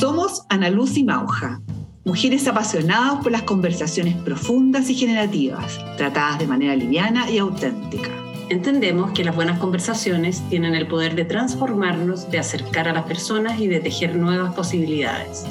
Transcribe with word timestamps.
Somos 0.00 0.46
Ana 0.48 0.70
Luz 0.70 0.96
y 0.96 1.04
Mauja, 1.04 1.60
mujeres 2.06 2.48
apasionadas 2.48 3.22
por 3.22 3.32
las 3.32 3.42
conversaciones 3.42 4.16
profundas 4.16 4.88
y 4.88 4.94
generativas, 4.94 5.78
tratadas 5.98 6.38
de 6.38 6.46
manera 6.46 6.74
liviana 6.74 7.30
y 7.30 7.36
auténtica. 7.36 8.08
Entendemos 8.48 9.10
que 9.10 9.24
las 9.24 9.36
buenas 9.36 9.58
conversaciones 9.58 10.42
tienen 10.48 10.74
el 10.74 10.86
poder 10.86 11.16
de 11.16 11.26
transformarnos, 11.26 12.30
de 12.30 12.38
acercar 12.38 12.88
a 12.88 12.94
las 12.94 13.04
personas 13.04 13.60
y 13.60 13.66
de 13.66 13.80
tejer 13.80 14.16
nuevas 14.16 14.54
posibilidades. 14.54 15.44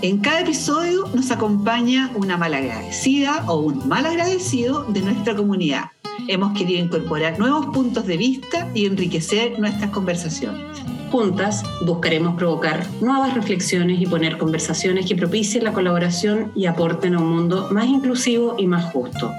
En 0.00 0.18
cada 0.18 0.40
episodio 0.40 1.06
nos 1.14 1.30
acompaña 1.30 2.10
una 2.16 2.36
malagradecida 2.36 3.44
o 3.46 3.60
un 3.60 3.86
mal 3.86 4.04
agradecido 4.04 4.82
de 4.82 5.00
nuestra 5.00 5.36
comunidad. 5.36 5.92
Hemos 6.26 6.58
querido 6.58 6.84
incorporar 6.84 7.38
nuevos 7.38 7.66
puntos 7.66 8.04
de 8.04 8.16
vista 8.16 8.68
y 8.74 8.86
enriquecer 8.86 9.60
nuestras 9.60 9.90
conversaciones. 9.90 10.82
Juntas 11.12 11.62
buscaremos 11.82 12.36
provocar 12.36 12.86
nuevas 13.02 13.34
reflexiones 13.34 14.00
y 14.00 14.06
poner 14.06 14.38
conversaciones 14.38 15.04
que 15.04 15.14
propicien 15.14 15.62
la 15.62 15.74
colaboración 15.74 16.52
y 16.54 16.64
aporten 16.64 17.14
a 17.14 17.18
un 17.18 17.28
mundo 17.28 17.68
más 17.70 17.84
inclusivo 17.84 18.54
y 18.56 18.66
más 18.66 18.90
justo. 18.94 19.30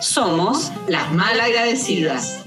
Somos 0.00 0.70
las 0.86 1.12
malagradecidas. 1.12 2.44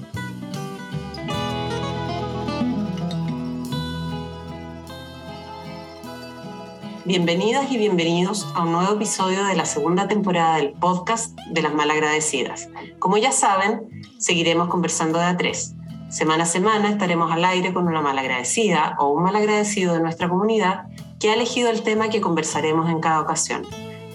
Bienvenidas 7.04 7.70
y 7.70 7.78
bienvenidos 7.78 8.48
a 8.56 8.64
un 8.64 8.72
nuevo 8.72 8.94
episodio 8.94 9.44
de 9.44 9.56
la 9.58 9.66
segunda 9.66 10.08
temporada 10.08 10.56
del 10.56 10.72
podcast 10.72 11.38
de 11.52 11.62
las 11.62 11.74
malagradecidas. 11.74 12.70
Como 13.00 13.18
ya 13.18 13.34
saben, 13.34 14.02
seguiremos 14.18 14.70
conversando 14.70 15.20
de 15.20 15.26
a 15.26 15.36
tres 15.36 15.76
Semana 16.10 16.44
a 16.44 16.46
semana 16.48 16.90
estaremos 16.90 17.32
al 17.32 17.44
aire 17.44 17.74
con 17.74 17.88
una 17.88 18.00
malagradecida 18.00 18.96
o 19.00 19.10
un 19.10 19.24
malagradecido 19.24 19.96
de 19.96 20.02
nuestra 20.02 20.30
comunidad 20.30 20.86
que 21.20 21.32
ha 21.32 21.34
elegido 21.34 21.70
el 21.70 21.82
tema 21.82 22.10
que 22.10 22.22
conversaremos 22.22 22.90
en 22.90 23.00
cada 23.00 23.22
ocasión. 23.22 23.66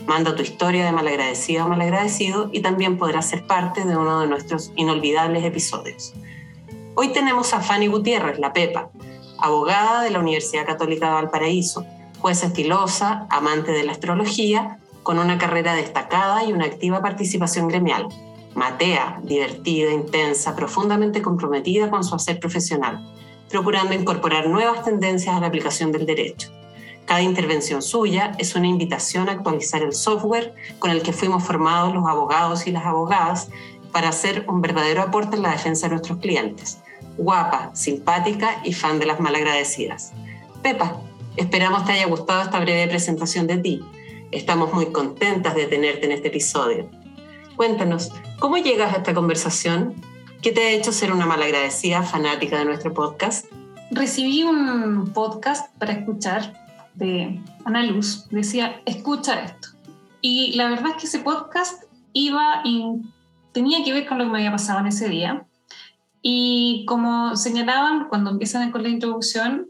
Manda 0.07 0.37
tu 0.37 0.43
historia 0.43 0.85
de 0.85 0.93
malagradecida 0.93 1.65
o 1.65 1.69
malagradecido 1.69 2.49
y 2.53 2.61
también 2.61 2.97
podrás 2.97 3.27
ser 3.29 3.45
parte 3.45 3.85
de 3.85 3.97
uno 3.97 4.21
de 4.21 4.29
nuestros 4.29 4.73
inolvidables 4.77 5.45
episodios. 5.45 6.15
Hoy 6.95 7.13
tenemos 7.13 7.53
a 7.55 7.61
Fanny 7.61 7.89
Gutiérrez, 7.89 8.39
la 8.39 8.53
Pepa, 8.53 8.91
abogada 9.39 10.03
de 10.03 10.11
la 10.11 10.21
Universidad 10.21 10.67
Católica 10.67 11.07
de 11.07 11.15
Valparaíso, 11.15 11.85
jueza 12.21 12.47
estilosa, 12.47 13.27
amante 13.31 13.73
de 13.73 13.83
la 13.83 13.93
astrología, 13.93 14.79
con 15.03 15.19
una 15.19 15.39
carrera 15.39 15.75
destacada 15.75 16.45
y 16.45 16.53
una 16.53 16.67
activa 16.67 17.03
participación 17.03 17.69
gremial 17.69 18.09
matea, 18.55 19.21
divertida, 19.23 19.93
intensa, 19.93 20.57
profundamente 20.57 21.23
comprometida 21.23 21.91
con 21.91 22.05
su 22.05 22.15
hacer 22.15 22.39
profesional, 22.41 23.05
procurando 23.49 23.95
incorporar 23.95 24.49
nuevas 24.49 24.85
tendencias 24.85 25.35
a 25.35 25.41
la 25.41 25.47
aplicación 25.47 25.93
del 25.93 26.07
derecho. 26.07 26.51
Cada 27.07 27.23
intervención 27.23 27.83
suya 27.83 28.33
es 28.39 28.55
una 28.55 28.69
invitación 28.69 29.29
a 29.29 29.33
actualizar 29.33 29.83
el 29.83 29.93
software 29.93 30.55
con 30.79 30.91
el 30.91 31.03
que 31.03 31.13
fuimos 31.13 31.43
formados 31.43 31.93
los 31.93 32.07
abogados 32.07 32.67
y 32.67 32.71
las 32.71 32.87
abogadas 32.87 33.49
para 33.91 34.11
hacer 34.11 34.45
un 34.49 34.61
verdadero 34.61 35.03
aporte 35.03 35.37
en 35.37 35.43
la 35.43 35.51
defensa 35.51 35.87
de 35.87 35.95
nuestros 35.95 36.19
clientes. 36.19 36.79
Guapa, 37.17 37.71
simpática 37.75 38.61
y 38.65 38.73
fan 38.73 39.01
de 39.01 39.07
las 39.07 39.19
malagradecidas. 39.19 40.13
Pepa, 40.63 41.01
esperamos 41.37 41.85
te 41.85 41.93
haya 41.93 42.07
gustado 42.07 42.43
esta 42.43 42.61
breve 42.61 42.87
presentación 42.87 43.47
de 43.49 43.59
ti. 43.59 43.81
Estamos 44.31 44.73
muy 44.73 44.87
contentas 44.93 45.57
de 45.57 45.67
tenerte 45.67 46.07
en 46.07 46.13
este 46.13 46.29
episodio. 46.29 46.89
Cuéntanos, 47.61 48.11
¿cómo 48.39 48.57
llegas 48.57 48.95
a 48.95 48.97
esta 48.97 49.13
conversación? 49.13 49.95
¿Qué 50.41 50.51
te 50.51 50.63
ha 50.63 50.71
hecho 50.71 50.93
ser 50.93 51.13
una 51.13 51.27
malagradecida 51.27 52.03
fanática 52.03 52.59
de 52.59 52.65
nuestro 52.65 52.95
podcast? 52.95 53.53
Recibí 53.91 54.45
un 54.45 55.13
podcast 55.13 55.71
para 55.77 55.93
escuchar 55.93 56.55
de 56.95 57.39
Ana 57.67 57.85
Luz. 57.85 58.27
Decía, 58.31 58.81
escucha 58.87 59.45
esto. 59.45 59.69
Y 60.23 60.55
la 60.57 60.71
verdad 60.71 60.93
es 60.93 61.03
que 61.03 61.07
ese 61.07 61.19
podcast 61.19 61.85
iba 62.15 62.63
tenía 63.53 63.85
que 63.85 63.93
ver 63.93 64.07
con 64.07 64.17
lo 64.17 64.25
que 64.25 64.31
me 64.31 64.39
había 64.39 64.53
pasado 64.53 64.79
en 64.81 64.87
ese 64.87 65.11
día. 65.11 65.47
Y 66.23 66.87
como 66.89 67.37
señalaban 67.37 68.09
cuando 68.09 68.31
empiezan 68.31 68.71
con 68.71 68.85
la 68.85 68.89
introducción, 68.89 69.67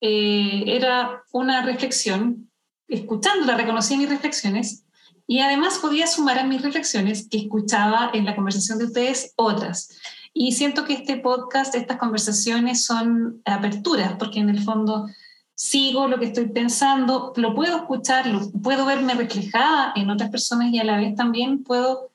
eh, 0.00 0.62
era 0.68 1.24
una 1.32 1.62
reflexión, 1.62 2.52
escuchándola 2.86 3.56
reconocí 3.56 3.96
mis 3.96 4.08
reflexiones 4.08 4.81
y 5.26 5.40
además 5.40 5.78
podía 5.78 6.06
sumar 6.06 6.38
a 6.38 6.44
mis 6.44 6.62
reflexiones 6.62 7.28
que 7.28 7.38
escuchaba 7.38 8.10
en 8.12 8.24
la 8.24 8.34
conversación 8.34 8.78
de 8.78 8.86
ustedes 8.86 9.32
otras. 9.36 9.90
Y 10.34 10.52
siento 10.52 10.84
que 10.84 10.94
este 10.94 11.18
podcast, 11.18 11.74
estas 11.74 11.98
conversaciones 11.98 12.84
son 12.84 13.42
aperturas, 13.44 14.14
porque 14.18 14.40
en 14.40 14.48
el 14.48 14.62
fondo 14.62 15.06
sigo 15.54 16.08
lo 16.08 16.18
que 16.18 16.26
estoy 16.26 16.48
pensando, 16.48 17.32
lo 17.36 17.54
puedo 17.54 17.76
escuchar, 17.76 18.26
lo, 18.26 18.50
puedo 18.50 18.86
verme 18.86 19.14
reflejada 19.14 19.92
en 19.94 20.10
otras 20.10 20.30
personas 20.30 20.72
y 20.72 20.78
a 20.78 20.84
la 20.84 20.96
vez 20.96 21.14
también 21.14 21.62
puedo 21.62 22.10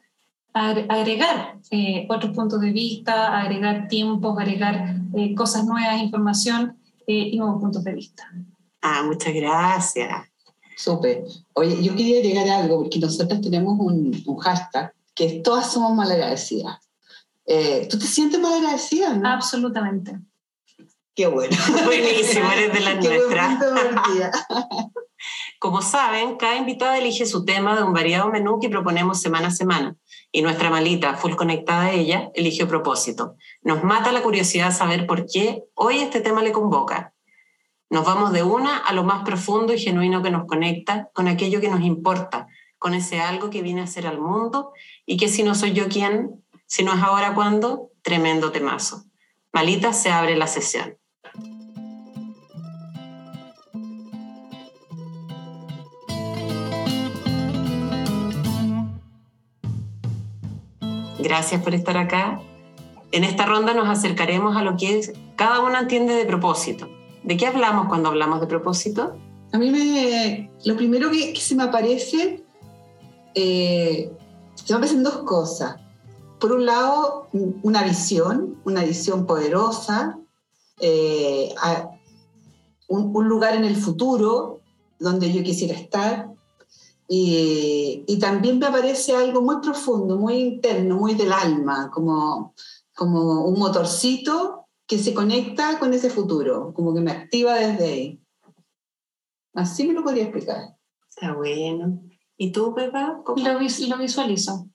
agregar 0.54 1.58
eh, 1.70 2.08
otros 2.10 2.36
puntos 2.36 2.60
de 2.62 2.72
vista, 2.72 3.40
agregar 3.40 3.88
tiempos, 3.88 4.38
agregar 4.38 4.96
eh, 5.14 5.36
cosas 5.36 5.66
nuevas, 5.66 6.02
información 6.02 6.78
eh, 7.06 7.30
y 7.32 7.38
nuevos 7.38 7.62
puntos 7.62 7.84
de 7.84 7.94
vista. 7.94 8.32
Ah, 8.82 9.04
muchas 9.04 9.34
gracias. 9.34 10.28
Súper. 10.78 11.24
Oye, 11.54 11.84
yo 11.84 11.96
quería 11.96 12.20
agregar 12.20 12.48
algo, 12.50 12.84
porque 12.84 13.00
nosotros 13.00 13.42
tenemos 13.42 13.80
un, 13.80 14.14
hashtag 14.40 14.94
que 15.16 15.26
es 15.26 15.44
todas 15.44 15.74
somos 15.74 15.96
malagradecidas. 15.96 16.78
Eh, 17.48 17.88
¿Tú 17.90 17.98
te 17.98 18.06
sientes 18.06 18.40
malagradecida? 18.40 19.16
¿no? 19.16 19.28
Absolutamente. 19.28 20.20
Qué 21.16 21.26
bueno. 21.26 21.58
Buenísimo, 21.86 22.52
eres 22.52 22.74
de 22.74 22.80
la 22.82 22.94
nuestra. 22.94 23.60
Como 25.60 25.82
saben, 25.82 26.38
cada 26.38 26.58
invitada 26.58 27.00
elige 27.00 27.26
su 27.26 27.44
tema 27.44 27.76
de 27.76 27.82
un 27.82 27.94
variado 27.94 28.30
menú 28.30 28.60
que 28.60 28.70
proponemos 28.70 29.20
semana 29.20 29.48
a 29.48 29.52
semana. 29.52 29.96
Y 30.32 30.44
nuestra 30.44 30.70
malita, 30.70 31.16
full 31.16 31.34
conectada 31.34 31.86
a 31.86 31.92
ella, 31.92 32.30
eligió 32.36 32.68
propósito. 32.68 33.36
Nos 33.64 33.84
mata 33.84 34.12
la 34.12 34.22
curiosidad 34.22 34.72
saber 34.72 35.08
por 35.08 35.26
qué 35.26 35.64
hoy 35.74 35.98
este 35.98 36.22
tema 36.22 36.44
le 36.44 36.52
convoca. 36.52 37.16
Nos 37.90 38.04
vamos 38.04 38.34
de 38.34 38.44
una 38.44 38.78
a 38.78 38.92
lo 38.94 39.06
más 39.06 39.24
profundo 39.24 39.74
y 39.74 39.80
genuino 39.80 40.22
que 40.22 40.30
nos 40.30 40.46
conecta 40.46 41.10
con 41.14 41.30
aquello 41.30 41.62
que 41.62 41.70
nos 41.70 41.82
importa, 41.82 42.48
con 42.78 42.94
ese 42.94 43.22
algo 43.22 43.50
que 43.50 43.62
viene 43.62 43.82
a 43.82 43.88
ser 43.88 44.08
al 44.08 44.20
mundo 44.20 44.74
y 45.06 45.16
que 45.16 45.30
si 45.30 45.42
no 45.42 45.56
soy 45.56 45.72
yo 45.72 45.88
quién, 45.88 46.44
si 46.66 46.84
no 46.84 46.94
es 46.94 47.02
ahora 47.02 47.34
cuándo, 47.34 47.92
tremendo 48.02 48.52
temazo. 48.52 49.06
Malita, 49.54 49.94
se 49.94 50.12
abre 50.12 50.36
la 50.36 50.48
sesión. 50.48 50.98
Gracias 61.20 61.62
por 61.62 61.74
estar 61.74 61.98
acá. 61.98 62.42
En 63.14 63.24
esta 63.24 63.46
ronda 63.46 63.74
nos 63.74 63.88
acercaremos 63.88 64.58
a 64.58 64.62
lo 64.62 64.76
que 64.76 65.02
cada 65.38 65.62
una 65.62 65.80
entiende 65.80 66.14
de 66.14 66.26
propósito 66.26 66.97
¿De 67.28 67.36
qué 67.36 67.46
hablamos 67.46 67.90
cuando 67.90 68.08
hablamos 68.08 68.40
de 68.40 68.48
propósito? 68.48 69.18
A 69.52 69.58
mí 69.58 69.70
me, 69.70 70.50
lo 70.64 70.78
primero 70.78 71.12
que, 71.12 71.36
se 71.36 71.56
me 71.56 71.64
aparece, 71.64 72.42
eh, 73.36 74.10
se 74.56 74.74
me 74.74 74.78
aparecen 74.78 75.04
dos 75.04 75.18
cosas. 75.24 75.76
Por 76.40 76.54
un 76.54 76.66
lado, 76.66 77.28
una 77.64 77.84
visión, 77.84 78.62
una 78.64 78.82
visión 78.86 79.26
poderosa, 79.26 80.18
eh, 80.80 81.54
un, 82.88 83.28
lugar 83.28 83.56
en 83.56 83.66
el 83.66 83.76
futuro 83.76 84.62
donde 84.98 85.34
yo 85.34 85.44
quisiera 85.44 85.78
estar. 85.78 86.30
Y, 87.10 88.06
y, 88.08 88.20
también 88.20 88.58
me 88.58 88.68
aparece 88.68 89.14
algo 89.14 89.42
muy 89.42 89.58
profundo, 89.60 90.18
muy 90.18 90.36
interno, 90.36 90.96
muy 90.96 91.14
del 91.14 91.34
alma, 91.34 91.92
como, 91.92 92.54
como 92.96 93.44
un 93.44 93.60
motorcito 93.60 94.67
que 94.88 94.98
se 94.98 95.14
conecta 95.14 95.78
con 95.80 95.94
ese 95.94 96.10
futuro, 96.10 96.74
como 96.74 96.94
que 96.94 97.02
me 97.02 97.12
activa 97.12 97.56
desde 97.56 97.86
ahí. 97.86 98.22
Así 99.54 99.86
me 99.86 99.94
lo 99.94 100.04
podría 100.04 100.24
explicar. 100.24 100.78
Está 101.10 101.34
bueno. 101.34 102.02
¿Y 102.38 102.52
tú, 102.52 102.74
Pepa? 102.74 103.22
Lo, 103.36 103.36
lo, 103.36 103.60
visualizo. 103.60 104.68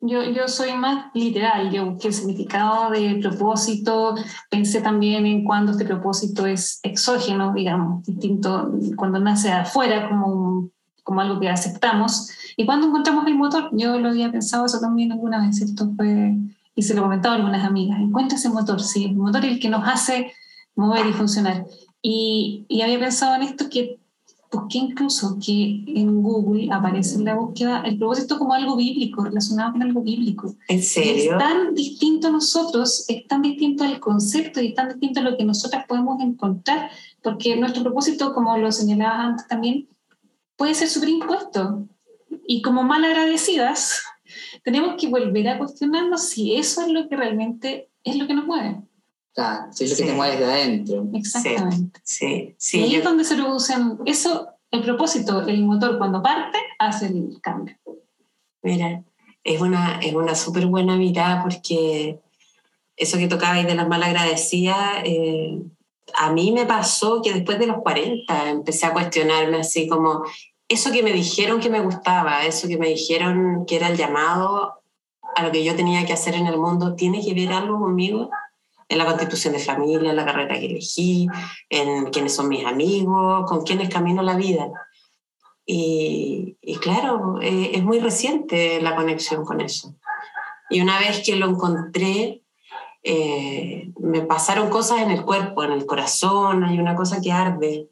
Yo, 0.00 0.22
yo 0.22 0.46
soy 0.46 0.72
más 0.74 1.10
literal, 1.14 1.70
yo 1.72 1.90
busqué 1.90 2.08
el 2.08 2.14
significado 2.14 2.90
de 2.90 3.18
propósito, 3.20 4.14
pensé 4.50 4.80
también 4.80 5.26
en 5.26 5.44
cuando 5.44 5.72
este 5.72 5.84
propósito 5.84 6.46
es 6.46 6.78
exógeno, 6.82 7.52
digamos, 7.52 8.04
distinto, 8.04 8.72
cuando 8.94 9.18
nace 9.18 9.50
afuera 9.50 10.08
como, 10.08 10.70
como 11.02 11.20
algo 11.20 11.40
que 11.40 11.48
aceptamos, 11.48 12.30
y 12.56 12.66
cuando 12.66 12.86
encontramos 12.86 13.26
el 13.26 13.34
motor, 13.36 13.70
yo 13.72 13.98
lo 13.98 14.10
había 14.10 14.30
pensado 14.30 14.66
eso 14.66 14.78
también 14.80 15.12
alguna 15.12 15.44
vez, 15.44 15.60
esto 15.60 15.90
fue 15.96 16.36
y 16.76 16.82
se 16.82 16.94
lo 16.94 17.02
comentaba 17.02 17.34
a 17.34 17.38
algunas 17.38 17.64
amigas, 17.64 17.98
encuentra 17.98 18.36
ese 18.36 18.50
motor, 18.50 18.80
sí, 18.80 19.06
el 19.06 19.16
motor 19.16 19.44
es 19.44 19.52
el 19.52 19.60
que 19.60 19.70
nos 19.70 19.88
hace 19.88 20.32
mover 20.76 21.06
y 21.06 21.12
funcionar. 21.12 21.66
Y, 22.02 22.66
y 22.68 22.82
había 22.82 23.00
pensado 23.00 23.34
en 23.34 23.42
esto 23.42 23.68
que 23.68 23.98
busqué 24.52 24.78
incluso 24.78 25.38
que 25.44 25.84
en 25.86 26.22
Google 26.22 26.68
aparece 26.72 27.16
en 27.16 27.24
la 27.24 27.34
búsqueda 27.34 27.82
el 27.84 27.98
propósito 27.98 28.38
como 28.38 28.54
algo 28.54 28.76
bíblico, 28.76 29.24
relacionado 29.24 29.72
con 29.72 29.82
algo 29.82 30.02
bíblico. 30.02 30.54
¿En 30.68 30.82
serio? 30.82 31.32
Es 31.32 31.38
tan 31.38 31.74
distinto 31.74 32.28
a 32.28 32.30
nosotros, 32.30 33.04
es 33.08 33.26
tan 33.26 33.42
distinto 33.42 33.82
al 33.82 33.98
concepto 33.98 34.60
y 34.60 34.68
es 34.68 34.74
tan 34.74 34.88
distinto 34.88 35.20
a 35.20 35.22
lo 35.24 35.36
que 35.36 35.44
nosotras 35.44 35.84
podemos 35.86 36.20
encontrar, 36.20 36.90
porque 37.22 37.56
nuestro 37.56 37.82
propósito, 37.82 38.34
como 38.34 38.56
lo 38.56 38.70
señalabas 38.70 39.18
antes 39.20 39.48
también, 39.48 39.88
puede 40.56 40.74
ser 40.74 40.88
superimpuesto. 40.88 41.86
Y 42.46 42.62
como 42.62 42.82
mal 42.82 43.04
agradecidas, 43.04 44.02
tenemos 44.66 44.96
que 45.00 45.06
volver 45.06 45.46
a 45.48 45.58
cuestionarnos 45.58 46.22
si 46.28 46.56
eso 46.56 46.80
es 46.82 46.88
lo 46.88 47.08
que 47.08 47.14
realmente 47.14 47.88
es 48.02 48.16
lo 48.16 48.26
que 48.26 48.34
nos 48.34 48.46
mueve. 48.46 48.80
Claro, 49.32 49.72
si 49.72 49.84
es 49.84 49.90
lo 49.92 49.96
que 49.96 50.10
te 50.10 50.12
mueve 50.12 50.38
de 50.38 50.44
adentro. 50.44 51.06
Exactamente. 51.14 52.00
Sí, 52.02 52.56
sí. 52.58 52.80
y 52.80 52.82
ahí 52.82 52.90
yo- 52.90 52.98
es 52.98 53.04
donde 53.04 53.22
se 53.22 53.36
producen, 53.36 53.98
eso, 54.06 54.48
el 54.72 54.82
propósito, 54.82 55.46
el 55.46 55.62
motor 55.62 55.98
cuando 55.98 56.20
parte, 56.20 56.58
hace 56.80 57.06
el 57.06 57.38
cambio. 57.40 57.76
Mira, 58.62 59.04
es 59.44 59.60
una, 59.60 60.00
es 60.00 60.12
una 60.12 60.34
súper 60.34 60.66
buena 60.66 60.96
mirada 60.96 61.44
porque 61.44 62.18
eso 62.96 63.18
que 63.18 63.28
tocabais 63.28 63.68
de 63.68 63.76
las 63.76 63.86
malagradecidas, 63.86 65.04
eh, 65.04 65.62
a 66.14 66.32
mí 66.32 66.50
me 66.50 66.66
pasó 66.66 67.22
que 67.22 67.32
después 67.32 67.60
de 67.60 67.68
los 67.68 67.76
40 67.82 68.50
empecé 68.50 68.86
a 68.86 68.92
cuestionarme 68.92 69.58
así 69.58 69.86
como, 69.86 70.24
eso 70.68 70.90
que 70.90 71.02
me 71.02 71.12
dijeron 71.12 71.60
que 71.60 71.70
me 71.70 71.80
gustaba, 71.80 72.44
eso 72.44 72.68
que 72.68 72.78
me 72.78 72.88
dijeron 72.88 73.64
que 73.66 73.76
era 73.76 73.88
el 73.88 73.96
llamado 73.96 74.80
a 75.36 75.42
lo 75.42 75.52
que 75.52 75.62
yo 75.62 75.76
tenía 75.76 76.04
que 76.06 76.12
hacer 76.12 76.34
en 76.34 76.46
el 76.46 76.58
mundo, 76.58 76.94
¿tiene 76.94 77.24
que 77.24 77.34
ver 77.34 77.52
algo 77.52 77.78
conmigo? 77.78 78.30
En 78.88 78.98
la 78.98 79.04
constitución 79.04 79.52
de 79.52 79.58
familia, 79.58 80.10
en 80.10 80.16
la 80.16 80.24
carrera 80.24 80.58
que 80.58 80.66
elegí, 80.66 81.28
en 81.68 82.06
quiénes 82.06 82.34
son 82.34 82.48
mis 82.48 82.64
amigos, 82.64 83.48
con 83.48 83.62
quiénes 83.64 83.88
camino 83.88 84.22
la 84.22 84.36
vida. 84.36 84.70
Y, 85.66 86.56
y 86.62 86.76
claro, 86.76 87.40
eh, 87.42 87.72
es 87.74 87.82
muy 87.82 87.98
reciente 87.98 88.80
la 88.80 88.94
conexión 88.96 89.44
con 89.44 89.60
eso. 89.60 89.94
Y 90.70 90.80
una 90.80 90.98
vez 90.98 91.22
que 91.24 91.36
lo 91.36 91.48
encontré, 91.48 92.42
eh, 93.02 93.90
me 94.00 94.22
pasaron 94.22 94.70
cosas 94.70 95.02
en 95.02 95.10
el 95.10 95.24
cuerpo, 95.24 95.64
en 95.64 95.72
el 95.72 95.86
corazón, 95.86 96.64
hay 96.64 96.78
una 96.78 96.96
cosa 96.96 97.20
que 97.20 97.32
arde, 97.32 97.88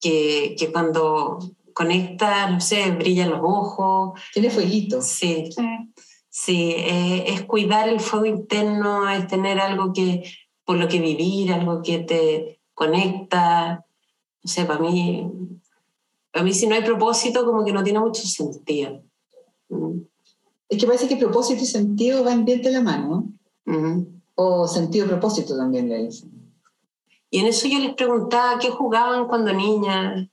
que, 0.00 0.54
que 0.58 0.70
cuando 0.70 1.38
conecta, 1.74 2.48
no 2.50 2.60
sé, 2.60 2.92
brillan 2.92 3.30
los 3.30 3.40
ojos. 3.42 4.20
Tiene 4.32 4.48
fueguito. 4.50 5.02
Sí, 5.02 5.50
Sí. 5.52 5.62
sí, 6.30 6.70
eh, 6.78 7.24
es 7.28 7.42
cuidar 7.42 7.88
el 7.88 8.00
fuego 8.00 8.24
interno, 8.26 9.08
es 9.10 9.26
tener 9.26 9.60
algo 9.60 9.92
que, 9.92 10.22
por 10.64 10.76
lo 10.76 10.88
que 10.88 11.00
vivir, 11.00 11.52
algo 11.52 11.82
que 11.82 11.98
te 11.98 12.60
conecta. 12.72 13.84
No 14.42 14.50
sé, 14.50 14.64
para 14.64 14.80
mí, 14.80 15.30
para 16.32 16.44
mí 16.44 16.52
si 16.54 16.66
no 16.66 16.74
hay 16.74 16.82
propósito, 16.82 17.44
como 17.44 17.64
que 17.64 17.72
no 17.72 17.82
tiene 17.84 17.98
mucho 18.00 18.22
sentido. 18.26 19.02
Mm, 19.68 20.00
Es 20.68 20.78
que 20.78 20.86
parece 20.86 21.08
que 21.08 21.16
propósito 21.16 21.62
y 21.62 21.66
sentido 21.66 22.24
van 22.24 22.44
bien 22.44 22.62
de 22.62 22.72
la 22.72 22.80
mano. 22.80 23.28
¿no? 23.66 23.76
ujú. 23.76 24.10
O 24.36 24.66
sentido 24.66 25.06
y 25.06 25.08
propósito 25.08 25.56
también 25.56 25.88
le 25.88 26.04
dicen. 26.04 26.30
Y 27.30 27.38
en 27.40 27.46
eso 27.46 27.68
yo 27.68 27.78
les 27.78 27.94
preguntaba 27.94 28.58
qué 28.58 28.70
jugaban 28.70 29.26
cuando 29.28 29.52
niñas. 29.52 30.28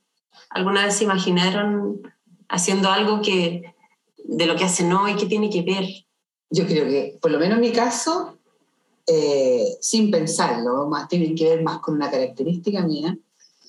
¿Alguna 0.50 0.84
vez 0.84 0.96
se 0.96 1.04
imaginaron 1.04 2.02
haciendo 2.48 2.90
algo 2.90 3.22
que, 3.22 3.74
de 4.24 4.46
lo 4.46 4.56
que 4.56 4.64
hacen 4.64 4.92
hoy? 4.92 5.16
¿Qué 5.16 5.26
tiene 5.26 5.50
que 5.50 5.62
ver? 5.62 5.86
Yo 6.50 6.66
creo 6.66 6.84
que, 6.84 7.18
por 7.20 7.30
lo 7.30 7.38
menos 7.38 7.56
en 7.56 7.62
mi 7.62 7.72
caso, 7.72 8.38
eh, 9.06 9.76
sin 9.80 10.10
pensarlo, 10.10 10.86
más, 10.88 11.08
tiene 11.08 11.34
que 11.34 11.48
ver 11.48 11.62
más 11.62 11.80
con 11.80 11.94
una 11.94 12.10
característica 12.10 12.82
mía, 12.82 13.16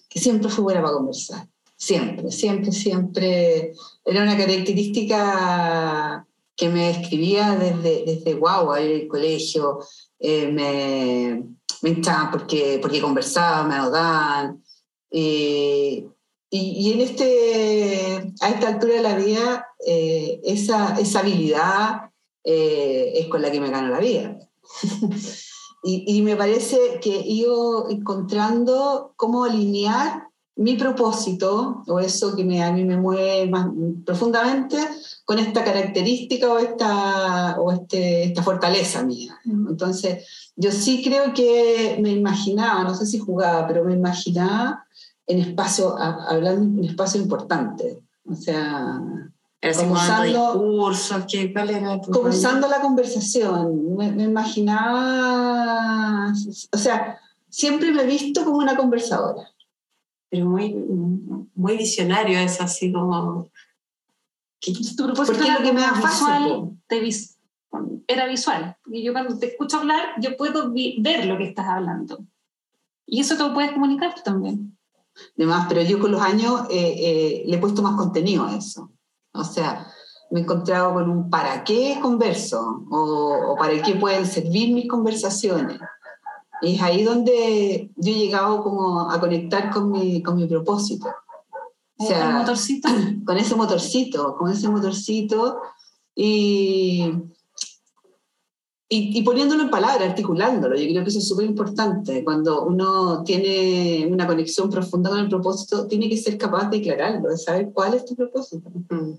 que 0.10 0.19
siempre 0.19 0.50
fui 0.50 0.63
buena 0.63 0.81
para 0.81 0.94
conversar. 0.94 1.48
Siempre, 1.75 2.31
siempre, 2.31 2.71
siempre. 2.71 3.74
Era 4.06 4.24
una 4.24 4.38
característica 4.38 6.25
que 6.56 6.69
me 6.69 6.92
escribía 6.92 7.56
desde, 7.56 8.04
desde 8.06 8.33
guagua, 8.36 8.80
en 8.81 8.92
el 8.92 9.07
colegio. 9.07 9.80
eh, 10.19 10.48
me, 10.48 11.44
me 11.81 11.89
hinchaban 11.89 12.31
porque, 12.31 12.80
porque 12.81 13.01
conversaba, 13.01 13.63
me 13.63 13.75
ahogaban. 13.75 14.63
Y, 15.12 16.06
y, 16.56 16.88
y 16.88 16.94
en 16.94 17.02
este, 17.02 18.34
a 18.42 18.50
esta 18.52 18.68
altura 18.68 18.94
de 18.94 19.02
la 19.02 19.16
vida, 19.16 19.66
eh, 19.88 20.40
esa, 20.44 20.96
esa 21.00 21.22
habilidad 21.22 22.12
eh, 22.44 23.12
es 23.16 23.28
con 23.28 23.42
la 23.42 23.50
que 23.50 23.60
me 23.60 23.72
gano 23.72 23.88
la 23.88 24.00
vida. 24.00 24.38
y, 25.84 26.04
y 26.06 26.22
me 26.22 26.36
parece 26.36 27.00
que 27.02 27.22
he 27.22 27.28
ido 27.28 27.90
encontrando 27.90 29.14
cómo 29.16 29.46
alinear 29.46 30.28
mi 30.56 30.76
propósito, 30.76 31.82
o 31.88 32.00
eso 32.00 32.36
que 32.36 32.46
me, 32.46 32.64
a 32.64 32.72
mí 32.72 32.86
me 32.86 32.98
mueve 32.98 33.50
más 33.50 33.70
profundamente, 34.06 34.78
con 35.26 35.40
esta 35.40 35.64
característica 35.64 36.54
o 36.54 36.60
esta, 36.60 37.60
o 37.60 37.72
este, 37.72 38.26
esta 38.26 38.44
fortaleza 38.44 39.04
mía. 39.04 39.40
Entonces, 39.44 40.52
yo 40.56 40.72
sí 40.72 41.02
creo 41.04 41.34
que 41.34 41.98
me 42.00 42.12
imaginaba, 42.12 42.84
no 42.84 42.94
sé 42.94 43.08
si 43.08 43.18
jugaba, 43.18 43.66
pero 43.66 43.84
me 43.84 43.96
imaginaba 43.96 44.86
en 45.28 45.40
espacio, 45.40 45.98
a- 45.98 46.25
hablando 46.30 46.81
en 46.81 46.90
espacio 46.90 47.22
importante. 47.22 48.02
O 48.30 48.36
sea, 48.36 49.02
Como 49.78 49.94
usando- 49.94 50.54
discursos, 50.54 51.25
¿qué, 51.30 51.52
¿cuál 51.54 51.70
era 51.70 52.00
como 52.00 52.30
usando 52.30 52.68
la 52.68 52.81
conversación. 52.81 53.96
Me, 53.96 54.12
me 54.12 54.24
imaginaba, 55.14 56.34
o 56.72 56.78
sea, 56.78 57.20
siempre 57.50 57.92
me 57.92 58.04
he 58.04 58.08
visto 58.08 58.44
como 58.44 58.58
una 58.58 58.75
conversadora. 58.75 59.50
Pero 60.30 60.48
muy, 60.48 60.74
muy 61.54 61.78
visionario, 61.78 62.40
es 62.40 62.60
así 62.60 62.92
como... 62.92 63.48
Entonces, 64.66 64.96
tu 64.96 65.04
propósito 65.06 65.38
Porque 65.38 65.50
era 65.52 65.60
lo 65.60 65.66
que 65.66 65.74
me 65.74 65.81
da 65.81 65.92
visual, 65.94 66.72
vis- 67.02 67.38
era 68.08 68.26
visual. 68.28 68.78
Y 68.88 69.04
yo 69.04 69.12
cuando 69.14 69.38
te 69.38 69.48
escucho 69.48 69.78
hablar, 69.78 70.14
yo 70.22 70.36
puedo 70.38 70.72
ver 70.74 71.26
lo 71.26 71.38
que 71.38 71.44
estás 71.50 71.68
hablando. 71.68 72.19
Y 73.06 73.19
eso 73.19 73.36
te 73.38 73.44
lo 73.44 73.54
puedes 73.54 73.74
comunicar 73.74 74.16
tú 74.16 74.22
también. 74.24 74.78
Demás, 75.36 75.65
pero 75.69 75.81
yo 75.81 76.00
con 76.00 76.12
los 76.12 76.21
años 76.21 76.62
eh, 76.69 76.95
eh, 76.98 77.44
le 77.45 77.56
he 77.56 77.60
puesto 77.60 77.81
más 77.81 77.95
contenido 77.95 78.45
a 78.45 78.56
eso. 78.56 78.92
O 79.33 79.44
sea, 79.44 79.88
me 80.31 80.39
he 80.39 80.44
encontrado 80.44 80.94
con 80.94 81.10
un 81.10 81.30
para 81.30 81.63
qué 81.63 82.00
converso 82.01 82.86
o, 82.89 83.51
o 83.51 83.56
para 83.56 83.81
qué 83.81 83.95
pueden 83.95 84.25
servir 84.25 84.74
mis 84.74 84.88
conversaciones. 84.88 85.80
Y 86.62 86.75
es 86.75 86.81
ahí 86.81 87.04
donde 87.04 87.92
yo 87.95 88.12
he 88.12 88.15
llegado 88.15 88.63
como 88.63 89.12
a 89.12 89.19
conectar 89.19 89.69
con 89.69 89.92
mi, 89.92 90.24
con 90.24 90.38
mi 90.38 90.48
propósito. 90.48 91.07
O 91.98 92.04
el 92.04 92.07
sea, 92.07 92.30
motorcito. 92.31 92.89
con 93.25 93.38
ese 93.38 93.56
motorcito, 93.56 94.36
con 94.38 94.50
ese 94.50 94.69
motorcito 94.69 95.59
y, 96.16 97.12
y, 98.89 99.18
y 99.18 99.24
poniéndolo 99.24 99.63
en 99.63 99.69
palabras, 99.69 100.09
articulándolo. 100.09 100.75
Yo 100.75 100.88
creo 100.89 101.03
que 101.03 101.09
eso 101.09 101.19
es 101.19 101.27
súper 101.27 101.45
importante. 101.45 102.24
Cuando 102.24 102.63
uno 102.65 103.24
tiene 103.24 104.07
una 104.12 104.27
conexión 104.27 104.69
profunda 104.69 105.09
con 105.09 105.19
el 105.19 105.30
propósito, 105.30 105.87
tiene 105.87 106.09
que 106.09 106.18
ser 106.18 106.37
capaz 106.37 106.69
de 106.69 106.78
declararlo, 106.78 107.30
de 107.30 107.37
saber 107.37 107.69
cuál 107.73 107.95
es 107.95 108.06
tu 108.06 108.16
propósito. 108.16 108.69
Mm. 108.90 109.13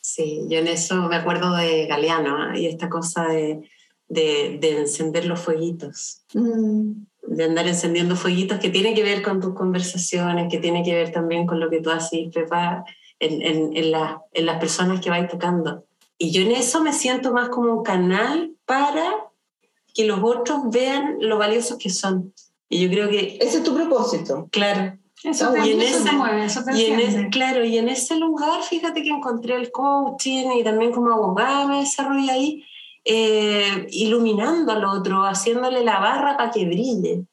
Sí, 0.00 0.46
yo 0.48 0.58
en 0.60 0.68
eso 0.68 0.94
me 1.08 1.16
acuerdo 1.16 1.54
de 1.56 1.86
Galeano 1.86 2.54
¿eh? 2.54 2.60
y 2.60 2.66
esta 2.66 2.88
cosa 2.88 3.26
de, 3.26 3.60
de, 4.08 4.58
de 4.60 4.80
encender 4.80 5.26
los 5.26 5.40
fueguitos. 5.40 6.22
Mm, 6.32 6.92
de 7.26 7.44
andar 7.44 7.66
encendiendo 7.68 8.16
fueguitos 8.16 8.58
que 8.58 8.70
tiene 8.70 8.94
que 8.94 9.02
ver 9.02 9.22
con 9.22 9.40
tus 9.40 9.52
conversaciones, 9.54 10.50
que 10.50 10.58
tiene 10.58 10.82
que 10.82 10.94
ver 10.94 11.12
también 11.12 11.46
con 11.46 11.60
lo 11.60 11.68
que 11.68 11.82
tú 11.82 11.90
haces, 11.90 12.28
Pepa, 12.32 12.84
en, 13.18 13.42
en, 13.42 13.76
en, 13.76 13.90
la- 13.90 14.22
en 14.32 14.46
las 14.46 14.58
personas 14.58 15.00
que 15.00 15.10
vais 15.10 15.28
tocando. 15.28 15.84
Y 16.18 16.32
yo 16.32 16.42
en 16.42 16.50
eso 16.50 16.82
me 16.82 16.92
siento 16.92 17.32
más 17.32 17.48
como 17.48 17.72
un 17.72 17.82
canal 17.84 18.52
para 18.66 19.04
que 19.94 20.04
los 20.04 20.20
otros 20.22 20.62
vean 20.70 21.16
lo 21.20 21.38
valiosos 21.38 21.78
que 21.78 21.90
son. 21.90 22.34
Y 22.68 22.80
yo 22.84 22.90
creo 22.90 23.08
que, 23.08 23.38
Ese 23.40 23.58
es 23.58 23.62
tu 23.64 23.74
propósito. 23.74 24.48
claro, 24.50 24.98
Eso, 25.24 25.52
Y 25.64 25.72
en 25.72 25.80
eso 25.80 25.98
ese- 25.98 26.12
mueve, 26.12 26.44
eso 26.44 26.62
te 26.64 26.76
y 26.76 26.84
en 26.86 27.00
ese, 27.00 27.28
claro, 27.30 27.64
y 27.64 27.76
en 27.78 27.88
ese 27.88 28.16
lugar, 28.16 28.62
fíjate 28.62 29.02
que 29.02 29.08
encontré 29.10 29.54
el 29.56 29.70
coaching 29.72 30.46
y 30.58 30.62
también 30.62 30.92
como 30.92 31.10
abogada 31.12 31.66
me 31.66 31.80
desarrollé 31.80 32.30
ahí, 32.30 32.64
eh, 33.04 33.86
iluminando 33.90 34.70
al 34.72 34.84
otro, 34.84 35.22
haciéndole 35.24 35.82
la 35.82 35.98
barra 35.98 36.36
para 36.36 36.50
que 36.50 36.66
brille. 36.66 37.24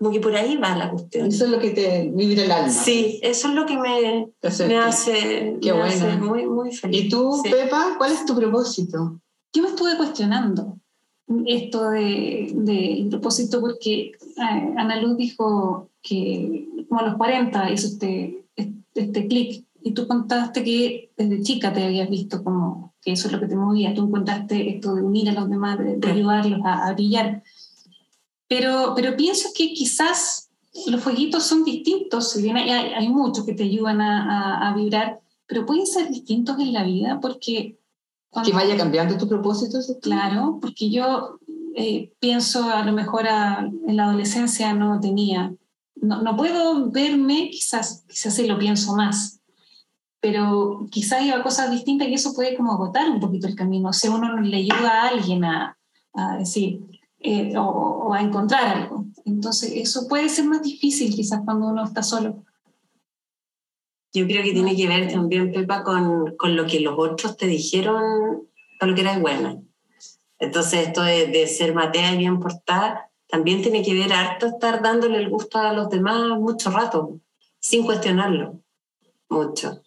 Como 0.00 0.12
que 0.12 0.20
por 0.20 0.34
ahí 0.34 0.56
va 0.56 0.74
la 0.78 0.90
cuestión. 0.90 1.26
Eso 1.26 1.44
es 1.44 1.50
lo 1.50 1.58
que 1.58 1.70
te 1.72 2.10
vibra 2.10 2.44
el 2.44 2.50
alma. 2.50 2.68
Sí, 2.70 3.20
eso 3.22 3.48
es 3.48 3.54
lo 3.54 3.66
que 3.66 3.76
me, 3.76 4.28
me 4.66 4.78
hace, 4.78 5.58
Qué 5.60 5.72
me 5.74 5.82
hace 5.82 6.02
bueno. 6.16 6.26
muy, 6.26 6.46
muy 6.46 6.72
feliz. 6.74 7.04
¿Y 7.04 7.08
tú, 7.10 7.38
Sí. 7.44 7.50
Pepa, 7.50 7.96
cuál 7.98 8.12
es 8.12 8.24
tu 8.24 8.34
propósito? 8.34 9.20
Yo 9.52 9.62
me 9.62 9.68
estuve 9.68 9.98
cuestionando 9.98 10.78
esto 11.46 11.90
de, 11.90 12.50
de 12.54 13.06
propósito 13.10 13.60
porque 13.60 14.12
eh, 14.12 14.74
Ana 14.78 15.02
Luz 15.02 15.18
dijo 15.18 15.90
que 16.02 16.66
como 16.88 17.00
a 17.02 17.04
los 17.04 17.16
40 17.16 17.70
hizo 17.70 17.86
este, 17.88 18.42
este, 18.56 18.72
este 18.94 19.26
clic 19.28 19.64
y 19.82 19.92
tú 19.92 20.06
contaste 20.06 20.64
que 20.64 21.10
desde 21.16 21.42
chica 21.42 21.74
te 21.74 21.84
habías 21.84 22.08
visto 22.08 22.42
como 22.42 22.94
que 23.02 23.12
eso 23.12 23.28
es 23.28 23.32
lo 23.34 23.40
que 23.40 23.46
te 23.48 23.54
movía, 23.56 23.94
tú 23.94 24.06
encontraste 24.06 24.76
esto 24.76 24.94
de 24.94 25.02
unir 25.02 25.28
a 25.28 25.32
los 25.32 25.48
demás, 25.50 25.78
de, 25.78 25.96
de 25.98 26.06
Sí. 26.08 26.12
ayudarlos 26.14 26.60
a, 26.64 26.88
a 26.88 26.92
brillar. 26.94 27.42
Pero, 28.50 28.94
pero 28.96 29.16
pienso 29.16 29.50
que 29.54 29.72
quizás 29.72 30.50
los 30.86 31.00
fueguitos 31.00 31.44
son 31.44 31.62
distintos, 31.62 32.32
si 32.32 32.42
bien 32.42 32.56
hay, 32.56 32.68
hay 32.68 33.08
muchos 33.08 33.46
que 33.46 33.54
te 33.54 33.62
ayudan 33.62 34.00
a, 34.00 34.68
a, 34.68 34.74
vibrar, 34.74 35.20
pero 35.46 35.64
pueden 35.64 35.86
ser 35.86 36.10
distintos 36.10 36.58
en 36.58 36.72
la 36.72 36.82
vida 36.82 37.20
porque... 37.20 37.78
que 38.44 38.52
vaya 38.52 38.76
cambiando 38.76 39.16
tu 39.16 39.28
propósito. 39.28 39.78
Claro, 40.02 40.58
porque 40.60 40.90
yo 40.90 41.38
eh, 41.76 42.12
pienso 42.18 42.64
a 42.64 42.84
lo 42.84 42.90
mejor 42.90 43.28
en 43.28 43.96
la 43.96 44.06
adolescencia 44.06 44.74
no 44.74 44.98
tenía, 44.98 45.54
no, 45.94 46.20
no, 46.20 46.36
puedo 46.36 46.90
verme, 46.90 47.50
quizás, 47.52 48.04
quizás 48.08 48.34
sí 48.34 48.48
lo 48.48 48.58
pienso 48.58 48.96
más, 48.96 49.38
pero 50.20 50.88
quizás 50.90 51.22
iba 51.22 51.36
a 51.36 51.42
cosas 51.44 51.70
distintas 51.70 52.08
y 52.08 52.14
eso 52.14 52.34
puede 52.34 52.56
como 52.56 52.72
agotar 52.72 53.08
un 53.10 53.20
poquito 53.20 53.46
el 53.46 53.54
camino. 53.54 53.90
O 53.90 53.92
sea, 53.92 54.10
uno 54.10 54.40
le 54.40 54.56
ayuda 54.56 55.04
a 55.04 55.08
alguien 55.10 55.44
a, 55.44 55.78
a 56.14 56.36
decir, 56.36 56.80
eh, 57.20 57.52
o, 57.56 58.12
a 58.14 58.22
encontrar 58.22 58.76
algo. 58.76 59.04
Entonces, 59.24 59.72
eso 59.74 60.08
puede 60.08 60.28
ser 60.28 60.46
más 60.46 60.62
difícil 60.62 61.14
quizás 61.14 61.40
cuando 61.44 61.68
uno 61.68 61.84
está 61.84 62.02
solo. 62.02 62.44
Yo 64.12 64.26
creo 64.26 64.42
que 64.42 64.52
tiene 64.52 64.74
que 64.74 64.88
ver 64.88 65.12
también, 65.12 65.52
Pepa, 65.52 65.84
con, 65.84 66.36
con 66.36 66.56
lo 66.56 66.66
que 66.66 66.80
los 66.80 66.94
otros 66.98 67.36
te 67.36 67.46
dijeron 67.46 68.48
para 68.78 68.90
lo 68.90 68.96
que 68.96 69.02
eras 69.02 69.20
buena. 69.20 69.60
Entonces, 70.38 70.88
esto 70.88 71.02
de, 71.02 71.26
de, 71.26 71.46
ser 71.46 71.74
matea 71.74 72.14
y 72.14 72.18
bien 72.18 72.40
portada, 72.40 73.10
también 73.28 73.62
tiene 73.62 73.82
que 73.84 73.94
ver 73.94 74.12
harto 74.12 74.46
estar 74.46 74.82
dándole 74.82 75.18
el 75.18 75.28
gusto 75.28 75.58
a 75.58 75.72
los 75.72 75.90
demás 75.90 76.38
mucho 76.38 76.70
rato, 76.70 77.20
sin 77.60 77.84
cuestionarlo, 77.84 78.60
mucho. 79.28 79.82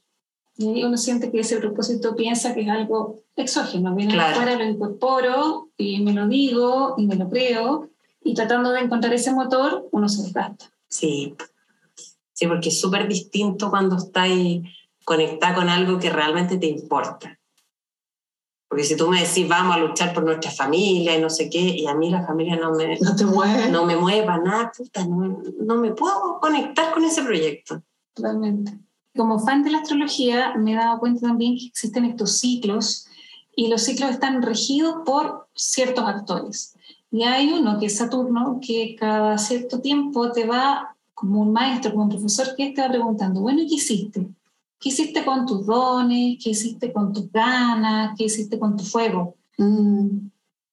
Y 0.55 0.83
uno 0.83 0.98
siente 0.98 1.31
que 1.31 1.39
ese 1.39 1.57
propósito 1.57 2.15
piensa 2.15 2.53
que 2.53 2.62
es 2.62 2.69
algo 2.69 3.19
exógeno, 3.36 3.95
viene 3.95 4.13
claro. 4.13 4.29
de 4.29 4.36
afuera, 4.36 4.63
lo 4.63 4.72
incorporo 4.72 5.69
y 5.77 6.01
me 6.01 6.13
lo 6.13 6.27
digo 6.27 6.93
y 6.98 7.07
me 7.07 7.15
lo 7.15 7.29
creo, 7.29 7.89
y 8.24 8.33
tratando 8.33 8.72
de 8.72 8.81
encontrar 8.81 9.13
ese 9.13 9.33
motor, 9.33 9.88
uno 9.91 10.07
se 10.07 10.24
desgasta. 10.24 10.72
Sí, 10.88 11.36
sí 12.33 12.48
porque 12.48 12.69
es 12.69 12.79
súper 12.79 13.07
distinto 13.07 13.69
cuando 13.69 13.98
estás 13.98 14.29
conectada 15.03 15.55
con 15.55 15.69
algo 15.69 16.00
que 16.00 16.10
realmente 16.10 16.57
te 16.57 16.67
importa. 16.67 17.39
Porque 18.67 18.86
si 18.86 18.95
tú 18.95 19.07
me 19.07 19.22
decís, 19.22 19.48
vamos 19.48 19.75
a 19.75 19.79
luchar 19.79 20.13
por 20.13 20.24
nuestra 20.24 20.50
familia 20.50 21.15
y 21.15 21.22
no 21.22 21.29
sé 21.29 21.50
qué, 21.50 21.60
y 21.60 21.86
a 21.86 21.93
mí 21.93 22.10
la 22.10 22.25
familia 22.25 22.55
no 22.55 22.72
me, 22.72 22.98
no 23.00 23.15
te 23.15 23.25
mueve, 23.25 23.69
no 23.69 23.86
me 23.86 23.95
mueva 23.95 24.38
nada, 24.38 24.72
puta, 24.75 25.05
no, 25.05 25.43
no 25.62 25.75
me 25.77 25.91
puedo 25.91 26.39
conectar 26.39 26.91
con 26.91 27.03
ese 27.03 27.24
proyecto. 27.24 27.83
Totalmente. 28.13 28.79
Como 29.15 29.39
fan 29.39 29.63
de 29.63 29.72
la 29.72 29.79
astrología, 29.79 30.55
me 30.55 30.74
he 30.74 30.75
dado 30.75 31.00
cuenta 31.00 31.27
también 31.27 31.55
que 31.58 31.67
existen 31.67 32.05
estos 32.05 32.39
ciclos 32.39 33.08
y 33.55 33.67
los 33.67 33.84
ciclos 33.84 34.12
están 34.12 34.41
regidos 34.41 35.03
por 35.05 35.48
ciertos 35.53 36.05
actores. 36.05 36.75
Y 37.12 37.24
hay 37.24 37.51
uno 37.53 37.77
que 37.77 37.86
es 37.86 37.98
Saturno, 37.98 38.60
que 38.60 38.96
cada 39.00 39.38
cierto 39.38 39.82
tiempo 39.82 40.32
te 40.32 40.46
va, 40.46 40.96
como 41.13 41.41
un 41.41 41.53
maestro, 41.53 41.91
como 41.91 42.05
un 42.05 42.10
profesor, 42.10 42.55
que 42.55 42.72
te 42.72 42.82
va 42.82 42.89
preguntando, 42.89 43.41
bueno, 43.41 43.60
¿qué 43.70 43.75
hiciste? 43.75 44.27
¿Qué 44.79 44.89
hiciste 44.89 45.24
con 45.24 45.46
tus 45.46 45.65
dones? 45.65 46.38
¿Qué 46.43 46.50
hiciste 46.50 46.91
con 46.91 47.13
tus 47.13 47.32
ganas? 47.32 48.15
¿Qué 48.17 48.25
hiciste 48.25 48.58
con 48.58 48.75
tu 48.75 48.84
fuego? 48.84 49.36
Mm. 49.58 50.27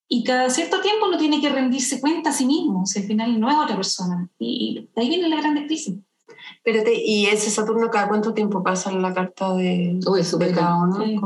Y 0.09 0.25
cada 0.25 0.51
cierto 0.51 0.81
tiempo 0.81 1.07
uno 1.07 1.17
tiene 1.19 1.41
que 1.41 1.51
rendirse 1.51 2.01
cuenta 2.01 2.31
a 2.31 2.33
sí 2.33 2.45
mismo, 2.45 2.85
si 2.85 2.99
al 2.99 3.05
final 3.05 3.39
no 3.39 3.49
es 3.49 3.57
otra 3.57 3.77
persona. 3.77 4.29
Y, 4.41 4.89
ahí 4.97 5.09
viene 5.09 5.29
la 5.29 5.37
gran 5.37 5.55
crisis. 5.67 5.95
Espérate, 6.71 7.03
¿y 7.05 7.27
ese 7.27 7.51
Saturno 7.51 7.91
cada 7.91 8.09
cuánto 8.09 8.33
tiempo 8.33 8.63
pasa 8.63 8.91
en 8.91 9.03
la 9.03 9.13
carta 9.13 9.55
de, 9.55 9.99
Uy, 10.07 10.23
de 10.23 10.53
cada 10.53 10.77
uno? 10.77 11.05
Sí, 11.05 11.21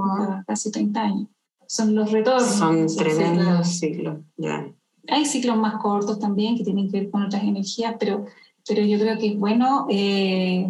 casi 0.47 0.71
30 0.71 1.01
años 1.01 1.29
son 1.67 1.95
los 1.95 2.11
retornos. 2.11 2.45
Son 2.45 2.87
tremendos 2.97 3.67
ciclos, 3.67 4.19
ya. 4.37 4.67
Hay 5.09 5.27
ciclos 5.27 5.57
más 5.57 5.75
cortos 5.83 6.19
también 6.19 6.57
que 6.57 6.65
tienen 6.65 6.91
que 6.91 7.01
ver 7.01 7.11
con 7.11 7.25
otras 7.25 7.43
energías, 7.43 7.97
pero, 7.99 8.25
pero 8.67 8.83
yo 8.83 8.99
creo 8.99 9.19
que 9.19 9.29
es 9.29 9.39
bueno, 9.39 9.87
eh, 9.91 10.67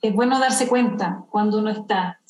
es 0.00 0.14
bueno 0.14 0.38
darse 0.38 0.66
cuenta 0.66 1.24
cuando 1.30 1.58
uno 1.58 1.70
está, 1.70 2.20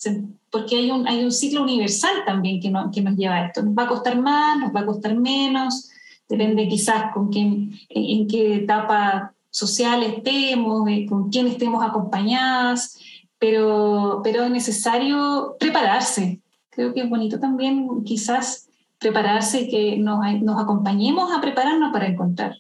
porque 0.50 0.76
hay 0.76 0.90
un, 0.90 1.06
hay 1.06 1.22
un 1.22 1.30
ciclo 1.30 1.62
universal 1.62 2.24
también 2.26 2.60
que, 2.60 2.70
no, 2.70 2.90
que 2.90 3.00
nos 3.00 3.16
lleva 3.16 3.36
a 3.36 3.46
esto. 3.46 3.62
Nos 3.62 3.74
va 3.76 3.84
a 3.84 3.88
costar 3.88 4.20
más, 4.20 4.58
nos 4.58 4.74
va 4.74 4.80
a 4.80 4.86
costar 4.86 5.14
menos, 5.16 5.90
depende 6.28 6.68
quizás 6.68 7.12
con 7.12 7.28
quién, 7.28 7.78
en, 7.88 8.26
qué 8.26 8.56
etapa 8.56 9.34
social 9.50 10.02
estemos, 10.02 10.88
eh, 10.88 11.06
con 11.08 11.28
quién 11.30 11.46
estemos 11.46 11.84
acompañadas, 11.84 12.98
pero, 13.38 14.20
pero 14.22 14.44
es 14.44 14.50
necesario 14.50 15.56
prepararse, 15.58 16.40
creo 16.70 16.94
que 16.94 17.00
es 17.00 17.10
bonito 17.10 17.40
también 17.40 18.04
quizás 18.04 18.68
prepararse 18.98 19.62
y 19.62 19.70
que 19.70 19.96
nos, 19.96 20.20
nos 20.42 20.62
acompañemos 20.62 21.32
a 21.32 21.40
prepararnos 21.40 21.92
para 21.92 22.06
encontrar. 22.06 22.54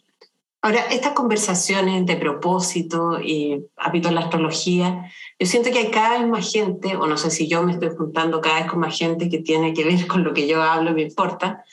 Ahora, 0.62 0.80
estas 0.90 1.12
conversaciones 1.12 2.04
de 2.04 2.16
propósito 2.16 3.18
y 3.18 3.64
hábito 3.76 4.08
en 4.08 4.14
la 4.14 4.22
astrología, 4.22 5.10
yo 5.38 5.46
siento 5.46 5.70
que 5.70 5.78
hay 5.78 5.90
cada 5.90 6.18
vez 6.18 6.28
más 6.28 6.52
gente, 6.52 6.96
o 6.96 7.06
no 7.06 7.16
sé 7.16 7.30
si 7.30 7.48
yo 7.48 7.62
me 7.62 7.72
estoy 7.72 7.88
juntando 7.96 8.42
cada 8.42 8.60
vez 8.60 8.70
con 8.70 8.80
más 8.80 8.98
gente 8.98 9.30
que 9.30 9.38
tiene 9.38 9.72
que 9.72 9.84
ver 9.84 10.06
con 10.06 10.22
lo 10.22 10.34
que 10.34 10.46
yo 10.46 10.62
hablo, 10.62 10.92
me 10.92 11.02
importa, 11.02 11.64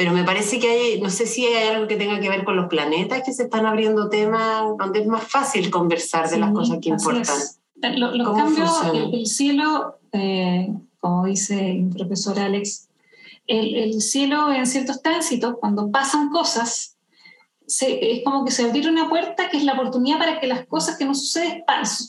pero 0.00 0.14
me 0.14 0.24
parece 0.24 0.58
que 0.58 0.66
hay, 0.66 0.98
no 0.98 1.10
sé 1.10 1.26
si 1.26 1.44
hay 1.44 1.74
algo 1.74 1.86
que 1.86 1.96
tenga 1.96 2.18
que 2.20 2.30
ver 2.30 2.42
con 2.42 2.56
los 2.56 2.68
planetas, 2.68 3.22
que 3.22 3.34
se 3.34 3.42
están 3.42 3.66
abriendo 3.66 4.08
temas 4.08 4.62
donde 4.78 5.00
es 5.00 5.06
más 5.06 5.24
fácil 5.24 5.68
conversar 5.68 6.30
de 6.30 6.38
las 6.38 6.52
cosas 6.52 6.78
que 6.80 6.88
importan. 6.88 7.36
los 7.98 8.34
cambios, 8.34 8.82
el, 8.94 9.12
el, 9.14 9.26
cielo, 9.26 9.98
eh, 10.12 10.72
como 11.00 11.26
dice 11.26 11.72
el 11.72 11.90
profesor 11.90 12.38
Alex, 12.38 12.88
el, 13.46 14.00
cielo 14.00 14.50
en 14.50 14.66
ciertos 14.66 15.02
tránsitos, 15.02 15.56
cuando 15.60 15.90
pasan 15.90 16.30
cosas, 16.30 16.96
es 17.66 18.24
como 18.24 18.46
que 18.46 18.52
se 18.52 18.64
abre 18.64 18.88
una 18.88 19.06
puerta 19.10 19.50
que 19.50 19.58
es 19.58 19.64
la 19.64 19.74
oportunidad 19.74 20.16
para 20.16 20.40
que 20.40 20.46
las 20.46 20.64
cosas 20.64 20.96
que 20.96 21.04
no 21.04 21.14
suceden, 21.14 21.62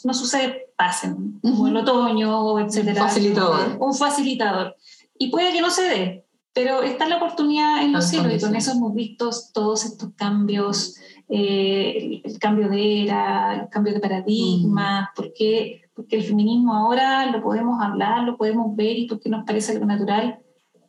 no 0.06 0.14
sucede 0.14 0.68
pasen, 0.78 1.42
como 1.42 1.68
el 1.68 1.76
otoño, 1.76 2.58
etc. 2.58 2.88
Un 2.88 2.96
facilitador. 2.96 3.78
Un 3.82 3.94
facilitador. 3.94 4.78
Y 5.18 5.30
puede 5.30 5.52
que 5.52 5.60
no 5.60 5.70
se 5.70 5.84
dé, 5.84 6.26
pero 6.54 6.82
está 6.84 7.08
la 7.08 7.18
oportunidad 7.18 7.84
en 7.84 7.94
los 7.94 8.08
cielos 8.10 8.34
y 8.34 8.40
con 8.40 8.56
eso 8.56 8.72
hemos 8.72 8.94
visto 8.94 9.30
todos 9.54 9.86
estos 9.86 10.10
cambios, 10.16 10.98
eh, 11.30 12.22
el, 12.24 12.40
cambio 12.40 12.68
de 12.70 13.04
era, 13.04 13.62
el 13.62 13.70
cambio 13.70 13.94
de 13.94 14.00
paradigma, 14.00 15.12
porque, 15.16 15.84
porque 15.94 16.18
el 16.18 16.24
feminismo 16.24 16.76
ahora 16.76 17.26
lo 17.28 17.42
podemos 17.42 17.82
hablar, 17.82 18.24
lo 18.24 18.38
podemos 18.38 18.76
ver 18.76 18.98
y 18.98 19.08
porque 19.08 19.30
nos 19.30 19.46
parece 19.46 19.72
algo 19.72 19.86
natural 19.86 20.40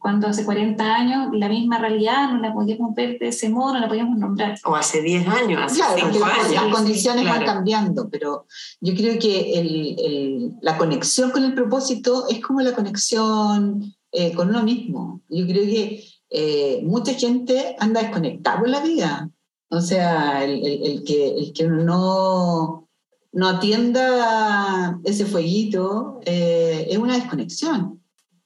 cuando 0.02 0.26
hace 0.26 0.44
40 0.44 0.84
años 0.84 1.28
la 1.32 1.48
misma 1.48 1.78
realidad 1.78 2.32
no 2.32 2.40
la 2.40 2.52
podíamos 2.52 2.92
ver 2.96 3.20
de 3.20 3.28
ese 3.28 3.48
modo, 3.48 3.74
no 3.74 3.80
la 3.80 3.88
podíamos 3.88 4.18
nombrar. 4.18 4.58
O 4.64 4.74
hace 4.74 5.00
10 5.00 5.28
años, 5.28 5.62
hace 5.62 5.76
claro, 5.76 6.12
5 6.12 6.24
años. 6.24 6.50
Las 6.52 6.74
condiciones 6.74 7.24
van 7.24 7.44
cambiando, 7.44 8.08
pero 8.10 8.46
yo 8.80 8.94
creo 8.96 9.16
que 9.20 9.60
el, 9.60 9.96
el, 10.04 10.52
la 10.60 10.76
conexión 10.76 11.30
con 11.30 11.44
el 11.44 11.54
propósito 11.54 12.26
es 12.28 12.40
como 12.40 12.60
la 12.62 12.74
conexión 12.74 13.94
eh, 14.12 14.32
con 14.34 14.50
uno 14.50 14.62
mismo. 14.62 15.22
Yo 15.28 15.46
creo 15.46 15.64
que 15.64 16.04
eh, 16.30 16.82
mucha 16.84 17.14
gente 17.14 17.76
anda 17.78 18.02
desconectada 18.02 18.60
con 18.60 18.70
la 18.70 18.80
vida. 18.80 19.30
O 19.70 19.80
sea, 19.80 20.44
el, 20.44 21.02
que, 21.04 21.28
el 21.28 21.52
que 21.54 21.66
no, 21.66 22.88
no 23.32 23.48
atienda 23.48 25.00
ese 25.04 25.24
fueguito 25.24 26.20
eh, 26.26 26.86
es 26.90 26.98
una 26.98 27.14
desconexión 27.14 28.02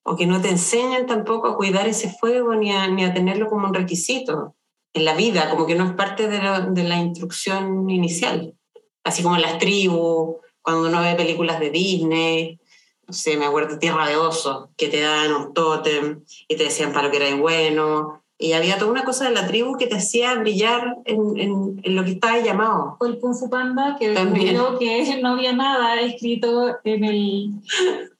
o 0.08 0.14
que 0.14 0.26
no 0.26 0.40
te 0.40 0.50
enseñan 0.50 1.06
tampoco 1.06 1.48
a 1.48 1.56
cuidar 1.56 1.88
ese 1.88 2.10
fuego 2.10 2.54
ni 2.54 2.70
a, 2.70 2.86
ni 2.86 3.04
a 3.04 3.12
tenerlo 3.12 3.48
como 3.48 3.66
un 3.66 3.74
requisito 3.74 4.54
en 4.92 5.04
la 5.04 5.16
vida, 5.16 5.50
como 5.50 5.66
que 5.66 5.74
no 5.74 5.84
es 5.84 5.92
parte 5.94 6.28
de 6.28 6.38
la, 6.38 6.60
de 6.60 6.84
la 6.84 6.98
instrucción 6.98 7.90
inicial. 7.90 8.54
Así 9.02 9.24
como 9.24 9.34
en 9.34 9.42
las 9.42 9.58
tribus, 9.58 10.36
cuando 10.62 10.88
uno 10.88 11.00
ve 11.02 11.16
películas 11.16 11.58
de 11.58 11.70
Disney, 11.70 12.60
no 13.06 13.14
sé, 13.14 13.36
me 13.36 13.46
acuerdo 13.46 13.78
Tierra 13.78 14.08
de 14.08 14.16
Osos, 14.16 14.68
que 14.76 14.88
te 14.88 15.00
dan 15.00 15.32
un 15.32 15.54
tótem 15.54 16.24
y 16.48 16.56
te 16.56 16.64
decían 16.64 16.92
para 16.92 17.06
lo 17.06 17.10
que 17.10 17.18
era 17.18 17.36
bueno, 17.36 18.22
y 18.38 18.52
había 18.52 18.76
toda 18.78 18.90
una 18.90 19.04
cosa 19.04 19.28
de 19.28 19.34
la 19.34 19.46
tribu 19.46 19.78
que 19.78 19.86
te 19.86 19.96
hacía 19.96 20.34
brillar 20.34 20.98
en, 21.06 21.38
en, 21.38 21.80
en 21.82 21.96
lo 21.96 22.04
que 22.04 22.12
estaba 22.12 22.38
llamado. 22.38 22.96
O 23.00 23.06
el 23.06 23.18
Kung 23.18 23.34
Fu 23.34 23.48
Panda, 23.48 23.96
que 23.98 24.10
descubrió 24.10 24.78
que 24.78 25.18
no 25.22 25.30
había 25.30 25.52
nada 25.54 26.00
escrito 26.00 26.76
en 26.84 27.04
el... 27.04 27.50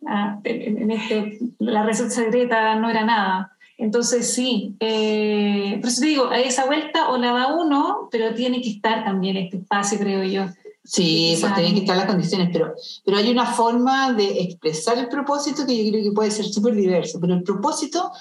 Ah, 0.07 0.38
en 0.45 0.90
este, 0.90 1.38
la 1.59 1.83
receta 1.83 2.11
secreta 2.11 2.76
no 2.76 2.88
era 2.88 3.05
nada. 3.05 3.57
Entonces 3.76 4.33
sí, 4.33 4.75
eh, 4.81 5.76
por 5.81 5.90
eso 5.90 6.00
te 6.00 6.07
digo, 6.07 6.28
a 6.28 6.40
esa 6.40 6.64
vuelta 6.64 7.11
o 7.11 7.19
la 7.19 7.33
da 7.33 7.55
uno, 7.55 8.09
pero 8.11 8.35
tiene 8.35 8.62
que 8.62 8.71
estar 8.71 9.05
también 9.05 9.37
este 9.37 9.59
espacio, 9.59 9.99
creo 9.99 10.25
yo. 10.25 10.47
Sí, 10.87 11.37
pues 11.40 11.52
tienen 11.55 11.75
que 11.75 11.81
estar 11.81 11.97
las 11.97 12.07
condiciones, 12.07 12.50
pero, 12.52 12.75
pero 13.05 13.16
hay 13.16 13.28
una 13.28 13.47
forma 13.47 14.12
de 14.12 14.40
expresar 14.40 14.97
el 14.99 15.09
propósito 15.09 15.66
que 15.66 15.85
yo 15.85 15.90
creo 15.90 16.05
que 16.05 16.12
puede 16.12 16.31
ser 16.31 16.45
súper 16.45 16.76
diverso, 16.76 17.19
pero 17.21 17.35
el 17.35 17.43
propósito 17.43 18.12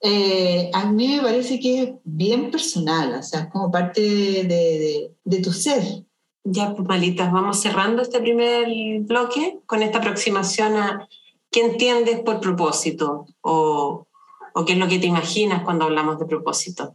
eh, 0.00 0.70
a 0.72 0.86
mí 0.86 1.08
me 1.08 1.22
parece 1.22 1.60
que 1.60 1.82
es 1.82 1.90
bien 2.04 2.50
personal, 2.50 3.16
o 3.18 3.22
sea, 3.22 3.50
como 3.50 3.70
parte 3.70 4.00
de, 4.00 4.44
de, 4.44 5.14
de 5.24 5.42
tu 5.42 5.52
ser. 5.52 5.82
Ya, 6.42 6.74
pues 6.74 6.88
malitas, 6.88 7.30
vamos 7.30 7.60
cerrando 7.60 8.00
este 8.00 8.18
primer 8.18 8.66
bloque 9.00 9.58
con 9.66 9.82
esta 9.82 9.98
aproximación 9.98 10.76
a 10.76 11.06
qué 11.50 11.60
entiendes 11.60 12.20
por 12.20 12.40
propósito 12.40 13.26
o, 13.42 14.06
o 14.54 14.64
qué 14.64 14.72
es 14.72 14.78
lo 14.78 14.88
que 14.88 14.98
te 14.98 15.06
imaginas 15.06 15.62
cuando 15.64 15.84
hablamos 15.84 16.18
de 16.18 16.24
propósito. 16.24 16.94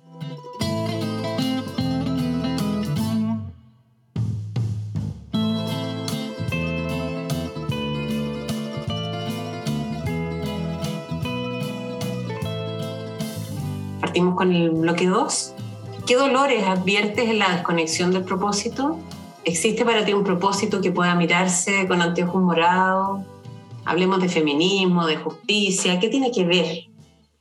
Partimos 14.16 14.36
con 14.36 14.54
el 14.54 14.70
bloque 14.70 15.08
2. 15.08 15.54
¿Qué 16.08 16.16
dolores 16.16 16.66
adviertes 16.66 17.30
en 17.30 17.38
la 17.38 17.50
desconexión 17.50 18.14
del 18.14 18.24
propósito? 18.24 18.98
¿Existe 19.44 19.84
para 19.84 20.06
ti 20.06 20.14
un 20.14 20.24
propósito 20.24 20.80
que 20.80 20.90
pueda 20.90 21.14
mirarse 21.16 21.86
con 21.86 22.02
anteojos 22.02 22.42
morados? 22.42 23.26
Hablemos 23.84 24.22
de 24.22 24.30
feminismo, 24.30 25.06
de 25.06 25.18
justicia. 25.18 26.00
¿Qué 26.00 26.08
tiene 26.08 26.32
que 26.32 26.46
ver? 26.46 26.86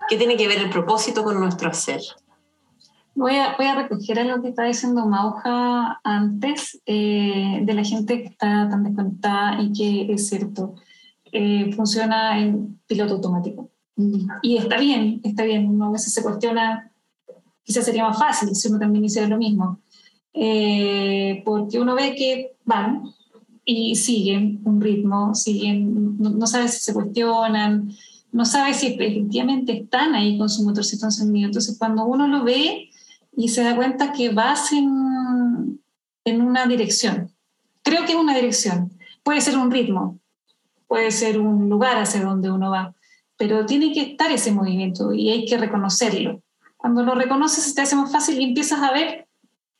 ¿Qué 0.09 0.16
tiene 0.16 0.37
que 0.37 0.49
ver 0.49 0.59
el 0.59 0.69
propósito 0.69 1.23
con 1.23 1.38
nuestro 1.38 1.71
hacer? 1.71 2.00
Voy 3.14 3.37
a, 3.37 3.54
voy 3.57 3.66
a 3.66 3.76
recoger 3.76 4.19
algo 4.19 4.43
que 4.43 4.49
estaba 4.49 4.66
diciendo 4.66 5.07
Mauja 5.07 6.00
antes, 6.02 6.83
eh, 6.87 7.61
de 7.62 7.73
la 7.73 7.85
gente 7.85 8.21
que 8.21 8.31
está 8.31 8.69
tan 8.69 8.83
desconectada 8.83 9.62
y 9.62 9.73
que 9.73 10.12
es 10.12 10.28
cierto, 10.28 10.75
eh, 11.31 11.73
funciona 11.76 12.40
en 12.40 12.81
piloto 12.88 13.14
automático. 13.14 13.71
Mm. 13.96 14.26
Y 14.42 14.56
está 14.56 14.78
bien, 14.78 15.20
está 15.22 15.44
bien. 15.44 15.68
Uno 15.68 15.86
a 15.86 15.92
veces 15.92 16.12
se 16.12 16.22
cuestiona, 16.22 16.90
quizás 17.62 17.84
sería 17.84 18.04
más 18.04 18.18
fácil 18.18 18.54
si 18.54 18.68
uno 18.68 18.78
también 18.78 19.04
hiciera 19.04 19.28
lo 19.28 19.38
mismo. 19.38 19.80
Eh, 20.32 21.42
porque 21.44 21.78
uno 21.78 21.94
ve 21.94 22.14
que 22.16 22.56
van 22.64 23.02
y 23.64 23.94
siguen 23.96 24.60
un 24.64 24.80
ritmo, 24.80 25.34
siguen, 25.34 26.18
no, 26.18 26.30
no 26.30 26.46
sabe 26.46 26.68
si 26.68 26.80
se 26.80 26.92
cuestionan, 26.92 27.90
no 28.32 28.44
sabe 28.44 28.74
si 28.74 28.88
efectivamente 28.88 29.72
están 29.72 30.14
ahí 30.14 30.36
con 30.36 30.50
su 30.50 30.64
motorcito 30.64 31.06
encendido. 31.06 31.46
Entonces, 31.46 31.78
cuando 31.78 32.04
uno 32.04 32.26
lo 32.26 32.42
ve 32.42 32.90
y 33.36 33.48
se 33.48 33.62
da 33.62 33.76
cuenta 33.76 34.12
que 34.12 34.30
vas 34.30 34.72
en, 34.72 35.80
en 36.24 36.42
una 36.42 36.66
dirección, 36.66 37.30
creo 37.82 38.04
que 38.04 38.12
es 38.12 38.18
una 38.18 38.34
dirección, 38.34 38.92
puede 39.22 39.40
ser 39.40 39.56
un 39.56 39.70
ritmo, 39.70 40.18
puede 40.88 41.12
ser 41.12 41.40
un 41.40 41.68
lugar 41.68 41.96
hacia 41.96 42.24
donde 42.24 42.50
uno 42.50 42.70
va, 42.70 42.94
pero 43.36 43.66
tiene 43.66 43.92
que 43.92 44.02
estar 44.02 44.30
ese 44.30 44.52
movimiento 44.52 45.12
y 45.12 45.30
hay 45.30 45.46
que 45.46 45.58
reconocerlo. 45.58 46.42
Cuando 46.76 47.02
lo 47.02 47.14
reconoces 47.14 47.74
te 47.74 47.82
hace 47.82 47.96
más 47.96 48.12
fácil 48.12 48.40
y 48.40 48.44
empiezas 48.44 48.80
a 48.82 48.92
ver 48.92 49.26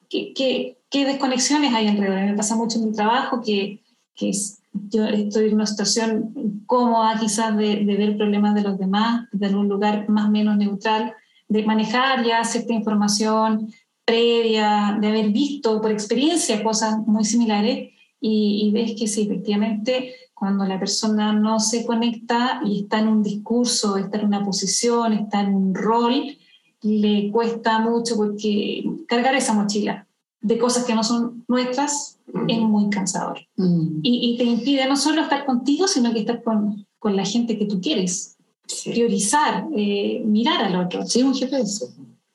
qué 0.09 0.77
desconexiones 0.93 1.75
hay 1.75 1.89
alrededor. 1.89 2.25
Me 2.25 2.35
pasa 2.35 2.57
mucho 2.57 2.79
en 2.79 2.87
mi 2.87 2.93
trabajo 2.93 3.43
que, 3.43 3.83
que 4.15 4.33
yo 4.73 5.05
estoy 5.05 5.49
en 5.49 5.55
una 5.55 5.67
situación 5.67 6.63
cómoda 6.67 7.19
quizás 7.21 7.57
de, 7.57 7.85
de, 7.85 7.97
ver 7.97 8.17
problemas 8.17 8.55
de 8.55 8.63
los 8.63 8.79
demás, 8.79 9.29
de 9.33 9.55
un 9.55 9.69
lugar 9.69 10.09
más 10.09 10.29
o 10.29 10.31
menos 10.31 10.57
neutral, 10.57 11.15
de 11.49 11.65
manejar 11.65 12.25
ya 12.25 12.45
cierta 12.45 12.73
información 12.73 13.73
previa, 14.05 14.99
de 15.01 15.09
haber 15.09 15.31
visto 15.31 15.81
por 15.81 15.91
experiencia 15.91 16.63
cosas 16.63 16.99
muy 17.07 17.25
similares 17.25 17.94
y, 18.27 18.67
y 18.67 18.73
ves 18.73 18.95
que 18.99 19.07
sí, 19.07 19.23
efectivamente 19.23 20.15
cuando 20.35 20.65
la 20.65 20.79
persona 20.79 21.33
no 21.33 21.61
se 21.61 21.87
conecta 21.87 22.61
y 22.67 22.81
está 22.81 22.99
en 22.99 23.09
un 23.09 23.23
discurso, 23.23 23.97
está 23.97 24.19
en 24.19 24.27
una 24.27 24.45
posición, 24.45 25.13
está 25.13 25.41
en 25.41 25.55
un 25.55 25.75
rol, 25.75 26.37
le 26.83 27.31
cuesta 27.31 27.79
mucho 27.79 28.17
porque 28.17 28.85
cargar 29.07 29.35
esa 29.35 29.55
mochila 29.55 30.07
de 30.41 30.59
cosas 30.59 30.85
que 30.85 30.95
no 30.95 31.03
son 31.03 31.45
nuestras 31.49 32.19
mm. 32.33 32.51
es 32.51 32.59
muy 32.59 32.91
cansador. 32.91 33.41
Mm. 33.57 34.01
Y, 34.03 34.35
y, 34.35 34.37
te 34.37 34.45
impide 34.45 34.87
no 34.87 34.97
solo 34.97 35.23
estar 35.23 35.47
contigo, 35.47 35.89
sino 35.89 36.13
que 36.13 36.21
estar 36.21 36.43
con, 36.43 36.87
con 36.99 37.17
la 37.17 37.25
gente 37.25 37.59
que 37.59 37.67
tú 37.67 37.81
quieres. 37.81 38.37
Sí. 38.67 38.91
Priorizar, 38.91 39.67
eh, 39.75 40.23
mirar 40.27 40.65
al 40.65 40.77
otro. 40.77 41.07
Sí, 41.07 41.23
un 41.23 41.35
GPS. 41.35 41.87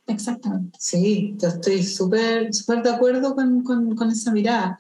Exactamente. 0.08 0.78
Sí, 0.82 1.36
yo 1.38 1.50
estoy 1.50 1.84
súper 1.84 2.52
de 2.84 2.90
acuerdo 2.90 3.36
con, 3.36 3.64
con, 3.64 3.96
con 3.96 4.10
esa 4.10 4.32
mirada. 4.32 4.80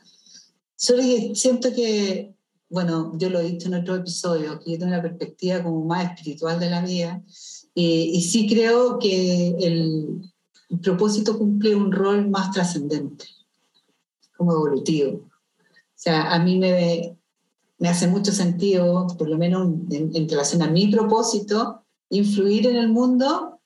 Solo 0.80 1.04
que 1.04 1.36
siento 1.36 1.74
que 1.74 2.34
bueno, 2.70 3.14
yo 3.18 3.30
lo 3.30 3.40
he 3.40 3.50
dicho 3.52 3.68
en 3.68 3.74
otro 3.74 3.96
episodio, 3.96 4.60
que 4.60 4.72
yo 4.72 4.78
tengo 4.78 4.94
una 4.94 5.02
perspectiva 5.02 5.64
como 5.64 5.84
más 5.86 6.12
espiritual 6.12 6.60
de 6.60 6.70
la 6.70 6.82
vida, 6.82 7.22
y, 7.74 8.22
sí 8.22 8.48
creo 8.48 9.00
que 9.00 9.50
el, 9.60 10.22
el, 10.70 10.80
propósito 10.80 11.38
cumple 11.38 11.76
un 11.76 11.92
rol 11.92 12.30
más 12.30 12.52
trascendente, 12.52 13.26
como 14.38 14.54
evolutivo. 14.54 15.20
O 15.20 15.96
sea, 15.96 16.34
a 16.34 16.40
mí 16.40 16.58
me, 16.60 17.18
me 17.78 17.90
hace 17.90 18.08
mucho 18.08 18.32
sentido, 18.32 19.08
por 19.18 19.30
lo 19.30 19.38
menos 19.38 19.68
en, 19.89 20.12
en, 20.13 20.30
relación 20.30 20.62
a 20.62 20.70
mi 20.70 20.88
propósito, 20.88 21.84
influir 22.10 22.68
en 22.68 22.76
el 22.76 22.89
mundo 22.89 23.59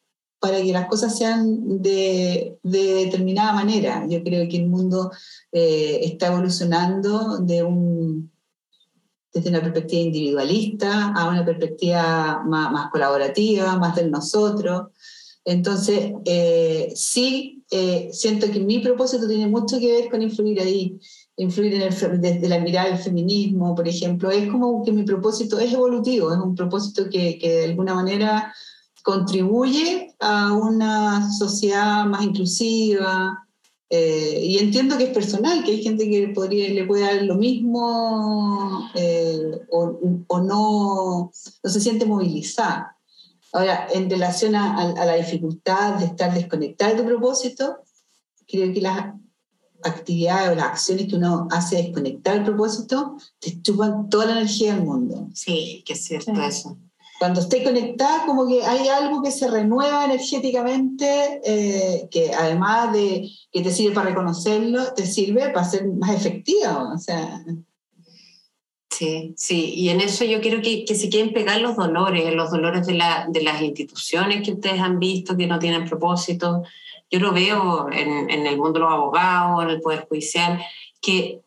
para 0.43 0.62
que 0.62 0.73
las 0.73 0.88
cosas 0.88 1.17
sean 1.17 1.82
de, 1.82 2.58
de 2.63 2.93
determinada 3.06 3.53
manera. 3.53 4.06
Yo 4.10 4.21
creo 4.25 4.45
que 4.49 4.58
el 4.58 4.67
mundo 4.67 5.10
eh, 5.53 6.01
está 6.03 6.27
evolucionando 6.27 7.38
de 7.38 7.63
desde 9.34 9.49
una 9.49 9.62
perspectiva 9.62 10.01
individualista 10.01 11.13
a 11.15 11.29
una 11.29 11.45
perspectiva 11.45 12.43
más, 12.45 12.91
colaborativa, 12.91 13.77
más 13.77 13.95
del 13.95 14.12
nosotros. 14.12 14.88
Entonces, 15.45 16.12
eh, 16.25 16.91
sí, 16.93 17.63
eh, 17.71 18.10
siento 18.12 18.51
que 18.51 18.60
mi 18.60 18.79
propósito 18.79 19.25
tiene 19.29 19.47
mucho 19.47 19.79
que 19.79 19.93
ver 19.93 20.10
con 20.10 20.21
influir 20.21 20.60
ahí, 20.60 20.99
influir 21.38 21.75
en 21.75 21.84
el, 21.84 22.21
desde 22.21 22.49
la 22.49 22.60
mirada 22.60 22.89
del 22.89 22.97
feminismo, 22.97 23.73
por 23.73 23.88
ejemplo. 23.88 24.29
Es 24.29 24.51
como 24.51 24.84
que 24.84 24.91
mi 24.91 25.03
propósito 25.03 25.58
es 25.58 25.71
evolutivo, 25.71 26.34
es 26.34 26.39
un 26.39 26.53
propósito 26.53 27.10
que 27.10 27.39
de 27.41 27.63
alguna 27.63 27.95
manera 27.95 28.53
contribuye 29.03 30.15
a 30.19 30.53
una 30.53 31.29
sociedad 31.31 32.05
más 32.05 32.23
inclusiva, 32.23 33.45
eh, 33.89 34.39
y 34.41 34.57
entiendo 34.57 34.97
que 34.97 35.03
es 35.03 35.09
personal, 35.11 35.63
que 35.63 35.71
hay 35.71 35.83
gente 35.83 36.09
que 36.09 36.29
podría, 36.29 36.69
le 36.69 36.85
puede 36.85 37.03
dar 37.03 37.21
lo 37.21 37.35
mismo 37.35 38.89
eh, 38.95 39.59
o, 39.69 39.99
o, 40.27 40.41
no, 40.41 41.31
no 41.63 41.69
se 41.69 41.79
siente 41.79 42.05
movilizada. 42.05 42.97
Ahora, 43.51 43.87
en 43.93 44.09
relación 44.09 44.55
a, 44.55 44.81
a, 44.81 45.05
la 45.05 45.15
dificultad 45.15 45.99
de 45.99 46.05
estar 46.05 46.33
desconectada 46.33 46.93
de 46.93 47.01
tu 47.01 47.05
propósito, 47.05 47.83
creo 48.47 48.73
que 48.73 48.81
las 48.81 49.13
actividades 49.83 50.49
o 50.49 50.55
las 50.55 50.65
acciones 50.65 51.07
que 51.07 51.17
uno 51.17 51.47
hace 51.51 51.75
desconectar 51.75 52.37
el 52.37 52.45
propósito 52.45 53.17
te 53.37 53.61
chupan 53.61 54.09
toda 54.09 54.25
la 54.25 54.31
energía 54.39 54.73
del 54.73 54.85
mundo. 54.85 55.27
Sí, 55.35 55.83
que 55.85 55.93
es 55.93 56.03
cierto 56.03 56.33
sí. 56.33 56.41
eso 56.41 56.77
cuando 57.19 57.41
esté 57.41 57.63
conectada, 57.63 58.26
como 58.26 58.47
que 58.47 58.63
hay 58.63 58.88
algo 58.88 59.21
que 59.21 59.32
se 59.32 59.49
renueva 59.49 60.06
energéticamente, 60.06 61.41
eh, 61.45 62.08
que 62.10 62.34
además 62.34 62.91
de 62.93 63.30
que 63.52 63.62
te 63.62 63.71
sirve 63.71 63.93
para 63.93 64.10
reconocerlo, 64.10 64.93
te 64.93 65.06
sirve 65.06 65.49
para 65.49 65.65
ser 65.65 65.88
más 65.88 66.12
efectiva. 66.12 66.91
O 66.93 66.97
sea. 66.97 67.43
Sí, 68.89 69.34
sí, 69.38 69.73
y 69.76 69.89
en 69.89 70.02
eso 70.02 70.23
yo 70.23 70.39
quiero 70.39 70.62
que, 70.62 70.86
que 70.86 70.95
se 70.95 71.10
queden 71.10 71.34
pegar 71.34 71.60
los 71.62 71.76
dolores, 71.76 72.34
los 72.36 72.52
dolores 72.52 72.86
de, 72.86 72.93
la, 72.93 73.26
de, 73.28 73.41
las 73.41 73.62
instituciones 73.62 74.43
que 74.43 74.54
ustedes 74.54 74.80
han 74.80 74.99
visto 74.99 75.36
que 75.36 75.47
no 75.47 75.58
tienen 75.58 75.89
propósito. 75.89 76.63
Yo 77.10 77.19
lo 77.19 77.32
veo 77.32 77.89
en, 77.91 78.30
en 78.30 78.45
el 78.45 78.58
mundo 78.58 78.73
de 78.73 78.80
los 78.80 78.93
abogados, 78.93 79.63
en 79.63 79.69
el 79.71 79.82
Poder 79.82 80.06
Judicial, 80.08 80.63
que 81.02 81.41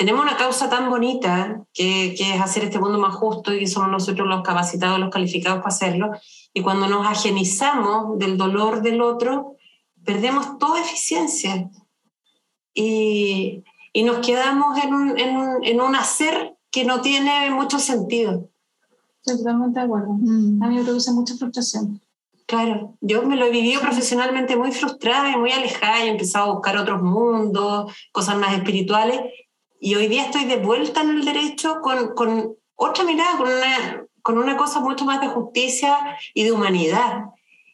tenemos 0.00 0.22
una 0.22 0.38
causa 0.38 0.70
tan 0.70 0.88
bonita 0.88 1.62
que, 1.74 2.14
que, 2.16 2.34
es 2.34 2.40
hacer 2.40 2.64
este 2.64 2.78
mundo 2.78 2.98
más 2.98 3.14
justo 3.16 3.52
y 3.52 3.66
somos 3.66 3.90
nosotros 3.90 4.26
los 4.26 4.40
capacitados, 4.42 4.98
los 4.98 5.10
calificados 5.10 5.58
para 5.58 5.68
hacerlo. 5.68 6.12
Y 6.54 6.62
cuando 6.62 6.86
nos 6.88 7.06
ajenizamos 7.06 8.18
del 8.18 8.38
dolor 8.38 8.80
del 8.80 9.02
otro, 9.02 9.56
perdemos 10.02 10.56
toda 10.56 10.80
eficiencia 10.80 11.68
y, 12.72 13.62
y 13.92 14.02
nos 14.04 14.26
quedamos 14.26 14.82
en 14.82 14.94
un, 14.94 15.18
en, 15.18 15.36
un, 15.36 15.64
en 15.64 15.80
un, 15.82 15.94
hacer 15.94 16.56
que 16.70 16.86
no 16.86 17.02
tiene 17.02 17.50
mucho 17.50 17.78
sentido. 17.78 18.48
Totalmente 19.22 19.80
de 19.80 19.84
acuerdo. 19.84 20.14
Mm. 20.18 20.62
A 20.62 20.68
mí 20.68 20.76
me 20.76 20.82
produce 20.82 21.12
mucha 21.12 21.34
frustración. 21.36 22.00
Claro, 22.46 22.96
yo 23.02 23.22
me 23.24 23.36
lo 23.36 23.44
he 23.44 23.50
vivido 23.50 23.82
profesionalmente 23.82 24.56
muy 24.56 24.72
frustrada 24.72 25.30
y 25.30 25.36
muy 25.36 25.52
alejada 25.52 26.02
y 26.02 26.08
he 26.08 26.10
empezado 26.10 26.46
a 26.46 26.54
buscar 26.54 26.78
otros 26.78 27.02
mundos, 27.02 27.92
cosas 28.12 28.38
más 28.38 28.54
espirituales 28.54 29.20
y 29.80 29.94
hoy 29.94 30.08
día 30.08 30.26
estoy 30.26 30.44
de 30.44 30.58
vuelta 30.58 31.00
en 31.00 31.10
el 31.10 31.24
derecho 31.24 31.80
con, 31.80 32.14
con 32.14 32.54
otra 32.76 33.04
mirada, 33.04 33.38
con 33.38 33.48
una, 33.48 34.06
con 34.22 34.38
una 34.38 34.56
cosa 34.56 34.80
mucho 34.80 35.06
más 35.06 35.22
de 35.22 35.28
justicia 35.28 35.96
y 36.34 36.44
de 36.44 36.52
humanidad. 36.52 37.24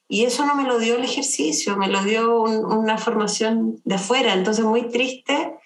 Y 0.09 0.25
eso 0.25 0.47
no 0.47 0.55
me 0.55 0.63
lo 0.63 0.79
dio 0.79 0.95
el 0.95 1.05
ejercicio, 1.05 1.77
me 1.77 1.89
lo 1.89 2.05
dio 2.05 2.41
un, 2.41 2.65
una 2.65 2.97
formación 2.97 3.81
de 3.85 3.97
afuera. 3.97 4.35
Entonces, 4.35 4.65
muy 4.65 4.89
triste 4.89 5.57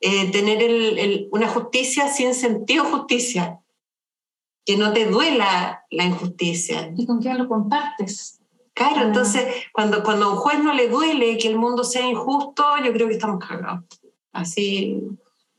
eh, 0.00 0.30
tener 0.30 0.62
el, 0.62 0.98
el, 0.98 1.28
una 1.32 1.48
justicia 1.48 2.06
sin 2.08 2.34
sentido 2.34 2.84
justicia, 2.84 3.58
que 4.64 4.76
no 4.76 4.92
te 4.92 5.06
duela 5.06 5.84
la 5.90 6.04
injusticia. 6.04 6.92
¿Y 6.96 7.04
con 7.04 7.20
quién 7.20 7.36
lo 7.36 7.48
compartes? 7.48 8.40
Claro, 8.74 9.00
ah. 9.00 9.02
entonces, 9.02 9.44
cuando, 9.72 10.04
cuando 10.04 10.26
a 10.26 10.32
un 10.34 10.36
juez 10.36 10.62
no 10.62 10.72
le 10.72 10.88
duele 10.88 11.36
que 11.36 11.48
el 11.48 11.56
mundo 11.56 11.82
sea 11.82 12.08
injusto, 12.08 12.64
yo 12.84 12.92
creo 12.92 13.08
que 13.08 13.14
estamos 13.14 13.44
cagados. 13.44 13.84
Así, 14.32 15.02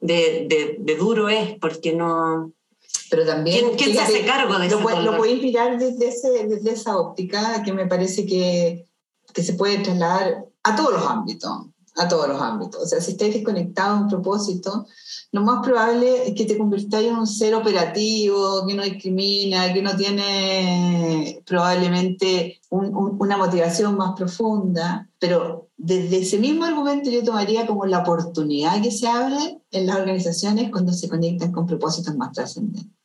de, 0.01 0.47
de, 0.49 0.75
de 0.79 0.95
duro 0.97 1.29
es, 1.29 1.57
porque 1.59 1.93
no... 1.93 2.51
Pero 3.09 3.25
también... 3.25 3.59
¿Quién, 3.59 3.77
quién 3.77 3.91
fíjate, 3.91 4.11
se 4.11 4.17
hace 4.19 4.27
cargo 4.27 4.57
de 4.57 4.67
eso? 4.67 4.79
Lo, 4.79 5.01
lo 5.01 5.17
puedes 5.17 5.41
mirar 5.41 5.77
desde, 5.77 6.07
ese, 6.07 6.47
desde 6.47 6.71
esa 6.71 6.97
óptica 6.97 7.61
que 7.63 7.71
me 7.71 7.85
parece 7.85 8.25
que, 8.25 8.85
que 9.33 9.43
se 9.43 9.53
puede 9.53 9.79
trasladar 9.79 10.45
a 10.63 10.75
todos 10.75 10.93
los 10.93 11.05
ámbitos. 11.05 11.67
A 11.97 12.07
todos 12.07 12.27
los 12.27 12.41
ámbitos. 12.41 12.83
O 12.83 12.85
sea, 12.85 13.01
si 13.01 13.11
estáis 13.11 13.33
desconectados 13.33 13.97
de 13.97 14.03
un 14.03 14.09
propósito, 14.09 14.85
lo 15.31 15.41
más 15.41 15.63
probable 15.65 16.27
es 16.27 16.35
que 16.35 16.45
te 16.45 16.57
convirtáis 16.57 17.07
en 17.07 17.17
un 17.17 17.27
ser 17.27 17.53
operativo, 17.55 18.65
que 18.65 18.73
no 18.73 18.83
discrimina, 18.83 19.73
que 19.73 19.81
no 19.81 19.95
tiene 19.95 21.41
probablemente 21.45 22.59
una 22.69 23.37
motivación 23.37 23.97
más 23.97 24.13
profunda. 24.15 25.09
Pero 25.19 25.69
desde 25.77 26.19
ese 26.19 26.37
mismo 26.37 26.65
argumento 26.65 27.09
yo 27.09 27.23
tomaría 27.23 27.67
como 27.67 27.85
la 27.85 27.99
oportunidad 27.99 28.81
que 28.81 28.91
se 28.91 29.07
abre 29.07 29.59
en 29.71 29.87
las 29.87 29.97
organizaciones 29.97 30.71
cuando 30.71 30.93
se 30.93 31.09
conectan 31.09 31.51
con 31.51 31.65
propósitos 31.65 32.15
más 32.15 32.31
trascendentes. 32.31 33.00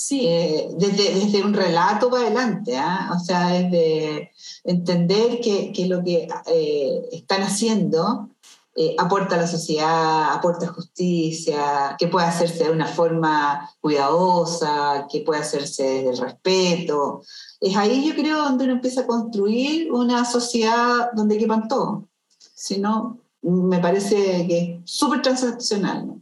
Sí. 0.00 0.28
Desde, 0.76 1.12
desde, 1.12 1.42
un 1.42 1.52
relato 1.52 2.08
para 2.08 2.26
adelante, 2.26 2.76
¿ah? 2.76 3.10
o 3.12 3.18
sea, 3.18 3.48
desde 3.48 4.30
entender 4.62 5.40
que, 5.40 5.72
que 5.72 5.86
lo 5.86 6.04
que 6.04 6.28
eh, 6.46 7.08
están 7.10 7.42
haciendo 7.42 8.28
eh, 8.76 8.94
aporta 8.96 9.34
a 9.34 9.38
la 9.38 9.48
sociedad, 9.48 10.32
aporta 10.32 10.68
justicia, 10.68 11.96
que 11.98 12.06
puede 12.06 12.26
hacerse 12.28 12.62
de 12.62 12.70
una 12.70 12.86
forma 12.86 13.68
cuidadosa, 13.80 15.08
que 15.10 15.22
puede 15.22 15.40
hacerse 15.40 15.82
desde 15.82 16.10
el 16.10 16.18
respeto. 16.18 17.22
Es 17.60 17.76
ahí 17.76 18.06
yo 18.06 18.14
creo 18.14 18.44
donde 18.44 18.66
uno 18.66 18.74
empieza 18.74 19.00
a 19.00 19.06
construir 19.08 19.90
una 19.90 20.24
sociedad 20.24 21.10
donde 21.12 21.38
quepan 21.38 21.66
todos. 21.66 22.04
Si 22.54 22.80
me 23.42 23.80
parece 23.80 24.46
que 24.46 24.80
es 24.84 24.90
súper 24.90 25.22
transaccional. 25.22 26.17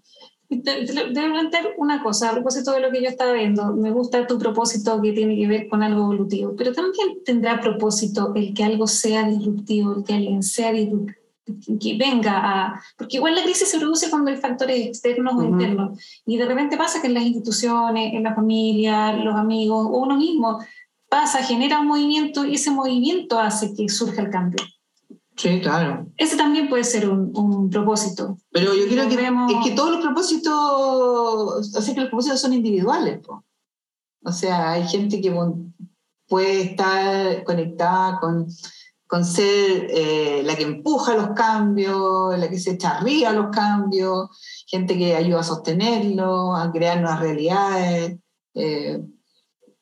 Debo 0.48 1.32
plantear 1.32 1.74
una 1.76 2.02
cosa 2.02 2.30
a 2.30 2.32
propósito 2.32 2.72
de 2.72 2.80
lo 2.80 2.90
que 2.90 3.02
yo 3.02 3.08
estaba 3.08 3.32
viendo. 3.32 3.72
Me 3.74 3.90
gusta 3.90 4.26
tu 4.26 4.38
propósito 4.38 5.00
que 5.02 5.12
tiene 5.12 5.36
que 5.36 5.46
ver 5.46 5.68
con 5.68 5.82
algo 5.82 6.02
evolutivo, 6.02 6.54
pero 6.56 6.72
también 6.72 7.22
tendrá 7.24 7.60
propósito 7.60 8.32
el 8.34 8.54
que 8.54 8.64
algo 8.64 8.86
sea 8.86 9.28
disruptivo, 9.28 9.96
el 9.96 10.04
que 10.04 10.14
alguien 10.14 10.42
sea 10.42 10.72
disruptivo 10.72 11.26
que 11.80 11.96
venga 11.96 12.40
a... 12.42 12.82
Porque 12.96 13.18
igual 13.18 13.34
la 13.34 13.42
crisis 13.42 13.68
se 13.68 13.78
produce 13.78 14.10
cuando 14.10 14.30
hay 14.30 14.36
factores 14.36 14.86
externos 14.86 15.34
o 15.36 15.44
internos. 15.44 15.98
Y 16.26 16.36
de 16.36 16.46
repente 16.46 16.76
pasa 16.76 17.00
que 17.00 17.06
en 17.06 17.14
las 17.14 17.24
instituciones, 17.24 18.14
en 18.14 18.24
la 18.24 18.34
familia, 18.34 19.12
los 19.12 19.34
amigos 19.34 19.86
o 19.86 19.98
uno 19.98 20.16
mismo 20.16 20.58
pasa, 21.08 21.44
genera 21.44 21.80
un 21.80 21.86
movimiento 21.86 22.44
y 22.44 22.54
ese 22.54 22.70
movimiento 22.70 23.38
hace 23.38 23.74
que 23.74 23.88
surja 23.88 24.22
el 24.22 24.30
cambio. 24.30 24.64
Sí, 25.36 25.60
claro. 25.60 26.06
Ese 26.16 26.36
también 26.36 26.68
puede 26.68 26.84
ser 26.84 27.08
un, 27.08 27.30
un 27.36 27.68
propósito. 27.68 28.38
Pero 28.52 28.74
yo 28.74 28.88
creo 28.88 29.08
que, 29.08 29.14
es 29.14 29.64
que 29.64 29.76
todos 29.76 29.90
los 29.90 30.00
propósitos, 30.00 30.54
o 30.54 31.62
sea, 31.62 31.94
que 31.94 32.00
los 32.00 32.08
propósitos 32.08 32.40
son 32.40 32.54
individuales. 32.54 33.20
O 34.24 34.32
sea, 34.32 34.72
hay 34.72 34.88
gente 34.88 35.20
que 35.20 35.32
puede 36.26 36.62
estar 36.62 37.44
conectada 37.44 38.18
con 38.18 38.48
con 39.06 39.24
ser 39.24 39.86
eh, 39.90 40.42
la 40.44 40.56
que 40.56 40.64
empuja 40.64 41.14
los 41.14 41.30
cambios, 41.30 42.36
la 42.36 42.48
que 42.48 42.58
se 42.58 42.72
echa 42.72 42.98
arriba 42.98 43.32
los 43.32 43.50
cambios, 43.50 44.28
gente 44.66 44.98
que 44.98 45.14
ayuda 45.14 45.40
a 45.40 45.44
sostenerlo, 45.44 46.54
a 46.56 46.72
crear 46.72 47.00
nuevas 47.00 47.20
realidades. 47.20 48.18
Eh, 48.54 49.00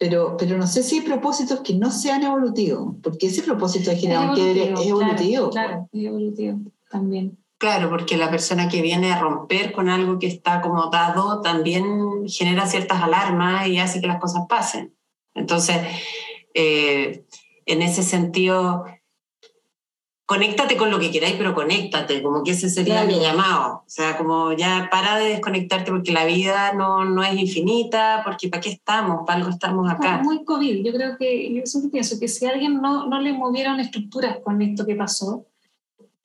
pero, 0.05 0.37
pero 0.37 0.59
no 0.59 0.67
sé 0.67 0.83
si 0.83 0.99
hay 0.99 1.01
propósitos 1.01 1.61
que 1.61 1.73
no 1.73 1.91
sean 1.91 2.23
evolutivos, 2.23 2.95
porque 3.03 3.29
ese 3.29 3.43
propósito 3.43 3.89
de 3.89 3.97
generar 3.97 4.39
es 4.39 4.87
evolutivo. 4.87 5.49
Claro, 5.49 5.89
es 5.91 6.05
evolutivo 6.05 6.59
también. 6.91 7.39
Claro, 7.57 7.89
porque 7.89 8.19
la 8.19 8.31
persona 8.31 8.69
que 8.69 8.83
viene 8.83 9.11
a 9.11 9.19
romper 9.19 9.73
con 9.73 9.89
algo 9.89 10.19
que 10.19 10.27
está 10.27 10.61
como 10.61 10.91
dado 10.91 11.41
también 11.41 12.29
genera 12.29 12.67
ciertas 12.67 13.03
alarmas 13.03 13.67
y 13.67 13.79
hace 13.79 14.03
que 14.03 14.07
las 14.07 14.21
cosas 14.21 14.43
pasen. 14.47 14.95
Entonces, 15.35 15.79
eh, 16.53 17.25
en 17.65 17.81
ese 17.81 18.03
sentido, 18.03 18.85
conéctate 20.27 20.77
con 20.77 20.91
lo 20.91 20.99
que 20.99 21.11
queráis, 21.11 21.35
pero 21.37 21.55
conéctate, 21.55 22.23
como 22.23 22.43
que 22.43 22.53
ese 22.53 22.71
sería 22.71 23.05
mi 23.05 23.21
llamado. 23.21 23.83
O 23.87 23.91
sea, 23.91 24.17
como 24.17 24.53
ya 24.53 24.89
para 24.91 25.17
de 25.19 25.31
desconectarte 25.31 25.91
porque 25.91 26.13
la 26.13 26.25
vida 26.25 26.73
no, 26.73 27.05
no 27.05 27.23
es 27.23 27.35
infinita, 27.35 28.23
porque 28.25 28.49
¿para 28.49 28.63
qué 28.63 28.71
estamos? 28.71 29.25
¿Para 29.27 29.39
algo 29.41 29.51
estamos 29.51 29.91
acá? 29.91 30.23
Muy 30.23 30.45
COVID. 30.45 30.85
Yo 30.85 30.93
creo 30.93 31.17
que, 31.19 31.53
yo 31.55 31.63
siempre 31.67 31.91
pienso 31.91 32.19
que 32.19 32.29
si 32.29 32.47
a 32.47 32.51
alguien 32.51 32.81
no, 32.81 33.07
no 33.07 33.21
le 33.21 33.33
movieron 33.33 33.81
estructuras 33.81 34.39
con 34.43 34.63
esto 34.63 34.87
que 34.87 34.95
pasó, 34.95 35.45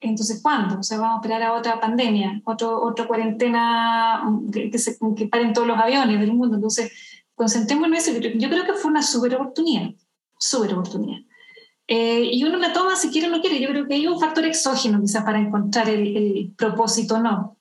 entonces 0.00 0.40
¿cuándo? 0.42 0.78
O 0.78 0.82
sea, 0.82 0.98
vamos 0.98 1.16
a 1.16 1.20
esperar 1.20 1.42
a 1.42 1.52
otra 1.52 1.78
pandemia, 1.78 2.40
otro, 2.44 2.82
otra 2.82 3.06
cuarentena 3.06 4.24
que, 4.50 4.70
que, 4.70 4.78
se, 4.78 4.96
que 5.14 5.28
paren 5.28 5.52
todos 5.52 5.68
los 5.68 5.78
aviones 5.78 6.18
del 6.20 6.32
mundo. 6.32 6.56
Entonces, 6.56 6.90
concentrémonos 7.34 8.08
en 8.08 8.16
eso. 8.16 8.28
Yo 8.38 8.48
creo 8.48 8.64
que 8.64 8.72
fue 8.72 8.90
una 8.90 9.02
súper 9.02 9.34
oportunidad, 9.34 9.90
súper 10.38 10.72
oportunidad. 10.72 11.20
Eh, 11.92 12.30
y 12.32 12.44
uno 12.44 12.56
la 12.58 12.72
toma 12.72 12.94
si 12.94 13.10
quiere 13.10 13.26
o 13.26 13.30
no 13.32 13.40
quiere. 13.40 13.60
Yo 13.60 13.68
creo 13.68 13.88
que 13.88 13.94
hay 13.94 14.06
un 14.06 14.20
factor 14.20 14.44
exógeno 14.44 15.00
quizás 15.00 15.24
para 15.24 15.40
encontrar 15.40 15.88
el, 15.88 16.54
propósito 16.56 17.16
o 17.16 17.18
no. 17.18 17.56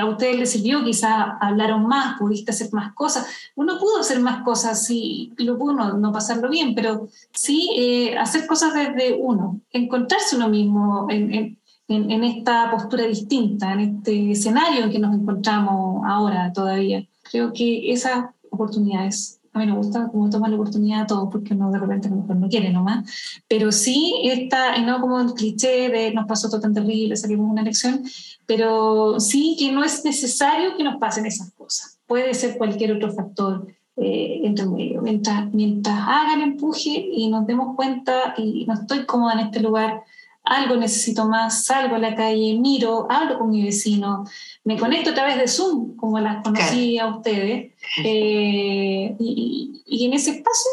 A 0.00 0.06
ustedes 0.06 0.38
les 0.38 0.50
sirvió, 0.50 0.82
quizás 0.82 1.26
hablaron 1.42 1.86
más, 1.86 2.18
pudiste 2.18 2.52
hacer 2.52 2.72
más 2.72 2.94
cosas. 2.94 3.26
Uno 3.54 3.78
pudo 3.78 4.00
hacer 4.00 4.18
más 4.20 4.42
cosas, 4.44 4.86
sí, 4.86 5.34
lo 5.36 5.58
pudo 5.58 5.74
no, 5.74 5.98
no 5.98 6.10
pasarlo 6.10 6.48
bien, 6.48 6.74
pero 6.74 7.08
sí 7.34 7.68
eh, 7.76 8.16
hacer 8.16 8.46
cosas 8.46 8.72
desde 8.72 9.14
uno, 9.14 9.60
encontrarse 9.70 10.36
uno 10.36 10.48
mismo 10.48 11.06
en, 11.10 11.32
en, 11.34 12.10
en, 12.10 12.24
esta 12.24 12.70
postura 12.70 13.04
distinta, 13.04 13.74
en 13.74 13.80
este 13.80 14.32
escenario 14.32 14.84
en 14.84 14.90
que 14.90 14.98
nos 14.98 15.14
encontramos 15.14 16.02
ahora 16.06 16.50
todavía. 16.52 17.06
Creo 17.30 17.52
que 17.52 17.92
esas 17.92 18.24
oportunidades 18.50 19.39
a 19.52 19.58
mí 19.58 19.66
me 19.66 19.76
gusta 19.76 20.08
como 20.08 20.30
tomar 20.30 20.50
la 20.50 20.56
oportunidad 20.56 21.02
a 21.02 21.06
todos, 21.06 21.28
porque 21.30 21.54
uno 21.54 21.70
de 21.70 21.78
repente 21.78 22.08
a 22.08 22.10
lo 22.10 22.18
mejor 22.18 22.36
no 22.36 22.48
quiere 22.48 22.70
nomás, 22.70 23.10
pero 23.48 23.72
sí 23.72 24.14
está, 24.24 24.78
no 24.78 25.00
como 25.00 25.20
el 25.20 25.34
cliché 25.34 25.88
de 25.88 26.12
nos 26.12 26.26
pasó 26.26 26.48
todo 26.48 26.60
tan 26.60 26.74
terrible, 26.74 27.16
salimos 27.16 27.50
una 27.50 27.62
elección, 27.62 28.02
pero 28.46 29.18
sí 29.18 29.56
que 29.58 29.72
no 29.72 29.84
es 29.84 30.04
necesario 30.04 30.76
que 30.76 30.84
nos 30.84 30.98
pasen 30.98 31.26
esas 31.26 31.52
cosas. 31.52 31.98
Puede 32.06 32.34
ser 32.34 32.58
cualquier 32.58 32.92
otro 32.92 33.12
factor 33.12 33.66
eh, 33.96 34.40
entre 34.44 34.66
medio. 34.66 35.02
Mientras, 35.02 35.52
mientras 35.52 35.98
haga 35.98 36.34
el 36.34 36.42
empuje 36.42 37.08
y 37.12 37.28
nos 37.28 37.46
demos 37.46 37.76
cuenta 37.76 38.34
y 38.36 38.64
no 38.66 38.74
estoy 38.74 39.04
cómoda 39.04 39.34
en 39.34 39.40
este 39.40 39.60
lugar, 39.60 40.02
algo 40.42 40.76
necesito 40.76 41.28
más, 41.28 41.64
salgo 41.64 41.96
a 41.96 41.98
la 41.98 42.14
calle, 42.14 42.58
miro, 42.58 43.06
hablo 43.10 43.38
con 43.38 43.50
mi 43.50 43.62
vecino, 43.62 44.24
me 44.64 44.78
conecto 44.78 45.10
a 45.10 45.14
través 45.14 45.36
de 45.36 45.48
Zoom, 45.48 45.96
como 45.96 46.18
las 46.18 46.42
conocí 46.42 46.98
a 46.98 47.06
ustedes, 47.08 47.72
eh, 48.04 49.16
y, 49.18 49.82
y, 49.86 50.06
en 50.06 50.12
ese 50.14 50.30
espacio 50.30 50.70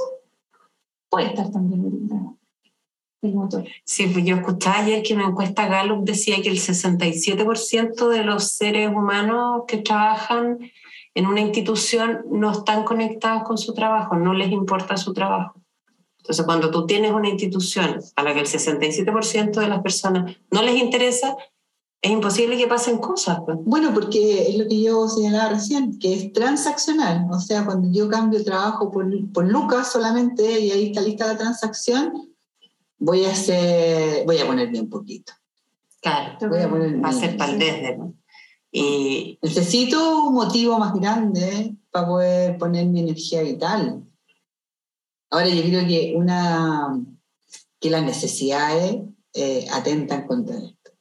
puede 1.09 1.27
estar 1.27 1.51
también 1.51 1.85
el, 3.21 3.33
motor. 3.33 3.65
Sí, 3.83 4.07
pues 4.07 4.23
yo 4.23 4.37
escuchaba 4.37 4.79
ayer 4.79 5.03
que 5.03 5.13
una 5.13 5.27
encuesta 5.27 5.67
Gallup 5.67 6.05
decía 6.05 6.41
que 6.41 6.49
el 6.49 6.59
67% 6.59 8.07
de 8.07 8.23
los 8.23 8.51
seres 8.51 8.89
humanos 8.89 9.63
que 9.67 9.77
trabajan 9.77 10.59
en 11.13 11.25
una 11.25 11.41
institución 11.41 12.21
no 12.31 12.51
están 12.51 12.83
conectados 12.83 13.43
con 13.43 13.57
su 13.57 13.73
trabajo, 13.73 14.15
no 14.15 14.33
les 14.33 14.51
importa 14.51 14.95
su 14.95 15.13
trabajo. 15.13 15.59
Entonces, 16.27 16.45
cuando 16.45 16.71
tú 16.71 16.85
tienes 16.85 17.13
una 17.13 17.29
institución 17.29 18.01
a 18.17 18.23
la 18.23 18.33
que 18.33 18.41
el 18.41 18.47
67% 18.47 19.61
de 19.61 19.67
las 19.69 19.81
personas 19.81 20.35
no 20.51 20.61
les 20.61 20.75
interesa, 20.75 21.37
es 22.01 22.11
imposible 22.11 22.57
que 22.57 22.67
pasen 22.67 22.97
cosas. 22.97 23.39
Pues. 23.45 23.57
Bueno, 23.63 23.93
porque 23.93 24.49
es 24.49 24.57
lo 24.57 24.67
que 24.67 24.81
yo 24.81 25.07
señalaba 25.07 25.51
recién, 25.51 25.97
que 25.99 26.13
es 26.13 26.33
transaccional. 26.33 27.27
O 27.31 27.39
sea, 27.39 27.63
cuando 27.63 27.89
yo 27.89 28.09
cambio 28.09 28.43
trabajo 28.43 28.91
por, 28.91 29.07
por 29.31 29.47
lucas 29.47 29.89
solamente 29.89 30.59
y 30.59 30.69
ahí 30.71 30.87
está 30.87 30.99
lista 30.99 31.27
la 31.27 31.37
transacción, 31.37 32.11
voy 32.97 33.23
a 33.23 33.31
hacer, 33.31 34.25
voy 34.25 34.39
a 34.39 34.47
poner 34.47 34.67
bien 34.67 34.89
poquito. 34.89 35.31
Claro, 36.01 36.49
voy 36.49 36.59
a 36.59 36.69
poner 36.69 37.01
va 37.01 37.07
a 37.07 37.13
ser 37.13 37.37
tal 37.37 37.57
vez. 37.57 37.97
¿no? 37.97 38.13
Y 38.69 39.39
necesito 39.41 40.23
un 40.23 40.33
motivo 40.33 40.77
más 40.77 40.93
grande 40.93 41.73
para 41.89 42.05
poder 42.05 42.57
poner 42.57 42.85
mi 42.87 42.99
energía 42.99 43.43
vital. 43.43 44.03
Ahora 45.29 45.49
yo 45.49 45.61
creo 45.61 45.85
que, 45.85 46.13
una, 46.15 46.97
que 47.79 47.89
las 47.89 48.03
necesidades 48.03 48.97
eh, 49.33 49.67
atentan 49.73 50.25
contra 50.25 50.55
esto. 50.55 50.91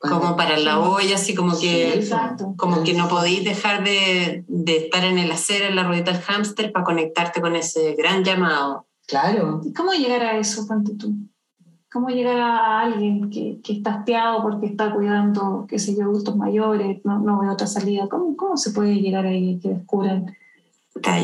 como 0.00 0.36
para 0.36 0.56
la 0.56 0.80
olla, 0.80 1.14
así 1.16 1.34
como 1.34 1.58
que, 1.58 2.08
como 2.56 2.82
que 2.82 2.94
no 2.94 3.08
podéis 3.08 3.44
dejar 3.44 3.84
de, 3.84 4.44
de, 4.48 4.76
estar 4.76 5.04
en 5.04 5.18
el 5.18 5.30
acero, 5.30 5.66
en 5.66 5.76
la 5.76 5.84
ruedita 5.84 6.12
del 6.12 6.22
hámster, 6.22 6.72
para 6.72 6.84
conectarte 6.84 7.40
con 7.40 7.56
ese 7.56 7.94
gran 7.94 8.24
llamado. 8.24 8.86
Claro. 9.06 9.60
¿Cómo 9.76 9.92
llegar 9.92 10.22
a 10.22 10.38
eso, 10.38 10.66
cuando 10.66 10.92
tú? 10.96 11.14
¿Cómo 11.92 12.08
llegar 12.08 12.38
a 12.38 12.80
alguien 12.80 13.30
que, 13.30 13.60
que, 13.62 13.72
está 13.74 13.96
hastiado 13.96 14.42
porque 14.42 14.66
está 14.66 14.94
cuidando, 14.94 15.66
qué 15.68 15.78
sé 15.78 15.96
yo, 15.96 16.04
adultos 16.04 16.36
mayores, 16.36 17.00
no, 17.04 17.18
no 17.18 17.40
ve 17.40 17.48
otra 17.48 17.66
salida? 17.66 18.08
¿Cómo, 18.08 18.36
¿Cómo 18.36 18.56
se 18.56 18.70
puede 18.70 18.94
llegar 18.94 19.26
ahí 19.26 19.58
que 19.60 19.70
descubran? 19.70 20.36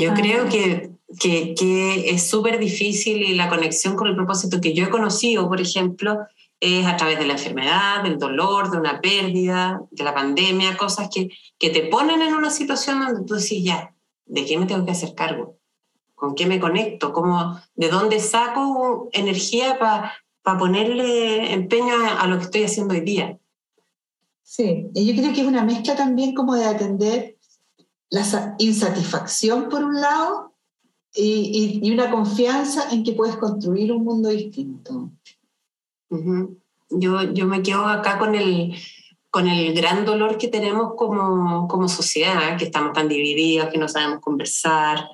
Yo 0.01 0.15
creo 0.15 0.49
que 0.49 0.96
que, 1.21 1.55
que 1.55 2.11
es 2.11 2.29
súper 2.29 2.59
difícil 2.59 3.23
y 3.23 3.35
la 3.35 3.49
conexión 3.49 3.97
con 3.97 4.09
el 4.09 4.17
propósito 4.17 4.61
que 4.61 4.75
yo 4.75 4.85
he 4.85 4.91
conocido, 4.91 5.49
por 5.49 5.61
ejemplo, 5.61 6.27
es 6.61 6.87
a 6.87 6.97
través 6.97 7.19
de 7.19 7.27
la 7.27 7.35
enfermedad, 7.35 8.03
del 8.03 8.19
dolor, 8.19 8.71
de 8.71 8.79
una 8.79 9.01
pérdida, 9.01 9.83
de 9.91 10.05
la 10.05 10.15
pandemia, 10.15 10.77
cosas 10.77 11.09
que, 11.13 11.29
que 11.59 11.71
te 11.71 11.83
ponen 11.83 12.23
en 12.23 12.35
una 12.35 12.51
situación 12.51 13.01
donde 13.01 13.25
tú 13.27 13.35
decís, 13.35 13.63
ya, 13.63 13.95
¿de 14.25 14.45
qué 14.45 14.59
me 14.59 14.67
tengo 14.67 14.85
que 14.85 14.93
hacer 14.93 15.15
cargo? 15.15 15.59
¿Con 16.15 16.35
qué 16.35 16.47
me 16.47 16.59
conecto? 16.59 17.13
¿Cómo, 17.13 17.61
¿De 17.75 17.89
dónde 17.89 18.21
saco 18.21 19.11
energía 19.13 19.79
para 19.79 20.15
para 20.47 20.61
ponerle 20.61 21.53
empeño 21.53 21.93
a, 22.21 22.25
lo 22.29 22.39
que 22.39 22.45
estoy 22.45 22.63
haciendo 22.63 22.95
hoy 22.95 23.01
día. 23.01 23.37
Sí, 24.45 24.87
y 24.95 25.05
yo 25.05 25.21
creo 25.21 25.35
que 25.35 25.41
es 25.41 25.47
una 25.47 25.65
mezcla 25.65 25.97
también 25.97 26.37
como 26.37 26.55
de 26.55 26.65
atender 26.65 27.37
la 28.11 28.55
insatisfacción 28.59 29.69
por 29.69 29.83
un 29.83 30.01
lado 30.01 30.55
y, 31.17 31.81
y, 31.83 31.91
una 31.91 32.11
confianza 32.11 32.91
en 32.91 33.03
que 33.03 33.13
puedes 33.13 33.37
construir 33.37 33.93
un 33.93 34.05
mundo 34.05 34.29
distinto. 34.29 35.11
yo, 36.91 37.23
yo 37.33 37.47
me 37.47 37.63
quedo 37.63 37.87
acá 37.87 38.19
con 38.19 38.35
el, 38.35 38.75
con 39.31 39.49
el 39.49 39.75
gran 39.75 40.05
dolor 40.05 40.39
que 40.39 40.49
tenemos 40.49 40.95
como, 40.97 41.67
como 41.69 41.89
sociedad, 41.89 42.57
que 42.59 42.67
estamos 42.67 42.93
tan 42.93 43.09
divididos, 43.09 43.69
que 43.71 43.79
no 43.79 43.89
sabemos 43.89 44.21
conversar, 44.21 45.09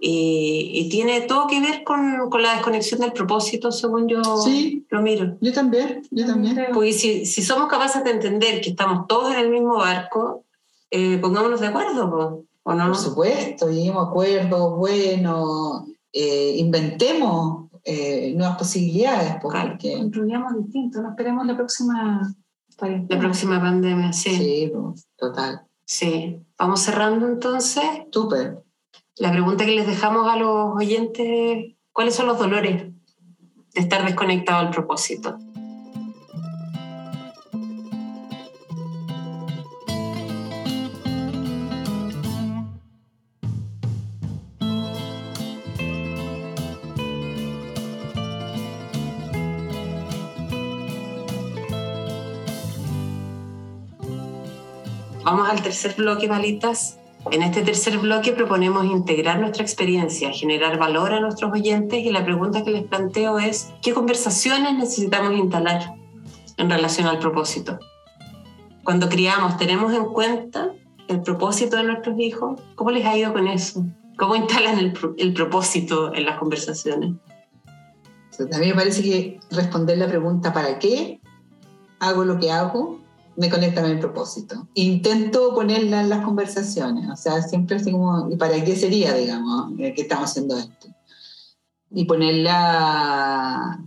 y, 0.00 0.88
tiene 0.90 1.22
todo 1.22 1.48
que 1.48 1.60
ver 1.60 1.82
con, 1.82 2.30
con, 2.30 2.40
la 2.40 2.52
desconexión 2.52 3.00
del 3.00 3.12
propósito, 3.12 3.72
según 3.72 4.08
yo 4.08 4.22
sí, 4.44 4.86
lo 4.90 5.02
miro. 5.02 5.36
Yo 5.40 5.52
también, 5.52 6.02
yo 6.10 6.24
también. 6.24 6.56
Porque 6.72 6.92
si, 6.92 7.26
si, 7.26 7.42
somos 7.42 7.68
capaces 7.68 8.04
de 8.04 8.12
entender 8.12 8.60
que 8.60 8.70
estamos 8.70 9.08
todos 9.08 9.32
en 9.32 9.40
el 9.40 9.50
mismo 9.50 9.76
barco, 9.76 10.44
eh, 10.90 11.18
pongámonos 11.18 11.60
de 11.60 11.66
acuerdo, 11.66 12.44
¿o 12.68 12.74
no? 12.74 12.86
Por 12.88 12.96
supuesto, 12.96 13.70
lleguemos 13.70 14.06
a 14.06 14.10
acuerdos 14.10 14.76
buenos, 14.76 15.84
eh, 16.12 16.56
inventemos 16.58 17.70
eh, 17.82 18.34
nuevas 18.36 18.58
posibilidades. 18.58 19.36
Porque... 19.40 19.94
Construyamos 19.94 20.56
distinto, 20.58 21.00
no 21.00 21.10
esperemos 21.10 21.46
la 21.46 21.56
próxima 21.56 22.34
pandemia. 22.76 23.06
La 23.08 23.18
próxima 23.18 23.60
pandemia, 23.60 24.12
sí. 24.12 24.36
Sí, 24.36 24.72
total. 25.16 25.62
Sí. 25.84 26.40
Vamos 26.58 26.80
cerrando 26.80 27.26
entonces. 27.26 27.84
Súper. 28.12 28.62
La 29.16 29.32
pregunta 29.32 29.64
que 29.64 29.74
les 29.74 29.86
dejamos 29.86 30.28
a 30.28 30.36
los 30.36 30.76
oyentes, 30.76 31.74
¿cuáles 31.92 32.14
son 32.14 32.26
los 32.26 32.38
dolores 32.38 32.92
de 33.74 33.80
estar 33.80 34.04
desconectado 34.04 34.58
al 34.58 34.70
propósito? 34.70 35.38
Al 55.48 55.62
tercer 55.62 55.94
bloque, 55.96 56.28
malitas. 56.28 56.98
En 57.30 57.42
este 57.42 57.62
tercer 57.62 57.96
bloque 57.96 58.32
proponemos 58.32 58.84
integrar 58.84 59.40
nuestra 59.40 59.62
experiencia, 59.62 60.30
generar 60.30 60.78
valor 60.78 61.14
a 61.14 61.20
nuestros 61.20 61.50
oyentes 61.50 62.04
y 62.04 62.10
la 62.10 62.22
pregunta 62.22 62.62
que 62.62 62.70
les 62.70 62.84
planteo 62.84 63.38
es, 63.38 63.72
¿qué 63.80 63.94
conversaciones 63.94 64.74
necesitamos 64.74 65.32
instalar 65.38 65.94
en 66.58 66.68
relación 66.68 67.06
al 67.06 67.18
propósito? 67.18 67.78
Cuando 68.84 69.08
criamos, 69.08 69.56
¿tenemos 69.56 69.94
en 69.94 70.04
cuenta 70.12 70.72
el 71.08 71.22
propósito 71.22 71.78
de 71.78 71.84
nuestros 71.84 72.20
hijos? 72.20 72.60
¿Cómo 72.74 72.90
les 72.90 73.06
ha 73.06 73.16
ido 73.16 73.32
con 73.32 73.48
eso? 73.48 73.86
¿Cómo 74.18 74.36
instalan 74.36 74.78
el, 74.78 75.32
propósito 75.32 76.14
en 76.14 76.26
las 76.26 76.38
conversaciones? 76.38 77.14
A 78.38 78.58
mí 78.58 78.66
me 78.66 78.74
parece 78.74 79.02
que 79.02 79.40
responder 79.50 79.96
la 79.96 80.08
pregunta 80.08 80.52
¿para 80.52 80.78
qué 80.78 81.22
hago 82.00 82.26
lo 82.26 82.38
que 82.38 82.50
hago? 82.50 83.07
Me 83.38 83.48
conecta 83.48 83.82
con 83.82 83.92
el 83.92 84.00
propósito. 84.00 84.68
Intento 84.74 85.54
ponerla 85.54 86.00
en 86.00 86.08
las 86.08 86.24
conversaciones, 86.24 87.08
o 87.08 87.16
sea, 87.16 87.40
siempre 87.40 87.76
así 87.76 87.92
como, 87.92 88.28
¿y 88.30 88.36
para 88.36 88.62
qué 88.64 88.74
sería, 88.74 89.14
digamos, 89.14 89.76
que 89.76 89.94
estamos 89.96 90.30
haciendo 90.30 90.58
esto? 90.58 90.88
Y 91.90 92.04
ponerla 92.04 93.78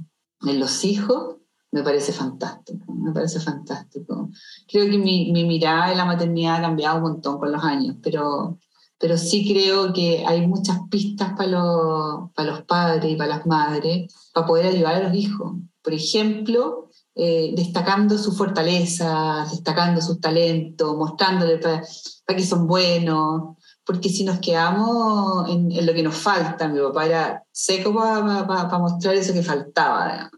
en 0.43 0.59
los 0.59 0.85
hijos 0.85 1.35
me 1.69 1.83
parece 1.83 2.13
fantástico, 2.13 2.93
me 2.93 3.11
parece 3.11 3.41
fantástico. 3.41 4.29
Creo 4.69 4.89
que 4.89 4.97
mi, 4.97 5.31
mi 5.33 5.43
mirada 5.43 5.91
en 5.91 5.97
la 5.97 6.05
maternidad 6.05 6.55
ha 6.55 6.61
cambiado 6.61 6.97
un 6.97 7.03
montón 7.03 7.37
con 7.37 7.51
los 7.51 7.63
años, 7.63 7.97
pero, 8.01 8.57
pero 8.97 9.17
sí 9.17 9.51
creo 9.51 9.91
que 9.91 10.25
hay 10.25 10.47
muchas 10.47 10.79
pistas 10.89 11.33
para 11.33 11.49
los, 11.49 12.31
para 12.31 12.51
los 12.51 12.61
padres 12.63 13.11
y 13.11 13.15
para 13.15 13.37
las 13.37 13.45
madres 13.45 14.13
para 14.33 14.47
poder 14.47 14.67
ayudar 14.67 14.95
a 14.95 15.09
los 15.09 15.13
hijos. 15.13 15.55
Por 15.81 15.93
ejemplo, 15.93 16.89
eh, 17.15 17.53
destacando 17.55 18.17
su 18.17 18.31
fortaleza, 18.31 19.45
destacando 19.49 20.01
sus 20.01 20.19
talentos, 20.19 20.95
mostrándole 20.95 21.57
para, 21.57 21.83
que 22.27 22.45
son 22.45 22.67
buenos, 22.67 23.57
porque 23.85 24.09
si 24.09 24.23
nos 24.23 24.39
quedamos 24.39 25.49
en, 25.49 25.85
lo 25.85 25.93
que 25.93 26.03
nos 26.03 26.15
falta, 26.15 26.67
mi 26.67 26.79
papá 26.79 27.05
era 27.05 27.43
seco 27.51 27.93
para 27.93 28.79
mostrar 28.79 29.15
eso 29.15 29.33
que 29.33 29.43
faltaba. 29.43 30.31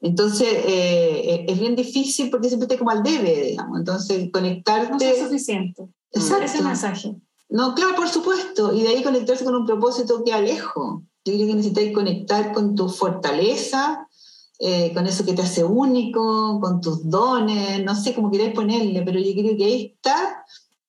Entonces, 0.00 0.48
eh, 0.48 1.46
es 1.48 1.58
bien 1.58 1.74
difícil 1.74 2.30
porque 2.30 2.48
siempre 2.48 2.66
está 2.66 2.78
como 2.78 2.90
al 2.90 3.02
debe, 3.02 3.42
digamos. 3.42 3.78
Entonces, 3.78 4.30
conectarte... 4.32 5.04
No 5.04 5.10
es 5.10 5.18
suficiente. 5.18 5.88
Exacto. 6.12 6.44
Ese 6.44 6.62
mensaje. 6.62 7.16
No, 7.48 7.74
claro, 7.74 7.96
por 7.96 8.08
supuesto. 8.08 8.72
Y 8.74 8.82
de 8.82 8.88
ahí 8.88 9.02
conectarse 9.02 9.44
con 9.44 9.56
un 9.56 9.66
propósito 9.66 10.22
que 10.24 10.32
alejo. 10.32 11.02
Yo 11.24 11.34
creo 11.34 11.46
que 11.48 11.54
necesitáis 11.54 11.92
conectar 11.92 12.52
con 12.52 12.74
tu 12.74 12.88
fortaleza, 12.88 14.07
eh, 14.58 14.92
con 14.92 15.06
eso 15.06 15.24
que 15.24 15.34
te 15.34 15.42
hace 15.42 15.64
único, 15.64 16.60
con 16.60 16.80
tus 16.80 17.08
dones, 17.08 17.84
no 17.84 17.94
sé 17.94 18.14
cómo 18.14 18.30
queréis 18.30 18.54
ponerle, 18.54 19.02
pero 19.02 19.20
yo 19.20 19.32
creo 19.32 19.56
que 19.56 19.64
ahí 19.64 19.94
está 19.94 20.44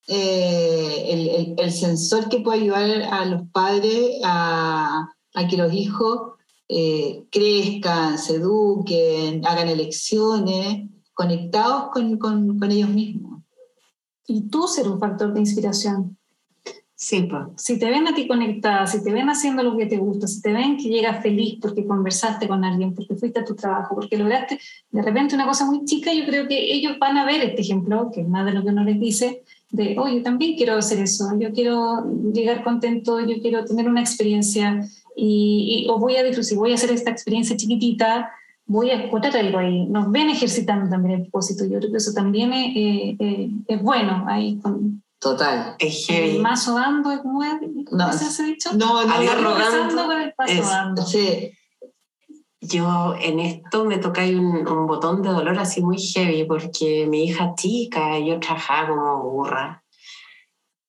eh, 0.08 1.06
el, 1.08 1.56
el, 1.58 1.72
sensor 1.72 2.30
que 2.30 2.40
puede 2.40 2.62
ayudar 2.62 3.04
a 3.12 3.26
los 3.26 3.44
padres 3.52 4.20
a, 4.24 5.08
a 5.36 5.48
que 5.48 5.56
los 5.56 5.72
hijos 5.72 6.32
eh, 6.68 7.26
crezcan, 7.32 8.20
se 8.20 8.36
eduquen, 8.36 9.46
hagan 9.46 9.70
elecciones, 9.70 10.88
conectados 11.16 11.90
con, 11.92 12.20
con, 12.20 12.60
con 12.60 12.72
ellos 12.72 12.90
mismos. 12.90 13.42
Y 14.28 14.50
tú 14.50 14.68
ser 14.68 14.88
un 14.88 15.00
factor 15.00 15.34
de 15.34 15.40
inspiración. 15.40 16.19
Sí, 17.02 17.30
Si 17.56 17.80
te 17.80 17.90
ven 17.90 18.10
a 18.10 18.14
ti 18.14 18.28
conectada, 18.28 18.86
si 18.86 19.02
te 19.02 19.14
ven 19.14 19.30
haciendo 19.30 19.64
lo 19.64 19.78
que 19.78 19.86
te 19.86 19.96
gusta, 19.96 20.28
si 20.28 20.42
te 20.42 20.52
ven 20.52 20.76
que 20.76 20.90
llegas 20.90 21.24
feliz 21.24 21.58
porque 21.62 21.88
conversaste 21.88 22.46
con 22.46 22.66
alguien, 22.66 22.94
porque 22.94 23.16
fuiste 23.16 23.40
a 23.40 23.46
tu 23.46 23.56
trabajo, 23.56 23.96
porque 23.96 24.18
lograste 24.18 24.60
de 24.92 25.02
repente 25.02 25.34
una 25.34 25.46
cosa 25.48 25.64
muy 25.64 25.86
chica, 25.86 26.14
yo 26.14 26.26
creo 26.26 26.46
que 26.50 26.74
ellos 26.74 27.00
van 27.00 27.16
a 27.16 27.26
ver 27.26 27.42
este 27.42 27.62
ejemplo, 27.62 28.12
que 28.14 28.20
es 28.20 28.28
más 28.28 28.46
de 28.46 28.52
lo 28.52 28.64
que 28.64 28.72
uno 28.72 28.84
les 28.84 29.00
dice, 29.00 29.44
de, 29.72 29.96
yo 29.96 30.24
también 30.24 30.58
quiero 30.58 30.76
hacer 30.76 31.00
eso, 31.00 31.30
yo 31.40 31.54
quiero 31.54 32.04
llegar 32.34 32.66
contento, 32.66 33.22
yo 33.22 33.42
quiero 33.42 33.64
tener 33.64 33.88
una 33.88 34.02
experiencia 34.02 34.86
y, 35.16 35.88
o 35.90 36.00
voy 36.00 36.18
a 36.18 36.24
disfrutar, 36.24 36.58
voy 36.58 36.72
a 36.74 36.76
hacer 36.76 36.92
esta 36.92 37.12
experiencia 37.12 37.56
chiquitita, 37.56 38.30
voy 38.66 38.90
a 38.90 39.06
encontrar 39.06 39.38
algo 39.38 39.60
ahí. 39.60 39.86
Nos 39.86 40.12
ven 40.12 40.30
ejercitando 40.30 40.90
también 40.90 41.16
el 41.16 41.22
propósito, 41.22 41.64
yo 41.64 41.80
creo 41.80 41.92
que 41.92 41.98
eso 41.98 42.12
también 42.12 42.52
es, 42.52 42.76
eh, 42.76 43.16
eh, 43.20 43.50
es 43.70 43.82
bueno 43.82 44.26
ahí 44.28 44.58
con 44.58 45.02
Total. 45.20 45.76
Es 45.80 46.08
heavy. 46.08 46.38
El 46.38 46.42
mazo 46.42 46.76
dando, 46.76 47.10
¿cómo 47.22 47.44
es? 47.44 47.56
No, 47.92 48.14
se 48.14 48.42
ha 48.42 48.46
dicho? 48.46 48.72
No, 48.74 49.06
no, 49.06 49.14
Adiós 49.14 49.42
rogando. 49.42 50.06
con 50.06 50.22
el 50.22 50.34
paso 50.34 50.64
dando. 50.64 51.06
Sí. 51.06 51.52
Yo 52.62 53.16
en 53.20 53.40
esto 53.40 53.86
me 53.86 53.98
tocé 53.98 54.36
un, 54.36 54.68
un, 54.68 54.88
botón 54.88 55.22
de 55.22 55.30
dolor 55.30 55.58
así 55.60 55.82
muy 55.82 55.98
heavy 55.98 56.44
porque 56.44 57.06
mi 57.08 57.26
hija 57.26 57.54
chica, 57.56 58.20
yo 58.20 58.40
trabajaba 58.40 58.90
como 58.90 59.24
burra. 59.24 59.84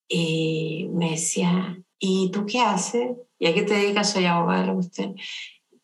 Y 0.09 0.89
me 0.93 1.11
decía, 1.11 1.79
¿y 1.99 2.31
tú 2.33 2.45
qué 2.45 2.61
haces? 2.61 3.17
¿Y 3.39 3.47
a 3.47 3.55
qué 3.55 3.63
te 3.63 3.75
dedicas? 3.75 4.11
Soy 4.11 4.27
abogada, 4.27 4.73
usted. 4.73 5.11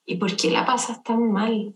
¿Y 0.04 0.16
por 0.16 0.35
qué 0.37 0.50
la 0.50 0.66
pasas 0.66 1.02
tan 1.02 1.32
mal? 1.32 1.75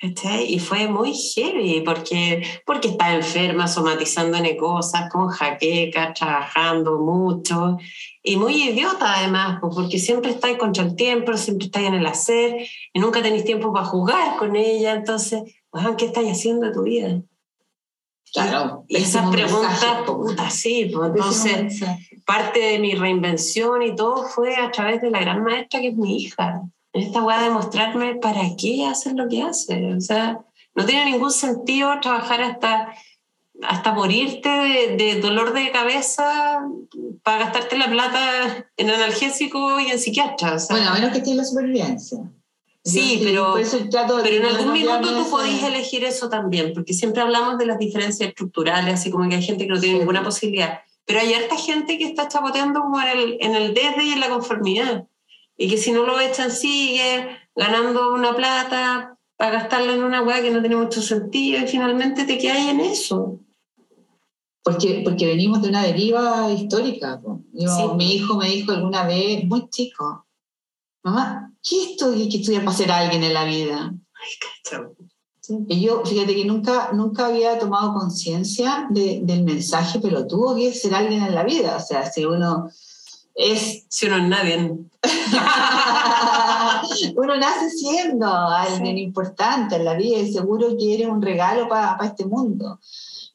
Y 0.00 0.58
fue 0.58 0.88
muy 0.88 1.14
heavy 1.14 1.80
porque, 1.80 2.42
porque 2.64 2.88
estaba 2.88 3.14
enferma, 3.14 3.66
somatizando 3.66 4.36
en 4.36 4.56
cosas, 4.56 5.10
con 5.10 5.28
jaqueca, 5.28 6.12
trabajando 6.12 6.98
mucho 6.98 7.78
y 8.22 8.36
muy 8.36 8.62
idiota 8.62 9.14
además, 9.16 9.58
porque 9.60 9.98
siempre 9.98 10.32
estáis 10.32 10.58
contra 10.58 10.84
el 10.84 10.94
tiempo, 10.94 11.36
siempre 11.36 11.66
estáis 11.66 11.88
en 11.88 11.94
el 11.94 12.06
hacer 12.06 12.66
y 12.92 13.00
nunca 13.00 13.22
tenéis 13.22 13.44
tiempo 13.44 13.72
para 13.72 13.86
jugar 13.86 14.36
con 14.36 14.54
ella. 14.54 14.94
Entonces, 14.94 15.42
¿qué 15.96 16.04
estáis 16.04 16.32
haciendo 16.32 16.66
de 16.66 16.72
tu 16.72 16.82
vida? 16.82 17.22
Claro. 18.32 18.84
Y, 18.86 18.96
esas 18.96 19.30
preguntas, 19.30 20.02
puta, 20.06 20.50
sí. 20.50 20.90
Pues, 20.94 21.10
entonces, 21.10 21.82
parte 22.26 22.60
de 22.60 22.78
mi 22.78 22.94
reinvención 22.94 23.82
y 23.82 23.96
todo 23.96 24.24
fue 24.24 24.56
a 24.56 24.70
través 24.70 25.00
de 25.00 25.10
la 25.10 25.20
gran 25.20 25.42
maestra 25.42 25.80
que 25.80 25.88
es 25.88 25.96
mi 25.96 26.22
hija 26.22 26.62
esta 26.92 27.22
weá 27.22 27.42
de 27.42 27.50
mostrarme 27.50 28.16
para 28.16 28.56
qué 28.56 28.86
hacen 28.86 29.16
lo 29.16 29.28
que 29.28 29.42
hacen. 29.42 29.96
O 29.96 30.00
sea, 30.00 30.40
no 30.74 30.86
tiene 30.86 31.10
ningún 31.10 31.32
sentido 31.32 31.98
trabajar 32.00 32.42
hasta, 32.42 32.94
hasta 33.62 33.92
morirte 33.92 34.48
de, 34.48 35.20
dolor 35.20 35.52
de 35.52 35.70
cabeza 35.70 36.60
para 37.22 37.44
gastarte 37.44 37.76
la 37.76 37.90
plata 37.90 38.66
en 38.76 38.90
analgésico 38.90 39.80
y 39.80 39.88
en 39.88 39.98
psiquiatra. 39.98 40.56
bueno, 40.70 40.90
a 40.90 40.94
menos 40.94 41.10
que 41.10 41.18
esté 41.18 41.34
la 41.34 41.44
supervivencia. 41.44 42.18
Sí, 42.84 43.20
pero, 43.22 43.56
pero 44.22 44.36
en 44.36 44.44
algún 44.46 44.72
minuto 44.72 45.14
tú 45.14 45.28
podés 45.28 45.62
elegir 45.62 46.04
eso 46.04 46.30
también, 46.30 46.72
porque 46.72 46.94
siempre 46.94 47.20
hablamos 47.20 47.58
de 47.58 47.66
las 47.66 47.78
diferencias 47.78 48.30
estructurales, 48.30 48.94
así 48.94 49.10
como 49.10 49.28
que 49.28 49.34
hay 49.34 49.42
gente 49.42 49.66
que 49.66 49.72
no 49.74 49.80
tiene 49.80 49.98
ninguna 49.98 50.22
posibilidad. 50.22 50.80
Pero 51.04 51.20
hay 51.20 51.34
harta 51.34 51.56
gente 51.56 51.98
que 51.98 52.04
está 52.04 52.28
chapoteando 52.28 52.80
como 52.80 52.98
en 53.00 53.08
el, 53.08 53.36
en 53.40 53.54
el 53.56 53.74
desde 53.74 54.04
y 54.04 54.12
en 54.12 54.20
la 54.20 54.30
conformidad 54.30 55.06
y 55.58 55.68
que 55.68 55.76
si 55.76 55.92
no 55.92 56.06
lo 56.06 56.18
echan 56.20 56.50
sigue, 56.50 57.26
ganando 57.54 58.14
una 58.14 58.34
plata 58.34 59.18
para 59.36 59.50
gastarla 59.52 59.92
en 59.92 60.02
una 60.04 60.22
weá 60.22 60.40
que 60.40 60.50
no 60.50 60.60
tiene 60.60 60.76
mucho 60.76 61.02
sentido 61.02 61.60
y 61.62 61.66
finalmente 61.66 62.24
te 62.24 62.38
quedas 62.38 62.58
en 62.68 62.80
eso. 62.80 63.40
Porque, 64.62 65.00
porque 65.04 65.26
venimos 65.26 65.62
de 65.62 65.68
una 65.70 65.82
deriva 65.82 66.50
histórica. 66.52 67.20
Yo- 67.52 67.68
Sí. 67.76 67.82
Mi 67.96 68.14
hijo 68.14 68.36
me 68.36 68.48
dijo 68.48 68.72
alguna 68.72 69.04
vez, 69.06 69.44
muy 69.44 69.68
chico, 69.70 70.26
mamá, 71.02 71.52
¿qué 71.62 71.82
es 71.82 71.90
esto 71.90 72.10
de 72.10 72.28
que 72.28 72.38
estudiar 72.38 72.64
para 72.64 72.76
ser 72.76 72.90
alguien 72.92 73.22
en 73.24 73.34
la 73.34 73.44
vida? 73.44 73.94
Ay, 74.14 74.30
cacha. 74.70 74.88
Y 75.68 75.80
yo, 75.80 76.04
fíjate 76.04 76.34
que 76.34 76.44
nunca, 76.44 76.90
nunca 76.92 77.26
había 77.26 77.58
tomado 77.58 77.94
conciencia 77.94 78.86
de- 78.90 79.20
del 79.22 79.44
mensaje 79.44 79.98
pelotudo 79.98 80.54
que 80.54 80.68
es 80.68 80.82
ser 80.82 80.94
alguien 80.94 81.22
en 81.22 81.34
la 81.34 81.42
vida. 81.44 81.76
O 81.76 81.80
sea, 81.80 82.10
si 82.10 82.24
uno 82.26 82.68
es 83.34 83.86
Si 83.88 84.06
uno 84.06 84.16
es 84.18 84.24
nadie. 84.24 84.76
uno 87.16 87.36
nace 87.36 87.70
siendo 87.70 88.26
alguien 88.26 88.98
importante 88.98 89.76
en 89.76 89.84
la 89.84 89.94
vida 89.94 90.18
y 90.18 90.32
seguro 90.32 90.76
que 90.78 90.94
eres 90.94 91.08
un 91.08 91.22
regalo 91.22 91.68
para 91.68 91.96
este 92.04 92.24
mundo. 92.26 92.80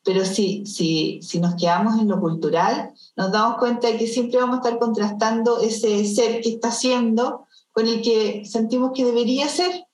Pero 0.03 0.25
si, 0.25 0.65
si, 0.65 1.21
si 1.21 1.39
nos 1.39 1.55
quedamos 1.55 1.99
en 1.99 2.09
lo 2.09 2.19
cultural, 2.19 2.91
nos 3.15 3.31
damos 3.31 3.57
cuenta 3.57 3.87
de 3.87 3.97
que 3.97 4.07
siempre 4.07 4.39
vamos 4.39 4.55
a 4.55 4.57
estar 4.63 4.79
contrastando 4.79 5.59
ese 5.61 6.03
ser 6.05 6.41
que 6.41 6.49
está 6.49 6.71
siendo 6.71 7.45
con 7.71 7.87
el 7.87 8.01
que 8.01 8.43
sentimos 8.45 8.91
que 8.93 9.05
debería 9.05 9.47
ser. 9.47 9.85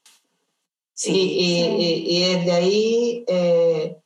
Sí, 0.93 1.12
y, 1.13 1.62
y- 1.62 1.86
y- 1.86 2.17
y 2.17 2.34
desde 2.34 2.51
ahí 2.51 3.23
eh, 3.27 3.97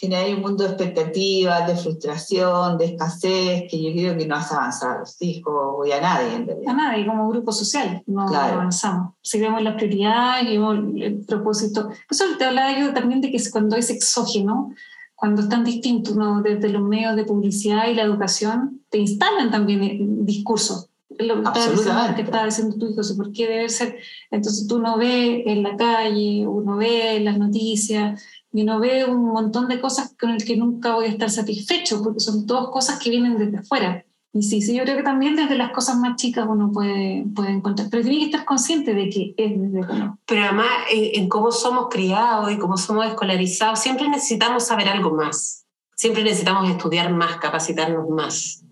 genera 0.00 0.34
un 0.34 0.42
mundo 0.42 0.64
de 0.64 0.70
expectativas, 0.70 1.66
de 1.66 1.76
frustración, 1.76 2.78
de 2.78 2.84
escasez, 2.86 3.64
que 3.70 3.82
yo 3.82 3.90
creo 3.92 4.16
que 4.16 4.26
no 4.26 4.36
hace 4.36 4.54
avanzar 4.54 4.96
a 4.96 4.98
los 5.00 5.20
hijos 5.22 5.86
y 5.86 5.92
a 5.92 6.00
nadie 6.00 6.34
en 6.34 6.46
realidad. 6.46 6.72
A 6.72 6.76
nadie, 6.76 7.06
como 7.06 7.28
grupo 7.28 7.52
social, 7.52 8.02
no 8.06 8.26
Claro. 8.26 8.54
avanzamos. 8.54 9.14
Si 9.22 9.40
vemos 9.40 9.62
las 9.62 9.74
prioridades, 9.74 10.48
vemos 10.48 10.78
el 10.96 11.24
propósito. 11.26 11.88
Eso 12.10 12.24
te 12.38 12.44
hablaba 12.44 12.78
yo 12.78 12.92
también 12.94 13.20
de 13.20 13.30
que 13.30 13.38
cuando 13.50 13.76
es 13.76 13.90
exógeno, 13.90 14.72
cuando 15.14 15.42
es 15.42 15.48
tan 15.48 15.64
distinto, 15.64 16.14
¿no? 16.14 16.42
desde 16.42 16.68
los 16.68 16.82
medios 16.82 17.16
de 17.16 17.24
publicidad 17.24 17.88
y 17.88 17.94
la 17.94 18.02
educación, 18.02 18.82
te 18.88 18.98
instalan 18.98 19.50
también 19.50 19.82
en 19.82 20.24
discursos. 20.24 20.88
Lo 21.18 21.42
que 21.42 21.48
Absolutamente. 21.48 22.16
que 22.16 22.22
estaba 22.22 22.44
diciendo 22.44 22.76
tu 22.76 22.86
hijo, 22.86 23.00
¿por 23.16 23.32
qué 23.32 23.48
debe 23.48 23.68
ser? 23.68 23.96
Entonces 24.30 24.68
tú 24.68 24.78
no 24.78 24.96
ves 24.98 25.42
en 25.46 25.64
la 25.64 25.76
calle, 25.76 26.46
uno 26.46 26.76
ve 26.76 27.16
en 27.16 27.24
las 27.24 27.38
noticias, 27.38 28.22
y 28.52 28.62
uno 28.62 28.80
ve 28.80 29.04
un 29.04 29.26
montón 29.26 29.68
de 29.68 29.80
cosas 29.80 30.14
con 30.18 30.30
el 30.30 30.44
que 30.44 30.56
nunca 30.56 30.94
voy 30.94 31.06
a 31.06 31.08
estar 31.08 31.30
satisfecho, 31.30 32.02
porque 32.02 32.20
son 32.20 32.46
todas 32.46 32.68
cosas 32.68 32.98
que 32.98 33.10
vienen 33.10 33.36
desde 33.36 33.58
afuera. 33.58 34.04
Y 34.32 34.42
sí, 34.42 34.60
sí, 34.60 34.76
yo 34.76 34.84
creo 34.84 34.96
que 34.96 35.02
también 35.02 35.36
desde 35.36 35.56
las 35.56 35.72
cosas 35.72 35.96
más 35.96 36.16
chicas 36.16 36.46
uno 36.48 36.70
puede, 36.70 37.24
puede 37.34 37.50
encontrar, 37.50 37.88
pero 37.90 38.02
tiene 38.02 38.18
que 38.18 38.24
estar 38.26 38.44
consciente 38.44 38.94
de 38.94 39.08
que 39.08 39.34
es 39.36 39.60
desde 39.60 39.92
uno. 39.92 40.18
Pero 40.26 40.44
además, 40.44 40.68
en, 40.90 41.22
en 41.22 41.28
cómo 41.28 41.50
somos 41.50 41.88
criados 41.88 42.52
y 42.52 42.58
cómo 42.58 42.76
somos 42.76 43.06
escolarizados, 43.06 43.80
siempre 43.80 44.08
necesitamos 44.08 44.66
saber 44.66 44.88
algo 44.88 45.14
más. 45.14 45.66
Siempre 45.96 46.22
necesitamos 46.22 46.70
estudiar 46.70 47.12
más, 47.12 47.38
capacitarnos 47.38 48.08
más. 48.08 48.64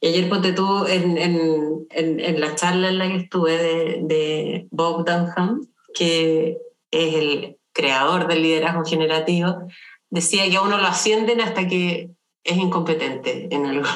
Y 0.00 0.08
ayer, 0.08 0.28
ponte 0.28 0.52
tú, 0.52 0.86
en, 0.86 1.18
en, 1.18 1.86
en 1.90 2.40
la 2.40 2.54
charla 2.54 2.88
en 2.88 2.98
la 2.98 3.08
que 3.08 3.16
estuve 3.16 3.56
de, 3.58 4.00
de 4.04 4.68
Bob 4.70 5.04
Dunham, 5.04 5.66
que 5.92 6.58
es 6.90 7.14
el 7.14 7.59
creador 7.72 8.26
del 8.26 8.42
liderazgo 8.42 8.84
generativo, 8.84 9.66
decía 10.10 10.48
que 10.48 10.56
a 10.56 10.62
uno 10.62 10.78
lo 10.78 10.86
ascienden 10.86 11.40
hasta 11.40 11.66
que 11.66 12.10
es 12.44 12.56
incompetente 12.56 13.48
en 13.54 13.66
algo. 13.66 13.88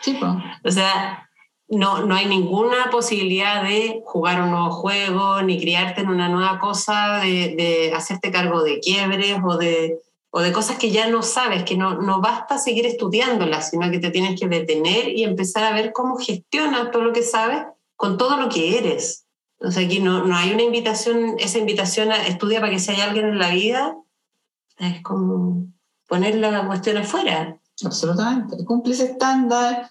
Sí. 0.00 0.18
O 0.64 0.70
sea, 0.70 1.28
no, 1.68 2.04
no 2.04 2.14
hay 2.14 2.26
ninguna 2.26 2.90
posibilidad 2.90 3.62
de 3.62 4.02
jugar 4.04 4.42
un 4.42 4.50
nuevo 4.50 4.70
juego, 4.70 5.42
ni 5.42 5.60
criarte 5.60 6.00
en 6.00 6.08
una 6.08 6.28
nueva 6.28 6.58
cosa, 6.58 7.18
de, 7.18 7.54
de 7.56 7.92
hacerte 7.94 8.32
cargo 8.32 8.62
de 8.62 8.80
quiebres 8.80 9.38
o 9.44 9.56
de, 9.56 10.00
o 10.30 10.40
de 10.40 10.52
cosas 10.52 10.78
que 10.78 10.90
ya 10.90 11.08
no 11.08 11.22
sabes, 11.22 11.64
que 11.64 11.76
no, 11.76 12.00
no 12.00 12.20
basta 12.20 12.58
seguir 12.58 12.86
estudiándolas, 12.86 13.70
sino 13.70 13.90
que 13.90 13.98
te 13.98 14.10
tienes 14.10 14.38
que 14.40 14.48
detener 14.48 15.08
y 15.08 15.24
empezar 15.24 15.64
a 15.64 15.72
ver 15.72 15.92
cómo 15.92 16.16
gestionas 16.16 16.90
todo 16.90 17.02
lo 17.02 17.12
que 17.12 17.22
sabes 17.22 17.62
con 17.96 18.16
todo 18.16 18.36
lo 18.36 18.48
que 18.48 18.78
eres. 18.78 19.26
Sea, 19.68 19.84
aquí 19.84 20.00
no, 20.00 20.24
no 20.26 20.34
hay 20.34 20.52
una 20.52 20.62
invitación, 20.62 21.36
esa 21.38 21.58
invitación 21.58 22.12
a 22.12 22.26
estudia 22.26 22.60
para 22.60 22.72
que 22.72 22.78
si 22.78 22.92
hay 22.92 23.00
alguien 23.00 23.26
en 23.26 23.38
la 23.38 23.50
vida, 23.50 23.96
es 24.78 25.02
como 25.02 25.66
poner 26.08 26.36
la 26.36 26.66
cuestión 26.66 26.96
afuera. 26.96 27.58
Absolutamente. 27.84 28.64
Cumple 28.64 28.94
ese 28.94 29.12
estándar, 29.12 29.88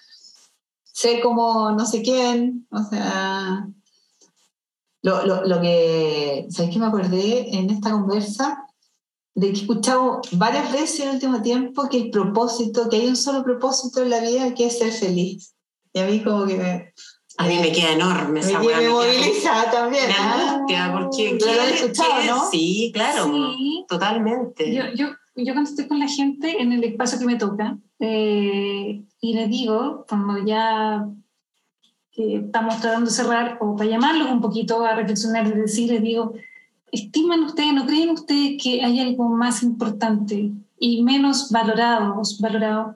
sé 0.83 1.21
como 1.21 1.71
no 1.71 1.85
sé 1.85 2.01
quién, 2.01 2.67
o 2.71 2.83
sea... 2.83 3.67
Lo, 5.01 5.25
lo, 5.25 5.45
lo 5.45 5.61
que, 5.61 6.45
¿sabes 6.49 6.73
qué 6.73 6.79
me 6.79 6.87
acordé 6.87 7.55
en 7.57 7.69
esta 7.69 7.91
conversa? 7.91 8.65
De 9.33 9.47
que 9.47 9.59
he 9.59 9.61
escuchado 9.61 10.19
varias 10.33 10.73
veces 10.73 10.99
en 10.99 11.07
el 11.07 11.15
último 11.15 11.41
tiempo 11.41 11.87
que 11.87 12.01
el 12.01 12.09
propósito, 12.09 12.89
que 12.89 12.97
hay 12.97 13.07
un 13.07 13.15
solo 13.15 13.41
propósito 13.41 14.01
en 14.01 14.09
la 14.09 14.19
vida 14.19 14.53
que 14.53 14.65
es 14.65 14.77
ser 14.77 14.91
feliz. 14.91 15.55
Y 15.93 15.99
a 15.99 16.05
mí 16.05 16.21
como 16.21 16.45
que 16.45 16.57
me, 16.57 16.93
A 17.41 17.45
mí 17.47 17.57
me 17.57 17.71
queda 17.71 17.93
enorme 17.93 18.31
me, 18.33 18.39
esa 18.41 18.59
me 18.59 18.65
weá, 18.67 18.77
me 18.77 18.83
queda- 18.83 18.91
moviliza 18.93 19.71
también. 19.71 20.07
Me 20.07 20.13
¿ah? 20.17 20.51
angustia, 20.55 20.91
porque 20.91 21.37
lo 21.39 21.61
has 21.61 21.67
¿qué- 21.69 21.75
escuchado, 21.75 22.21
qué- 22.21 22.27
¿no? 22.27 22.49
Sí, 22.51 22.91
claro, 22.93 23.23
Sí. 23.25 23.85
totalmente. 23.87 24.73
Yo, 24.75 24.83
yo, 24.93 25.07
yo 25.37 25.53
cuando 25.53 25.69
estoy 25.69 25.87
con 25.87 25.99
la 25.99 26.07
gente 26.07 26.61
en 26.61 26.73
el 26.73 26.83
espacio 26.83 27.17
que 27.17 27.25
me 27.25 27.37
toca 27.37 27.77
eh, 27.99 29.01
y 29.21 29.33
les 29.33 29.49
digo, 29.49 30.05
cuando 30.09 30.45
ya 30.45 31.05
estamos 32.15 32.81
tratando 32.81 33.09
de 33.09 33.15
cerrar, 33.15 33.57
o 33.61 33.75
para 33.77 33.89
llamarlos 33.89 34.29
un 34.29 34.41
poquito 34.41 34.83
a 34.83 34.93
reflexionar 34.95 35.47
y 35.47 35.51
decir, 35.51 35.89
les 35.89 36.01
digo, 36.01 36.33
¿estiman 36.91 37.43
ustedes, 37.43 37.73
no 37.73 37.85
creen 37.85 38.09
ustedes 38.09 38.61
que 38.61 38.83
hay 38.83 38.99
algo 38.99 39.29
más 39.29 39.63
importante 39.63 40.51
y 40.77 41.03
menos 41.03 41.49
valorado, 41.51 42.21
valorado 42.41 42.95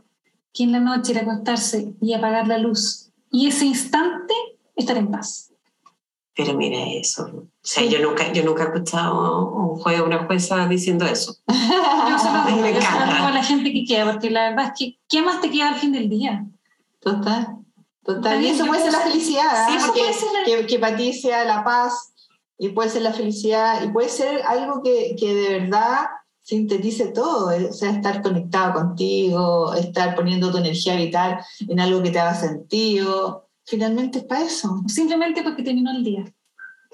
que 0.53 0.63
en 0.63 0.73
la 0.73 0.79
noche 0.81 1.13
ir 1.13 1.19
a 1.19 1.21
acostarse 1.21 1.93
y 2.01 2.13
apagar 2.13 2.47
la 2.47 2.57
luz 2.57 3.02
y 3.33 3.47
ese 3.47 3.65
instante 3.65 4.33
estar 4.77 4.95
en 4.95 5.11
paz? 5.11 5.51
Pero 6.35 6.53
mira 6.55 6.77
eso. 6.87 7.25
O 7.25 7.47
sea, 7.61 7.83
yo, 7.83 7.99
nunca, 7.99 8.31
yo 8.31 8.43
nunca 8.43 8.63
he 8.63 8.65
escuchado 8.67 9.49
un 9.51 9.77
juez 9.79 9.99
o 9.99 10.05
una 10.05 10.25
jueza 10.25 10.65
diciendo 10.67 11.05
eso. 11.05 11.35
Yo 11.47 12.17
se 12.19 12.31
lo 12.31 12.43
digo, 12.45 12.61
Me 12.61 12.71
yo 12.73 12.79
encanta. 12.79 13.13
digo 13.15 13.27
a 13.27 13.31
la 13.31 13.43
gente 13.43 13.71
que 13.71 13.85
queda, 13.85 14.11
porque 14.11 14.29
la 14.29 14.49
verdad 14.49 14.65
es 14.67 14.71
que, 14.77 14.99
¿qué 15.07 15.21
más 15.21 15.41
te 15.41 15.49
queda 15.51 15.69
al 15.69 15.75
fin 15.75 15.91
del 15.91 16.09
día? 16.09 16.45
Total, 16.99 17.57
total. 18.03 18.41
Y 18.43 18.47
eso 18.47 18.65
yo 18.65 18.67
puede 18.71 18.81
ser 18.83 18.91
la 18.93 18.99
felicidad, 19.01 19.67
Sí, 19.67 19.73
¿ah? 19.73 19.75
eso 19.77 19.85
Porque- 19.87 19.99
puede 20.01 20.13
ser 20.13 20.29
la- 20.33 20.43
que, 20.45 20.65
que 20.67 20.79
para 20.79 20.95
ti 20.97 21.13
sea 21.13 21.45
la 21.45 21.63
paz 21.63 22.13
y 22.57 22.69
puede 22.69 22.89
ser 22.89 23.01
la 23.03 23.13
felicidad 23.13 23.83
y 23.83 23.89
puede 23.89 24.09
ser 24.09 24.41
algo 24.43 24.81
que, 24.83 25.15
que 25.19 25.33
de 25.33 25.59
verdad 25.59 26.07
sintetice 26.43 27.07
todo, 27.07 27.51
eh, 27.51 27.67
o 27.69 27.73
sea, 27.73 27.91
estar 27.91 28.21
conectado 28.21 28.73
contigo, 28.73 29.73
estar 29.73 30.13
poniendo 30.13 30.51
tu 30.51 30.57
energía 30.57 30.95
vital 30.95 31.39
en 31.67 31.79
algo 31.79 32.03
que 32.03 32.11
te 32.11 32.19
haga 32.19 32.35
sentido. 32.35 33.47
Finalmente 33.65 34.19
es 34.19 34.25
para 34.25 34.43
eso. 34.43 34.81
Simplemente 34.87 35.41
porque 35.41 35.63
terminó 35.63 35.91
el 35.91 36.03
día. 36.03 36.25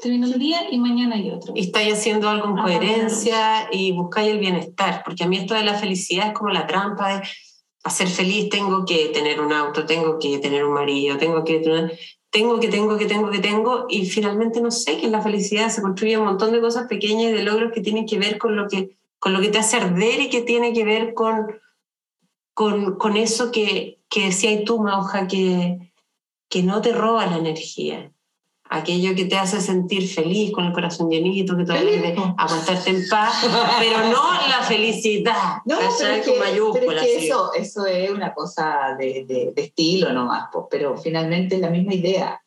Terminó 0.02 0.28
el 0.28 0.40
día 0.40 0.72
y 0.72 0.78
mañana 0.78 1.16
hay 1.16 1.32
otro. 1.32 1.54
Y 1.56 1.62
estáis 1.62 1.94
haciendo 1.94 2.30
algo 2.30 2.48
en 2.48 2.60
Ah, 2.60 2.64
coherencia 2.64 3.68
y 3.72 3.92
buscáis 3.92 4.32
el 4.32 4.40
bienestar. 4.40 5.02
Porque 5.04 5.24
a 5.24 5.28
mí 5.28 5.38
esto 5.38 5.56
de 5.56 5.64
la 5.64 5.74
felicidad 5.74 6.28
es 6.28 6.34
como 6.34 6.52
la 6.52 6.68
trampa 6.68 7.16
de, 7.16 7.28
para 7.82 7.96
ser 7.96 8.08
feliz 8.08 8.50
tengo 8.50 8.86
que 8.86 9.10
tener 9.10 9.42
un 9.42 9.52
auto, 9.52 9.86
tengo 9.86 10.20
que 10.20 10.38
tener 10.38 10.64
un 10.64 10.74
marido, 10.74 11.18
tengo 11.18 11.44
que 11.44 11.60
tener... 11.60 12.00
Tengo 12.32 12.60
que, 12.60 12.68
tengo 12.68 12.96
que, 12.96 13.08
tengo 13.08 13.32
que, 13.32 13.40
tengo, 13.40 13.88
y 13.90 14.06
finalmente 14.06 14.62
no 14.62 14.70
sé 14.70 15.00
que 15.00 15.08
la 15.08 15.20
felicidad 15.20 15.70
se 15.70 15.82
construye 15.82 16.16
un 16.16 16.26
montón 16.26 16.52
de 16.52 16.62
cosas 16.62 16.86
pequeñas 16.86 17.32
y 17.32 17.34
de 17.34 17.42
logros 17.42 17.72
que 17.74 17.82
tienen 17.82 18.06
que 18.06 18.20
ver 18.20 18.38
con 18.38 18.56
lo 18.56 18.68
que, 18.68 18.99
con 19.20 19.34
lo 19.34 19.42
que 19.42 19.50
te 19.50 19.60
hace 19.60 19.78
arder 19.78 20.20
y 20.22 20.30
que 20.30 20.42
tiene 20.42 20.74
que 20.74 20.84
ver 20.84 21.14
con, 21.14 21.60
con, 22.54 22.98
con 22.98 23.18
eso 23.18 23.52
que, 23.52 24.02
que 24.10 24.26
decías 24.26 24.64
tú, 24.64 24.80
Mauja, 24.82 25.28
que, 25.28 25.92
que 26.50 26.64
no 26.64 26.82
te 26.82 26.92
roba 26.94 27.26
la 27.26 27.38
energía. 27.38 28.12
Aquello 28.72 29.16
que 29.16 29.26
te 29.26 29.36
hace 29.36 29.62
sentir 29.62 30.08
feliz, 30.08 30.52
con 30.52 30.64
el 30.66 30.74
corazón 30.74 31.10
llenito, 31.10 31.58
que 31.58 31.64
hace 31.64 32.14
po. 32.16 32.36
aguantarte 32.38 32.92
en 32.92 33.10
paz, 33.10 33.44
pero 33.80 33.98
no 34.10 34.32
la 34.48 34.62
felicidad, 34.62 35.58
No, 35.66 35.78
pero 35.98 36.14
es 36.14 36.26
que, 36.26 36.32
pero 36.74 36.92
es 36.92 37.02
que 37.02 37.26
eso, 37.26 37.54
eso 37.54 37.86
es 37.88 38.12
una 38.12 38.32
cosa 38.36 38.96
de, 38.98 39.26
de- 39.26 39.54
de 39.56 39.62
estilo 39.64 40.14
nomás, 40.14 40.50
pero 40.70 40.96
finalmente 40.98 41.56
es 41.56 41.62
la 41.62 41.72
misma 41.72 41.96
idea. 41.96 42.40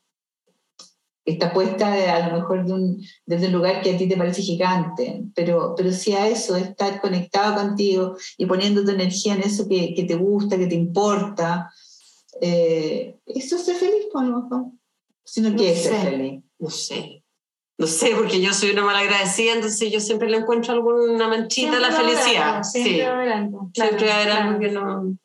Está 1.24 1.52
puesta 1.52 1.86
a 2.16 2.28
lo 2.28 2.36
mejor 2.38 2.64
de 2.66 2.72
un- 2.72 3.04
desde 3.26 3.46
un 3.46 3.52
lugar 3.52 3.80
que 3.80 3.92
a 3.94 3.96
ti 3.96 4.08
te 4.08 4.16
parece 4.16 4.42
gigante, 4.42 5.22
pero, 5.34 5.74
pero 5.76 5.92
si 5.92 6.12
a 6.14 6.26
eso, 6.28 6.56
estar 6.56 7.00
conectado 7.00 7.54
contigo 7.54 8.16
y 8.36 8.46
poniendo 8.46 8.84
tu 8.84 8.90
energía 8.90 9.34
en 9.34 9.42
eso 9.42 9.68
que, 9.68 9.94
que 9.94 10.02
te 10.04 10.16
gusta, 10.16 10.58
que 10.58 10.66
te 10.66 10.74
importa, 10.74 11.70
eh, 12.40 13.18
eso 13.26 13.56
es 13.56 13.64
ser 13.64 13.76
feliz, 13.76 14.06
por 14.12 14.24
lo 14.24 14.42
mejor. 14.42 14.64
Si 15.24 15.40
no 15.40 15.50
No 15.50 15.56
quieres 15.56 15.82
ser 15.82 15.92
sé. 15.94 16.10
feliz. 16.10 16.42
No 16.58 16.70
sé. 16.70 17.24
No 17.78 17.86
sé, 17.86 18.10
porque 18.16 18.40
yo 18.40 18.52
soy 18.52 18.70
una 18.70 18.84
malagradecida, 18.84 19.54
entonces 19.54 19.90
yo 19.90 19.98
siempre 20.00 20.28
le 20.28 20.38
encuentro 20.38 20.72
alguna 20.74 21.28
manchita 21.28 21.76
a 21.76 21.80
la 21.80 21.90
felicidad. 21.92 22.62
sí. 22.62 22.82
Siempre 22.82 23.06
haber 23.06 23.28
algo. 23.32 23.70
Siempre 23.74 23.98
claro, 24.06 24.32
algo 24.32 24.58
claro. 24.58 24.60
que 24.60 24.70
no. 24.70 25.18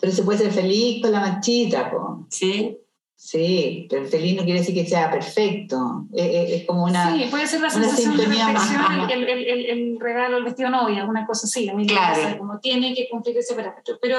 Pero 0.00 0.12
se 0.12 0.22
puede 0.22 0.38
ser 0.38 0.52
feliz 0.52 1.02
con 1.02 1.10
la 1.12 1.20
manchita, 1.20 1.90
po. 1.90 2.26
Sí. 2.30 2.76
Sí, 3.20 3.88
pero 3.90 4.06
feliz 4.06 4.36
no 4.36 4.44
quiere 4.44 4.60
decir 4.60 4.76
que 4.76 4.86
sea 4.86 5.10
perfecto. 5.10 6.06
Es, 6.12 6.22
eh, 6.22 6.40
eh, 6.40 6.56
es 6.56 6.66
como 6.66 6.84
una. 6.84 7.16
Sí, 7.16 7.26
puede 7.28 7.48
ser 7.48 7.60
la 7.60 7.68
sensación 7.68 8.16
de 8.16 8.22
perfección, 8.22 9.10
el, 9.10 9.28
el, 9.28 9.44
el, 9.44 9.66
el, 9.66 10.00
regalo, 10.00 10.36
el 10.36 10.44
vestido 10.44 10.70
novia, 10.70 11.04
una 11.04 11.26
cosa 11.26 11.48
así. 11.48 11.68
A 11.68 11.74
mí 11.74 11.84
claro. 11.84 12.38
como 12.38 12.60
tiene 12.60 12.94
que 12.94 13.08
cumplir 13.10 13.36
ese 13.36 13.56
parámetro. 13.56 13.98
Pero 14.00 14.18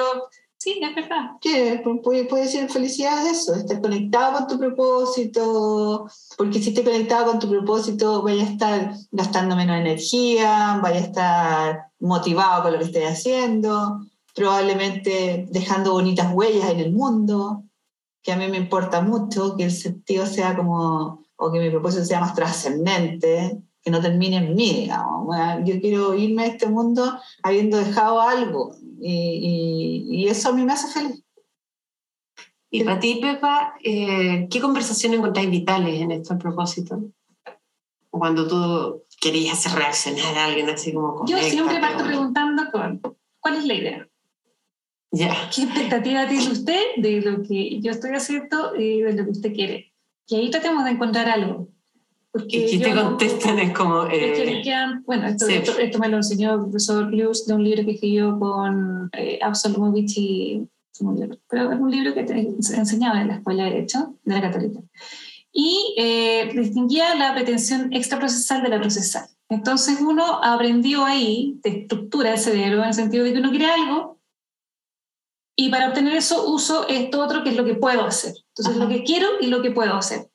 sí, 0.58 0.82
es 0.84 0.94
verdad. 0.94 1.32
¿Qué? 1.40 1.82
Puede, 2.04 2.26
puede 2.26 2.46
ser 2.50 2.70
felicidad 2.70 3.26
eso, 3.26 3.56
estar 3.56 3.80
conectado 3.80 4.40
con 4.40 4.48
tu 4.48 4.60
propósito. 4.60 6.10
Porque 6.38 6.60
si 6.60 6.72
estás 6.72 6.84
conectado 6.84 7.28
con 7.28 7.40
tu 7.40 7.50
propósito, 7.50 8.22
vaya 8.22 8.44
a 8.44 8.48
estar 8.52 8.94
gastando 9.12 9.56
menos 9.56 9.80
energía, 9.80 10.78
vaya 10.84 11.00
a 11.00 11.04
estar 11.04 11.80
motivado 12.02 12.64
con 12.64 12.74
lo 12.74 12.80
que 12.80 12.86
estés 12.86 13.10
haciendo, 13.10 14.02
probablemente 14.36 15.48
dejando 15.50 15.94
bonitas 15.94 16.34
huellas 16.34 16.70
en 16.70 16.82
el 16.82 16.92
mundo 16.92 17.64
que 18.30 18.34
a 18.34 18.38
mí 18.38 18.48
me 18.48 18.58
importa 18.58 19.02
mucho, 19.02 19.56
que 19.58 19.64
el 19.64 19.72
sentido 19.72 20.28
sea 20.28 20.56
como, 20.56 21.26
o 21.36 21.52
que 21.52 21.60
mi 21.60 21.72
propósito 21.72 22.06
sea 22.06 22.20
más 22.20 22.36
trascendente, 22.36 23.60
que 23.82 23.90
no 23.90 24.00
termine 24.02 24.38
en 24.38 24.54
mí, 24.54 24.82
digamos. 24.82 25.36
yo 25.66 25.82
quiero 25.82 26.14
irme 26.14 26.44
a 26.44 26.46
este 26.46 26.68
mundo 26.68 27.20
habiendo 27.42 27.78
dejado 27.78 28.22
algo 28.22 28.76
y, 29.02 30.06
y, 30.08 30.28
eso 30.28 30.50
a 30.50 30.54
mí 30.54 30.64
me 30.64 30.74
hace 30.74 30.94
feliz. 30.94 31.24
Y 32.70 32.84
para 32.84 33.00
ti, 33.00 33.18
Pepa, 33.20 33.74
eh, 33.84 34.48
¿qué 34.52 34.62
conversaciones 34.62 35.18
encontráis 35.18 35.50
vitales 35.50 36.00
en 36.00 36.12
este 36.12 36.36
propósito? 36.36 37.02
Cuando 38.12 38.48
tú 38.48 39.06
querías 39.20 39.58
hacer 39.58 39.80
reaccionar 39.80 40.38
a 40.38 40.46
alguien 40.46 40.70
así 40.70 40.94
como... 40.94 41.26
Yo 41.26 41.40
siempre 41.40 41.80
parto 41.80 42.04
preguntando 42.04 42.62
¿cuál 43.40 43.56
es 43.56 43.66
la 43.66 43.74
idea? 43.74 44.09
¿Qué 45.12 45.64
expectativa 45.64 46.28
tiene 46.28 46.52
usted 46.52 46.82
de 46.98 47.22
lo 47.22 47.42
que 47.42 47.80
yo 47.82 47.92
estoy 47.92 48.12
haciendo 48.12 48.76
y 48.76 49.02
de 49.02 49.14
lo 49.14 49.26
que 49.26 49.32
usted 49.32 49.54
quiere? 49.54 49.94
Y 50.28 50.36
ahí 50.36 50.52
tratemos 50.52 50.84
de 50.86 50.92
encontrar 50.92 51.28
algo. 51.28 51.68
Porque 52.32 52.68
y 52.68 52.80
que 52.80 52.86
te 52.86 52.96
contestan 52.96 53.58
es 53.58 53.76
como... 53.76 54.06
Eh, 54.06 54.62
bueno, 55.06 55.28
esto, 55.28 55.48
esto, 55.48 55.98
me 55.98 56.10
lo 56.10 56.18
enseñó 56.18 56.54
el 56.54 56.62
profesor 56.62 57.12
Luz 57.12 57.48
de 57.48 57.56
un 57.56 57.64
libro 57.64 57.84
que 57.84 57.92
escribió 57.92 58.38
con 58.38 59.10
eh, 59.14 59.40
Absolumovich 59.42 60.18
y... 60.18 60.68
Pero 61.50 61.72
es 61.72 61.80
un 61.80 61.90
libro 61.90 62.14
que 62.14 62.24
te 62.24 62.34
enseñaba 62.38 63.22
en 63.22 63.30
la 63.30 63.36
Escuela 63.36 63.64
de 63.64 63.72
Derecho 63.72 64.16
de 64.24 64.36
la 64.36 64.42
Católica. 64.42 64.80
Y 65.52 65.96
eh, 65.98 66.52
distinguía 66.54 67.16
la 67.16 67.34
pretensión 67.34 67.92
extraprocesal 67.94 68.62
de 68.62 68.70
la 68.70 68.80
procesal. 68.80 69.26
Entonces 69.48 69.98
uno 70.00 70.44
aprendió 70.44 71.06
ahí 71.06 71.58
de 71.64 71.70
estructura 71.70 72.32
del 72.32 72.40
cerebro 72.40 72.82
en 72.82 72.90
el 72.90 72.94
sentido 72.94 73.24
de 73.24 73.34
que 73.34 73.40
uno 73.40 73.50
quiere 73.50 73.66
algo 73.66 74.19
y 75.62 75.68
para 75.68 75.90
obtener 75.90 76.16
eso 76.16 76.50
uso 76.50 76.88
esto 76.88 77.20
otro 77.20 77.44
que 77.44 77.50
es 77.50 77.58
lo 77.58 77.66
que 77.66 77.76
puedo 77.76 78.06
hacer. 78.06 78.34
Entonces, 78.56 78.78
lo 78.78 78.88
que 78.88 79.04
quiero 79.04 79.28
y 79.42 79.48
lo 79.48 79.62
que 79.62 79.72
puedo 79.72 79.94
hacer. 79.94 80.30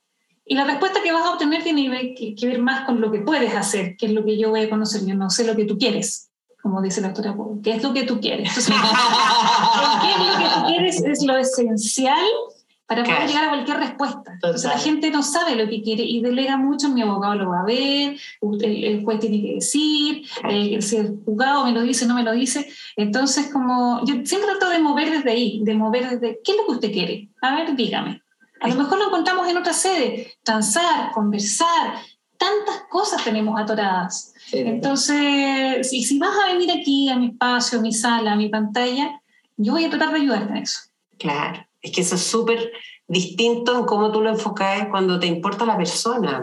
Y 0.45 0.55
la 0.55 0.65
respuesta 0.65 1.01
que 1.03 1.13
vas 1.13 1.25
a 1.25 1.31
obtener 1.31 1.63
tiene 1.63 2.15
que, 2.15 2.47
ver 2.47 2.61
más 2.61 2.85
con 2.85 3.01
lo 3.01 3.11
que 3.11 3.21
puedes 3.21 3.55
hacer, 3.55 3.97
que 3.97 4.05
es 4.05 4.13
lo 4.13 4.23
que 4.23 4.37
yo 4.37 4.51
voy 4.51 4.61
a 4.61 4.69
conocer. 4.69 5.07
Yo 5.07 5.15
no 5.15 5.31
sé 5.31 5.47
lo 5.47 5.57
que 5.57 5.65
tú 5.65 5.79
quieres, 5.79 6.29
como 6.63 6.83
dice 6.83 7.01
la 7.01 7.09
doctora 7.09 7.35
¿Qué 7.63 7.73
es 7.73 7.83
lo 7.83 7.95
que 7.95 8.03
tú 8.03 8.21
quieres? 8.21 8.49
Entonces, 8.59 8.75
¿qué 10.03 10.11
es 10.11 10.19
lo 10.19 10.39
que 10.39 10.55
tú 10.55 10.67
quieres? 10.67 11.03
Es 11.03 11.23
lo 11.23 11.39
esencial 11.39 12.27
para 12.87 13.03
poder 13.03 13.27
llegar 13.27 13.45
a 13.45 13.49
cualquier 13.49 13.79
respuesta. 13.79 14.33
Entonces 14.33 14.65
la 14.65 14.79
gente 14.79 15.11
no 15.11 15.23
sabe 15.23 15.57
lo 15.57 15.69
que 15.69 15.83
quiere 15.83 16.05
y 16.05 16.21
delega 16.21 16.57
mucho, 16.57 16.91
mi 16.91 17.03
abogado 17.03 17.35
lo 17.37 17.51
va 17.51 17.61
a 17.61 17.65
ver, 17.65 18.17
el, 18.61 19.03
juez 19.05 19.21
tiene 19.21 19.41
que 19.41 19.55
decir, 19.55 20.27
eh, 20.51 20.83
si 20.83 20.97
el 20.97 21.19
juzgado 21.25 21.65
me 21.65 21.73
lo 21.73 21.83
dice, 21.83 22.07
no 22.07 22.15
me 22.15 22.23
lo 22.23 22.33
dice. 22.33 22.69
Entonces 22.97 23.51
como 23.51 24.05
yo 24.05 24.15
siempre 24.25 24.51
trato 24.51 24.69
de 24.69 24.81
mover 24.81 25.11
desde 25.11 25.31
ahí, 25.31 25.61
de 25.65 25.75
mover 25.75 26.11
desde, 26.11 26.41
¿qué 26.45 26.53
es 26.53 26.59
lo 26.59 26.67
que 26.67 26.73
usted 26.73 26.93
quiere? 26.93 27.29
A 27.41 27.55
ver, 27.57 27.75
dígame. 27.75 28.23
A 28.61 28.69
lo 28.69 28.77
mejor 28.77 28.99
lo 28.99 29.07
encontramos 29.07 29.49
en 29.49 29.57
otra 29.57 29.73
sede, 29.73 30.33
transar, 30.43 31.13
conversar, 31.13 31.95
tantas 32.39 32.83
cosas 32.91 33.25
tenemos 33.25 33.59
atoradas. 33.61 34.35
Entonces, 34.53 35.89
si, 35.89 36.03
si 36.03 36.19
vas 36.19 36.37
a 36.39 36.53
venir 36.53 36.71
aquí 36.71 37.09
a 37.09 37.17
mi 37.17 37.29
espacio, 37.29 37.79
a 37.79 37.83
mi 37.83 37.93
sala, 37.93 38.33
a 38.33 38.37
mi 38.37 38.49
pantalla, 38.49 39.21
yo 39.57 39.73
voy 39.73 39.85
a 39.85 39.91
tratar 39.91 40.13
de 40.13 40.21
ayudarte 40.21 40.53
en 40.53 40.57
eso. 40.59 40.81
Claro. 41.19 41.67
Es 41.85 41.93
que 41.93 42.01
eso 42.01 42.15
es 42.15 42.23
súper 42.23 42.73
distinto 43.07 43.79
en 43.79 43.85
cómo 43.85 44.11
tú 44.11 44.23
lo 44.23 44.31
enfocas 44.31 44.89
cuando 44.91 45.21
te 45.21 45.27
importa 45.27 45.67
la 45.67 45.77
persona. 45.77 46.43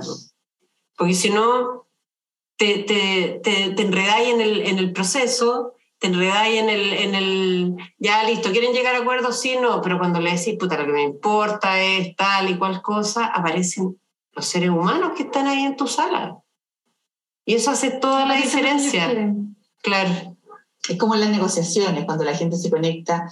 Porque 0.96 1.16
si 1.16 1.32
no, 1.32 1.88
te, 2.58 2.84
te, 2.84 3.42
te, 3.44 3.82
enredáis 3.82 4.36
en 4.36 4.40
el, 4.40 4.62
en 4.68 4.78
el 4.78 4.94
proceso, 4.94 5.74
te 5.98 6.08
enredáis 6.08 6.62
en 6.62 6.70
el, 6.70 6.94
en 6.94 7.16
el, 7.16 7.76
ya 7.98 8.24
listo, 8.24 8.52
quieren 8.52 8.72
llegar 8.72 8.94
a 8.94 9.00
acuerdos, 9.00 9.42
sí, 9.42 9.58
no, 9.60 9.82
pero 9.82 9.98
cuando 9.98 10.20
le 10.20 10.32
decís, 10.38 10.58
puta, 10.60 10.78
lo 10.78 10.86
que 10.86 10.94
me 10.94 11.02
importa 11.02 11.82
es 11.82 12.16
tal 12.16 12.52
y 12.52 12.58
cual 12.60 12.84
cosa, 12.84 13.26
aparecen 13.26 14.00
los 14.34 14.46
seres 14.46 14.70
humanos 14.70 15.14
que 15.18 15.24
están 15.24 15.48
ahí 15.48 15.64
en 15.64 15.76
tu 15.76 15.88
sala. 15.88 16.38
Y 17.46 17.56
eso 17.56 17.72
hace 17.72 17.90
toda 17.90 18.28
la 18.28 18.36
diferencia. 18.36 19.34
Claro. 19.82 20.38
Es 20.88 20.98
como 21.00 21.16
en 21.16 21.22
las 21.22 21.32
negociaciones, 21.32 22.06
cuando 22.06 22.26
la 22.26 22.38
gente 22.38 22.58
se 22.58 22.70
conecta 22.70 23.28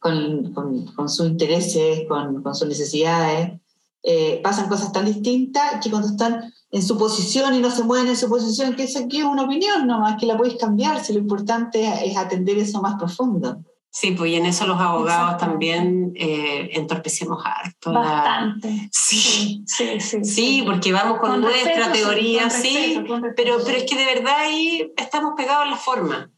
con, 0.00 0.52
con, 0.52 0.86
con 0.86 1.08
sus 1.08 1.28
intereses, 1.28 2.08
con, 2.08 2.42
con 2.42 2.54
sus 2.54 2.66
necesidades. 2.66 3.60
Eh, 4.02 4.40
pasan 4.42 4.68
cosas 4.68 4.90
tan 4.92 5.04
distintas 5.04 5.82
que 5.82 5.90
cuando 5.90 6.08
están 6.08 6.52
en 6.70 6.82
su 6.82 6.96
posición 6.96 7.54
y 7.54 7.60
no 7.60 7.70
se 7.70 7.84
mueven 7.84 8.08
en 8.08 8.16
su 8.16 8.28
posición, 8.28 8.74
que 8.74 8.84
eso 8.84 9.00
aquí 9.00 9.18
es 9.18 9.24
una 9.24 9.42
opinión 9.42 9.86
nomás, 9.86 10.18
que 10.18 10.26
la 10.26 10.38
podéis 10.38 10.56
cambiar, 10.56 11.04
si 11.04 11.12
lo 11.12 11.18
importante 11.18 12.06
es, 12.06 12.16
atender 12.16 12.56
eso 12.56 12.80
más 12.80 12.96
profundo. 12.96 13.62
Sí, 13.92 14.12
pues 14.12 14.30
y 14.30 14.36
en 14.36 14.46
eso 14.46 14.66
los 14.66 14.80
abogados 14.80 15.36
también 15.36 16.12
eh, 16.14 16.70
entorpecemos 16.74 17.44
harto. 17.44 17.92
Bastante. 17.92 18.88
Sí. 18.92 19.64
Sí, 19.66 20.00
sí, 20.00 20.24
sí, 20.24 20.62
porque 20.64 20.92
vamos 20.92 21.18
con, 21.18 21.40
nuestra 21.40 21.92
teoría, 21.92 22.48
sí, 22.48 23.02
pero, 23.36 23.58
pero 23.64 23.76
es 23.76 23.84
que 23.84 23.96
de 23.96 24.04
verdad 24.04 24.34
ahí 24.38 24.92
estamos 24.96 25.34
pegados 25.36 25.64
en 25.64 25.70
la 25.72 25.76
forma. 25.76 26.30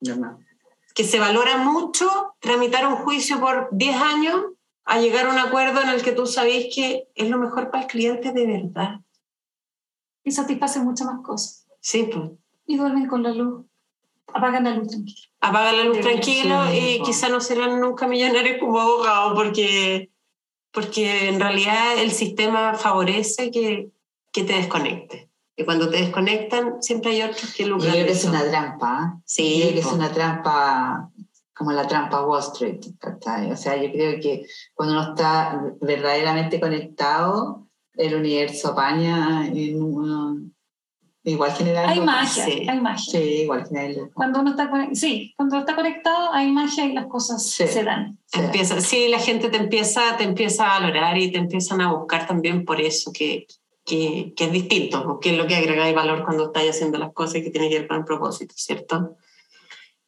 No, 0.00 0.38
que 0.94 1.04
se 1.04 1.18
valora 1.18 1.58
mucho 1.58 2.34
tramitar 2.40 2.86
un 2.86 2.96
juicio 2.96 3.40
por 3.40 3.68
10 3.72 3.96
años 3.96 4.44
a 4.84 5.00
llegar 5.00 5.26
a 5.26 5.30
un 5.30 5.38
acuerdo 5.38 5.80
en 5.82 5.90
el 5.90 6.02
que 6.02 6.12
tú 6.12 6.26
sabes 6.26 6.66
que 6.74 7.08
es 7.14 7.28
lo 7.28 7.38
mejor 7.38 7.70
para 7.70 7.84
el 7.84 7.88
cliente 7.88 8.32
de 8.32 8.46
verdad. 8.46 9.00
Y 10.24 10.32
satisface 10.32 10.80
muchas 10.80 11.06
más 11.06 11.22
cosas. 11.24 11.66
Sí, 11.80 12.08
pues. 12.12 12.30
Y 12.66 12.76
duermen 12.76 13.06
con 13.06 13.22
la 13.22 13.32
luz. 13.32 13.64
Apagan 14.32 14.64
la 14.64 14.74
luz 14.74 14.88
tranquilo. 14.88 15.28
Apagan 15.40 15.76
la 15.76 15.84
luz 15.84 16.00
tranquilo 16.00 16.64
y 16.72 17.02
quizá 17.02 17.28
no 17.28 17.40
serán 17.40 17.80
nunca 17.80 18.06
millonarios 18.06 18.58
como 18.60 18.78
abogados 18.78 19.32
porque, 19.34 20.10
porque 20.70 21.28
en 21.28 21.40
realidad 21.40 21.98
el 21.98 22.12
sistema 22.12 22.74
favorece 22.74 23.50
que, 23.50 23.90
que 24.32 24.44
te 24.44 24.52
desconectes 24.52 25.29
que 25.60 25.66
cuando 25.66 25.90
te 25.90 25.98
desconectan 25.98 26.82
siempre 26.82 27.10
hay 27.10 27.22
otros 27.22 27.52
que 27.52 27.66
lucran. 27.66 27.88
Yo 27.88 27.92
creo 27.92 28.06
que 28.06 28.12
es 28.12 28.24
una 28.24 28.48
trampa. 28.48 29.14
¿eh? 29.14 29.22
Sí. 29.26 29.58
Yo 29.58 29.64
creo 29.64 29.74
que 29.74 29.80
es 29.80 29.92
una 29.92 30.10
trampa 30.10 31.10
como 31.54 31.72
la 31.72 31.86
trampa 31.86 32.24
Wall 32.24 32.40
Street. 32.40 32.80
O 33.52 33.56
sea, 33.56 33.76
yo 33.76 33.92
creo 33.92 34.18
que 34.22 34.46
cuando 34.72 34.94
uno 34.94 35.10
está 35.10 35.62
verdaderamente 35.82 36.58
conectado, 36.58 37.66
el 37.92 38.14
universo 38.14 38.68
apaña 38.68 39.46
en 39.48 40.54
igual 41.24 41.52
general. 41.52 41.90
Hay 41.90 42.00
magia, 42.00 42.44
hay 42.44 42.80
magia. 42.80 43.20
Sí, 43.20 43.42
igual 43.42 43.66
general. 43.68 44.10
Cuando 44.14 44.40
uno 44.40 44.52
está, 44.52 44.70
sí, 44.94 45.34
cuando 45.36 45.58
está 45.58 45.76
conectado 45.76 46.32
hay 46.32 46.50
magia 46.50 46.86
y 46.86 46.94
las 46.94 47.04
cosas 47.04 47.44
se 47.44 47.84
dan. 47.84 48.18
Empieza, 48.32 48.80
sí, 48.80 49.08
la 49.08 49.18
gente 49.18 49.50
te 49.50 49.58
empieza, 49.58 50.16
te 50.16 50.24
empieza 50.24 50.74
a 50.74 50.80
valorar 50.80 51.18
y 51.18 51.30
te 51.30 51.36
empiezan 51.36 51.82
a 51.82 51.92
buscar 51.92 52.26
también 52.26 52.64
por 52.64 52.80
eso, 52.80 53.12
que, 53.12 53.46
que, 53.90 54.32
es 54.36 54.52
distinto, 54.52 55.02
porque 55.02 55.30
es 55.30 55.36
lo 55.36 55.46
que 55.46 55.56
agrega 55.56 55.90
valor 55.92 56.24
cuando 56.24 56.46
estáis 56.46 56.70
haciendo 56.70 56.98
las 56.98 57.12
cosas 57.12 57.42
que 57.42 57.50
tiene 57.50 57.68
que 57.68 57.80
ver 57.80 57.88
con 57.88 57.98
el 57.98 58.04
propósito, 58.04 58.54
¿cierto? 58.56 59.16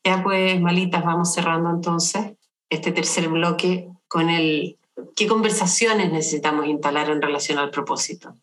Ya 0.04 0.22
pues, 0.22 0.60
malitas, 0.60 1.04
vamos 1.04 1.32
cerrando 1.34 1.70
entonces 1.70 2.32
este 2.70 2.92
tercer 2.92 3.28
bloque 3.28 3.88
con 4.08 4.30
el 4.30 4.78
qué 5.16 5.26
conversaciones 5.26 6.12
necesitamos 6.12 6.66
instalar 6.66 7.10
en 7.10 7.20
relación 7.20 7.58
al 7.58 7.70
propósito. 7.70 8.36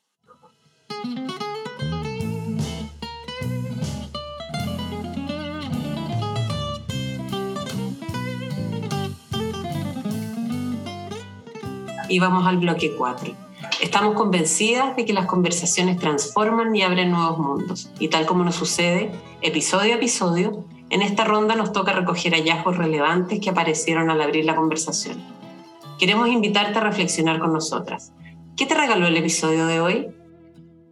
Y 12.09 12.19
vamos 12.19 12.47
al 12.47 12.57
bloque 12.57 12.95
4 12.95 13.48
Estamos 13.81 14.15
convencidas 14.15 14.97
de 14.97 15.05
que 15.05 15.13
las 15.13 15.25
conversaciones 15.25 15.97
transforman 15.99 16.75
y 16.75 16.81
abren 16.81 17.11
nuevos 17.11 17.37
mundos. 17.37 17.89
Y 17.97 18.09
tal 18.09 18.25
como 18.25 18.43
nos 18.43 18.55
sucede, 18.55 19.09
episodio 19.41 19.93
a 19.93 19.95
episodio, 19.95 20.65
en 20.89 21.01
esta 21.01 21.23
ronda 21.23 21.55
nos 21.55 21.71
toca 21.71 21.93
recoger 21.93 22.33
hallazgos 22.33 22.75
relevantes 22.75 23.39
que 23.39 23.49
aparecieron 23.49 24.09
al 24.09 24.21
abrir 24.21 24.43
la 24.43 24.57
conversación. 24.57 25.17
Queremos 25.97 26.27
invitarte 26.27 26.77
a 26.77 26.81
reflexionar 26.81 27.39
con 27.39 27.53
nosotras. 27.53 28.11
¿Qué 28.57 28.65
te 28.65 28.75
regaló 28.75 29.07
el 29.07 29.15
episodio 29.15 29.65
de 29.65 29.79
hoy? 29.79 30.07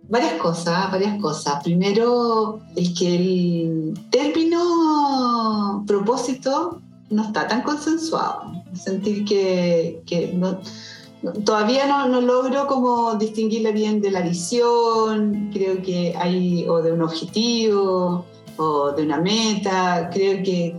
Varias 0.04 0.34
cosas, 0.34 0.90
varias 0.90 1.20
cosas. 1.22 1.62
Primero, 1.66 2.62
el 2.78 2.94
que 2.94 3.16
el 3.16 4.00
término 4.10 5.84
propósito 5.86 6.82
no 7.10 7.24
está 7.24 7.48
tan 7.48 7.64
consensuado. 7.64 8.54
Sentir 8.74 9.26
que, 9.26 10.02
que 10.06 10.32
no, 10.34 10.62
todavía 11.46 11.88
no, 11.88 12.08
no, 12.08 12.22
logro 12.22 12.68
como 12.68 13.16
distinguirla 13.16 13.72
bien 13.72 14.02
de 14.02 14.12
la 14.12 14.22
visión, 14.22 15.50
creo 15.52 15.82
que 15.82 16.16
hay, 16.18 16.68
o 16.68 16.82
de 16.82 16.92
un 16.92 17.02
objetivo, 17.02 18.26
o 18.58 18.92
de 18.92 19.04
una 19.04 19.20
meta, 19.20 20.10
creo 20.14 20.44
que 20.44 20.76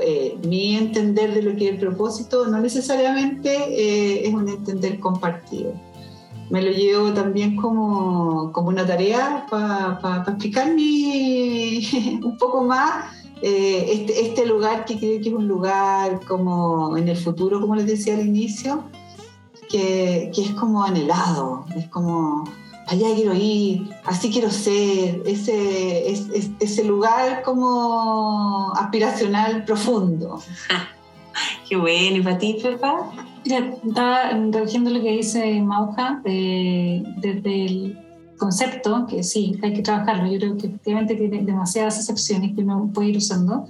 eh, 0.00 0.38
mi 0.46 0.76
entender 0.76 1.34
de 1.34 1.42
lo 1.42 1.56
que 1.56 1.66
es 1.66 1.74
el 1.74 1.78
propósito 1.78 2.46
no 2.46 2.60
necesariamente 2.60 3.50
eh, 3.50 4.28
es 4.28 4.34
un 4.34 4.48
entender 4.48 5.00
compartido. 5.00 5.72
Me 6.50 6.62
lo 6.62 6.70
llevo 6.70 7.12
también 7.12 7.56
como, 7.56 8.52
como 8.52 8.68
una 8.68 8.86
tarea 8.86 9.46
para 9.50 10.24
explicar 10.26 10.68
un 10.70 12.36
poco 12.38 12.62
más 12.62 13.12
eh, 13.42 13.86
este, 13.92 14.26
este, 14.26 14.46
lugar 14.46 14.84
que 14.84 14.98
creo 14.98 15.20
que 15.20 15.28
es 15.28 15.34
un 15.34 15.46
lugar 15.46 16.20
como 16.26 16.96
en 16.96 17.08
el 17.08 17.16
futuro, 17.16 17.60
como 17.60 17.76
les 17.76 17.86
decía 17.86 18.14
al 18.14 18.26
inicio, 18.26 18.84
que, 19.68 20.30
que 20.34 20.42
es 20.42 20.50
como 20.52 20.82
anhelado, 20.82 21.64
es 21.76 21.88
como 21.88 22.44
allá 22.86 23.14
quiero 23.14 23.34
ir, 23.34 23.90
así 24.04 24.30
quiero 24.30 24.50
ser, 24.50 25.22
ese, 25.26 26.10
ese 26.60 26.84
lugar 26.84 27.42
como 27.42 28.72
aspiracional 28.74 29.64
profundo. 29.64 30.40
Qué 31.68 31.76
bueno, 31.76 32.16
¿y 32.16 32.22
para 32.22 32.38
ti, 32.38 32.58
Pepa? 32.62 33.10
Mira, 33.44 33.74
estaba 33.86 34.30
recogiendo 34.30 34.90
lo 34.90 35.00
que 35.02 35.12
dice 35.12 35.60
Mauja 35.60 36.20
desde 36.24 37.66
el 37.66 37.98
concepto, 38.38 39.06
que 39.06 39.22
sí, 39.22 39.58
hay 39.62 39.74
que 39.74 39.82
trabajarlo. 39.82 40.30
Yo 40.30 40.38
creo 40.38 40.56
que 40.56 40.66
efectivamente 40.68 41.14
tiene 41.14 41.44
demasiadas 41.44 41.98
excepciones 41.98 42.54
que 42.54 42.62
uno 42.62 42.90
puede 42.92 43.10
ir 43.10 43.16
usando. 43.18 43.66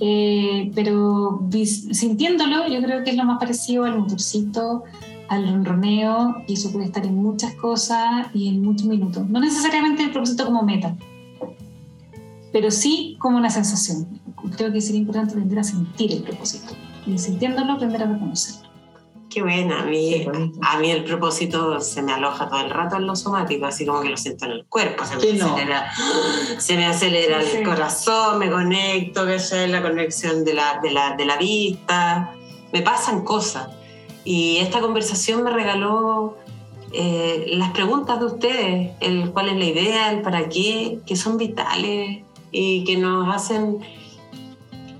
Eh, 0.00 0.70
pero 0.74 1.48
sintiéndolo, 1.50 2.68
yo 2.68 2.80
creo 2.82 3.02
que 3.02 3.10
es 3.10 3.16
lo 3.16 3.24
más 3.24 3.38
parecido 3.38 3.84
al 3.84 3.98
motorcito, 3.98 4.84
al 5.28 5.46
ronroneo, 5.46 6.42
y 6.46 6.54
eso 6.54 6.72
puede 6.72 6.86
estar 6.86 7.04
en 7.04 7.16
muchas 7.16 7.54
cosas 7.54 8.26
y 8.34 8.48
en 8.48 8.62
muchos 8.62 8.86
minutos. 8.86 9.28
No 9.28 9.40
necesariamente 9.40 10.02
el 10.02 10.10
propósito 10.10 10.46
como 10.46 10.62
meta, 10.62 10.96
pero 12.52 12.70
sí 12.70 13.16
como 13.18 13.36
una 13.36 13.50
sensación. 13.50 14.20
Creo 14.56 14.72
que 14.72 14.80
sería 14.80 15.00
importante 15.00 15.32
aprender 15.32 15.58
a 15.58 15.64
sentir 15.64 16.12
el 16.12 16.22
propósito 16.22 16.74
y 17.06 17.18
sintiéndolo 17.18 17.72
aprender 17.72 18.02
a 18.02 18.06
reconocerlo. 18.06 18.68
Qué 19.30 19.42
buena, 19.42 19.82
a 19.82 19.84
mí, 19.84 20.26
a 20.62 20.78
mí 20.78 20.90
el 20.90 21.04
propósito 21.04 21.80
se 21.80 22.00
me 22.00 22.14
aloja 22.14 22.48
todo 22.48 22.60
el 22.60 22.70
rato 22.70 22.96
en 22.96 23.06
lo 23.06 23.14
somático, 23.14 23.66
así 23.66 23.84
como 23.84 24.00
que 24.00 24.08
lo 24.08 24.16
siento 24.16 24.46
en 24.46 24.52
el 24.52 24.64
cuerpo, 24.64 25.04
se 25.04 25.16
me 25.16 25.42
acelera, 25.42 25.92
se 26.58 26.76
me 26.76 26.86
acelera 26.86 27.42
el 27.42 27.62
corazón, 27.62 28.38
me 28.38 28.50
conecto, 28.50 29.26
que 29.26 29.34
es 29.34 29.52
la 29.68 29.82
conexión 29.82 30.46
de 30.46 30.54
la, 30.54 30.80
de, 30.82 30.92
la, 30.92 31.14
de 31.14 31.26
la 31.26 31.36
vista, 31.36 32.32
me 32.72 32.80
pasan 32.80 33.22
cosas. 33.22 33.68
Y 34.28 34.58
esta 34.58 34.82
conversación 34.82 35.42
me 35.42 35.50
regaló 35.50 36.36
eh, 36.92 37.46
las 37.54 37.70
preguntas 37.70 38.20
de 38.20 38.26
ustedes, 38.26 38.90
el 39.00 39.30
cuál 39.30 39.48
es 39.48 39.56
la 39.56 39.64
idea, 39.64 40.12
el 40.12 40.20
para 40.20 40.50
qué, 40.50 40.98
que 41.06 41.16
son 41.16 41.38
vitales 41.38 42.24
y 42.50 42.84
que 42.84 42.98
nos 42.98 43.34
hacen 43.34 43.78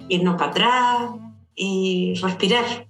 irnos 0.09 0.37
para 0.37 0.51
atrás 0.51 1.11
y 1.55 2.15
respirar 2.23 2.87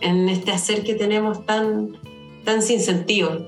en 0.00 0.30
este 0.30 0.52
hacer 0.52 0.84
que 0.84 0.94
tenemos 0.94 1.44
tan, 1.44 1.98
tan 2.46 2.62
sin 2.62 2.80
sentido. 2.80 3.44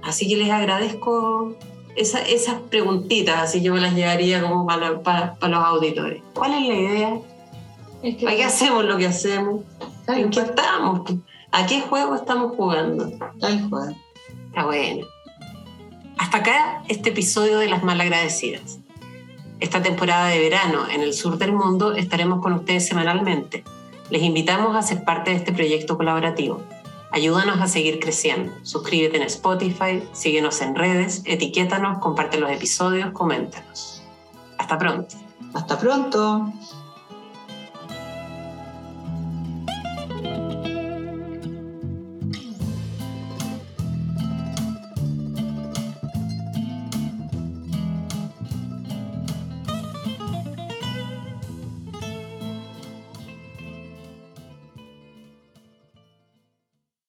Así 0.00 0.28
que 0.28 0.36
les 0.36 0.50
agradezco 0.50 1.56
esas 1.96 2.60
preguntitas, 2.70 3.42
así 3.42 3.62
yo 3.62 3.74
me 3.74 3.80
las 3.80 3.96
llevaría 3.96 4.40
como 4.40 4.64
para, 4.64 5.02
para, 5.02 5.36
los 5.40 5.58
auditores. 5.58 6.22
¿Cuál 6.34 6.54
es 6.54 6.68
la 6.68 6.74
idea? 6.76 7.20
¿Para 8.22 8.36
qué 8.36 8.44
hacemos 8.44 8.84
lo 8.84 8.96
que 8.96 9.08
hacemos? 9.08 9.62
¿En 10.06 10.30
qué 10.30 10.40
estamos? 10.40 11.02
¿A 11.52 11.66
qué 11.66 11.80
juego 11.80 12.14
estamos 12.14 12.56
jugando? 12.56 13.10
Tal 13.40 13.68
cual. 13.70 13.96
Está 14.46 14.64
bueno. 14.64 15.06
Hasta 16.18 16.38
acá 16.38 16.82
este 16.88 17.10
episodio 17.10 17.58
de 17.58 17.68
Las 17.68 17.82
Malagradecidas. 17.82 18.78
Esta 19.60 19.82
temporada 19.82 20.28
de 20.28 20.38
verano 20.40 20.88
en 20.88 21.00
el 21.00 21.14
sur 21.14 21.38
del 21.38 21.52
mundo 21.52 21.94
estaremos 21.94 22.42
con 22.42 22.52
ustedes 22.52 22.86
semanalmente 22.86 23.64
les 24.10 24.22
invitamos 24.22 24.76
a 24.76 24.82
ser 24.82 25.04
parte 25.04 25.30
de 25.30 25.36
este 25.36 25.52
proyecto 25.52 25.96
colaborativo. 25.96 26.60
Ayúdanos 27.10 27.60
a 27.60 27.66
seguir 27.66 28.00
creciendo. 28.00 28.52
Suscríbete 28.62 29.16
en 29.16 29.22
Spotify, 29.24 30.02
síguenos 30.12 30.60
en 30.60 30.74
redes, 30.74 31.22
etiquétanos, 31.24 31.98
comparte 31.98 32.38
los 32.38 32.50
episodios, 32.50 33.12
coméntanos. 33.12 34.02
Hasta 34.58 34.78
pronto. 34.78 35.16
Hasta 35.54 35.78
pronto. 35.78 36.52